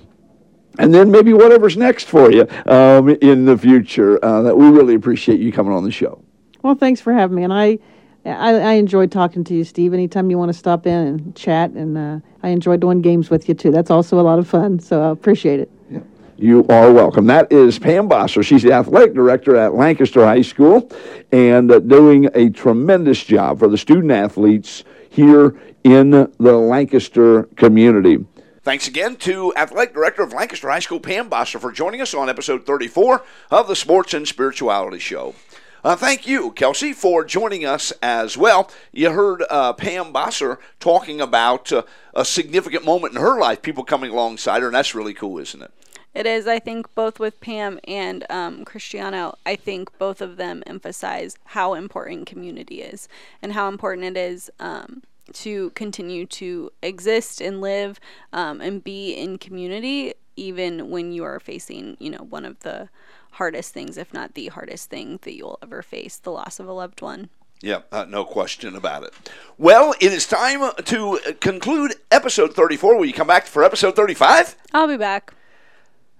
and 0.78 0.94
then 0.94 1.12
maybe 1.12 1.34
whatever's 1.34 1.78
next 1.78 2.08
for 2.08 2.32
you 2.32 2.48
um, 2.66 3.10
in 3.10 3.46
the 3.46 3.58
future. 3.58 4.24
Uh, 4.24 4.42
that 4.42 4.58
we 4.58 4.70
really 4.70 4.96
appreciate 4.96 5.40
you 5.40 5.52
coming 5.52 5.74
on 5.74 5.84
the 5.84 5.92
show. 5.92 6.22
Well, 6.62 6.76
thanks 6.76 7.02
for 7.02 7.14
having 7.14 7.36
me, 7.36 7.44
and 7.44 7.54
I. 7.54 7.80
I, 8.28 8.56
I 8.56 8.72
enjoyed 8.74 9.12
talking 9.12 9.44
to 9.44 9.54
you, 9.54 9.64
Steve. 9.64 9.94
Anytime 9.94 10.32
you 10.32 10.38
want 10.40 10.50
to 10.50 10.58
stop 10.58 10.88
in 10.88 11.08
and 11.08 11.36
chat, 11.36 11.70
and 11.70 11.96
uh, 11.96 12.20
I 12.42 12.50
enjoy 12.50 12.78
doing 12.78 13.02
games 13.02 13.30
with 13.30 13.48
you 13.48 13.54
too. 13.54 13.70
That's 13.70 13.92
also 13.92 14.20
a 14.20 14.24
lot 14.24 14.40
of 14.40 14.48
fun, 14.48 14.80
so 14.80 15.04
I 15.04 15.12
appreciate 15.12 15.60
it. 15.60 15.70
Yeah. 15.92 16.00
You 16.38 16.66
are 16.70 16.92
welcome. 16.92 17.28
That 17.28 17.52
is 17.52 17.78
Pam 17.78 18.10
Bosser. 18.10 18.44
She's 18.44 18.64
the 18.64 18.74
athletic 18.74 19.14
director 19.14 19.56
at 19.56 19.76
Lancaster 19.76 20.26
High 20.26 20.42
School 20.42 20.92
and 21.32 21.72
uh, 21.72 21.80
doing 21.80 22.28
a 22.34 22.50
tremendous 22.50 23.24
job 23.24 23.60
for 23.60 23.68
the 23.68 23.78
student 23.78 24.12
athletes 24.12 24.84
here 25.12 25.56
in 25.84 26.10
the 26.10 26.58
Lancaster 26.58 27.44
community. 27.56 28.26
Thanks 28.66 28.88
again 28.88 29.18
to 29.18 29.54
Athletic 29.56 29.94
Director 29.94 30.24
of 30.24 30.34
Lancaster 30.34 30.72
High 30.72 30.80
School, 30.80 31.00
Pam 31.00 31.30
Bosser, 31.30 31.60
for 31.60 31.72
joining 31.72 32.02
us 32.02 32.16
on 32.16 32.30
episode 32.30 32.66
34 32.66 33.24
of 33.52 33.68
the 33.68 33.76
Sports 33.76 34.16
and 34.16 34.28
Spirituality 34.28 34.98
Show. 34.98 35.36
Uh, 35.84 35.96
thank 35.96 36.26
you, 36.26 36.50
Kelsey, 36.50 36.92
for 36.92 37.24
joining 37.24 37.64
us 37.64 37.94
as 38.02 38.36
well. 38.36 38.72
You 38.92 39.12
heard 39.12 39.44
uh, 39.52 39.74
Pam 39.74 40.12
Bosser 40.12 40.58
talking 40.80 41.22
about 41.22 41.72
uh, 41.72 41.84
a 42.16 42.26
significant 42.26 42.84
moment 42.84 43.14
in 43.14 43.22
her 43.22 43.40
life, 43.40 43.62
people 43.62 43.84
coming 43.84 44.10
alongside 44.10 44.64
her, 44.64 44.70
and 44.70 44.76
that's 44.76 44.96
really 44.96 45.14
cool, 45.14 45.38
isn't 45.38 45.62
it? 45.62 45.72
It 46.16 46.26
is. 46.26 46.48
I 46.48 46.58
think 46.58 46.88
both 46.96 47.20
with 47.20 47.40
Pam 47.40 47.80
and 47.88 48.26
um, 48.32 48.66
Cristiano, 48.66 49.38
I 49.46 49.58
think 49.58 49.96
both 50.00 50.22
of 50.22 50.38
them 50.38 50.64
emphasize 50.66 51.38
how 51.44 51.76
important 51.76 52.26
community 52.26 52.82
is 52.82 53.08
and 53.44 53.54
how 53.54 53.68
important 53.68 54.18
it 54.18 54.18
is 54.18 54.50
um, 54.60 55.04
to 55.34 55.72
continue 55.72 56.26
to 56.26 56.72
exist 56.82 57.42
and 57.42 57.62
live 57.62 58.00
um, 58.34 58.62
and 58.62 58.84
be 58.84 59.14
in 59.14 59.38
community, 59.38 60.14
even 60.36 60.90
when 60.90 61.12
you 61.12 61.24
are 61.24 61.40
facing, 61.40 61.98
you 62.00 62.10
know, 62.10 62.26
one 62.30 62.46
of 62.46 62.60
the 62.60 62.90
hardest 63.32 63.74
things, 63.74 63.98
if 63.98 64.14
not 64.14 64.34
the 64.34 64.48
hardest 64.48 64.90
thing 64.90 65.20
that 65.24 65.36
you'll 65.36 65.60
ever 65.62 65.82
face 65.82 66.18
the 66.18 66.32
loss 66.32 66.60
of 66.60 66.68
a 66.68 66.74
loved 66.74 67.02
one. 67.02 67.30
Yeah, 67.62 67.82
uh, 67.92 68.06
no 68.08 68.26
question 68.26 68.76
about 68.76 69.04
it. 69.04 69.14
Well, 69.58 69.96
it 70.00 70.12
is 70.12 70.28
time 70.28 70.72
to 70.84 71.20
conclude 71.40 71.96
episode 72.12 72.54
34. 72.54 72.98
Will 72.98 73.06
you 73.06 73.14
come 73.14 73.28
back 73.28 73.48
for 73.48 73.64
episode 73.64 73.96
35? 73.96 74.56
I'll 74.74 74.88
be 74.88 74.98
back. 74.98 75.34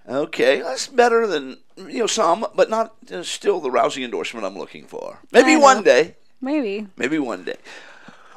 Okay, 0.08 0.60
that's 0.60 0.86
better 0.86 1.26
than 1.26 1.58
you 1.76 1.98
know 1.98 2.06
some, 2.06 2.46
but 2.54 2.70
not 2.70 2.94
uh, 3.12 3.22
still 3.22 3.60
the 3.60 3.70
rousing 3.70 4.04
endorsement 4.04 4.46
I'm 4.46 4.56
looking 4.56 4.86
for. 4.86 5.18
Maybe 5.32 5.56
one 5.56 5.82
day. 5.82 6.14
Maybe. 6.40 6.86
Maybe 6.96 7.18
one 7.18 7.44
day. 7.44 7.56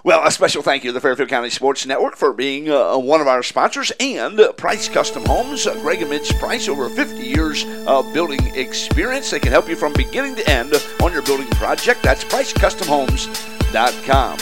Well, 0.01 0.25
a 0.25 0.31
special 0.31 0.61
thank 0.61 0.85
you 0.85 0.89
to 0.89 0.93
the 0.93 1.01
Fairfield 1.01 1.27
County 1.27 1.49
Sports 1.49 1.85
Network 1.85 2.15
for 2.15 2.31
being 2.31 2.71
uh, 2.71 2.97
one 2.97 3.19
of 3.19 3.27
our 3.27 3.43
sponsors 3.43 3.91
and 3.99 4.39
Price 4.55 4.87
Custom 4.87 5.25
Homes. 5.25 5.67
Uh, 5.67 5.73
Greg 5.81 6.01
and 6.01 6.09
Mitch 6.09 6.33
Price, 6.35 6.69
over 6.69 6.87
50 6.87 7.21
years 7.21 7.65
of 7.85 8.13
building 8.13 8.39
experience. 8.55 9.29
They 9.29 9.41
can 9.41 9.51
help 9.51 9.67
you 9.67 9.75
from 9.75 9.91
beginning 9.93 10.35
to 10.35 10.49
end 10.49 10.73
on 11.03 11.11
your 11.11 11.21
building 11.23 11.47
project. 11.47 12.01
That's 12.01 12.23
PriceCustomHomes.com. 12.23 14.39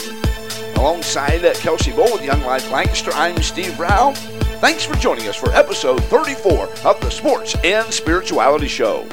Alongside 0.76 1.44
uh, 1.44 1.54
Kelsey 1.54 1.90
Bowl 1.90 2.12
with 2.12 2.24
Young 2.24 2.42
Life 2.42 2.70
Lancaster, 2.70 3.10
I'm 3.14 3.42
Steve 3.42 3.80
Rao. 3.80 4.12
Thanks 4.60 4.84
for 4.84 4.94
joining 4.94 5.26
us 5.26 5.34
for 5.34 5.50
episode 5.50 6.04
34 6.04 6.68
of 6.84 7.00
the 7.00 7.10
Sports 7.10 7.56
and 7.64 7.92
Spirituality 7.92 8.68
Show. 8.68 9.08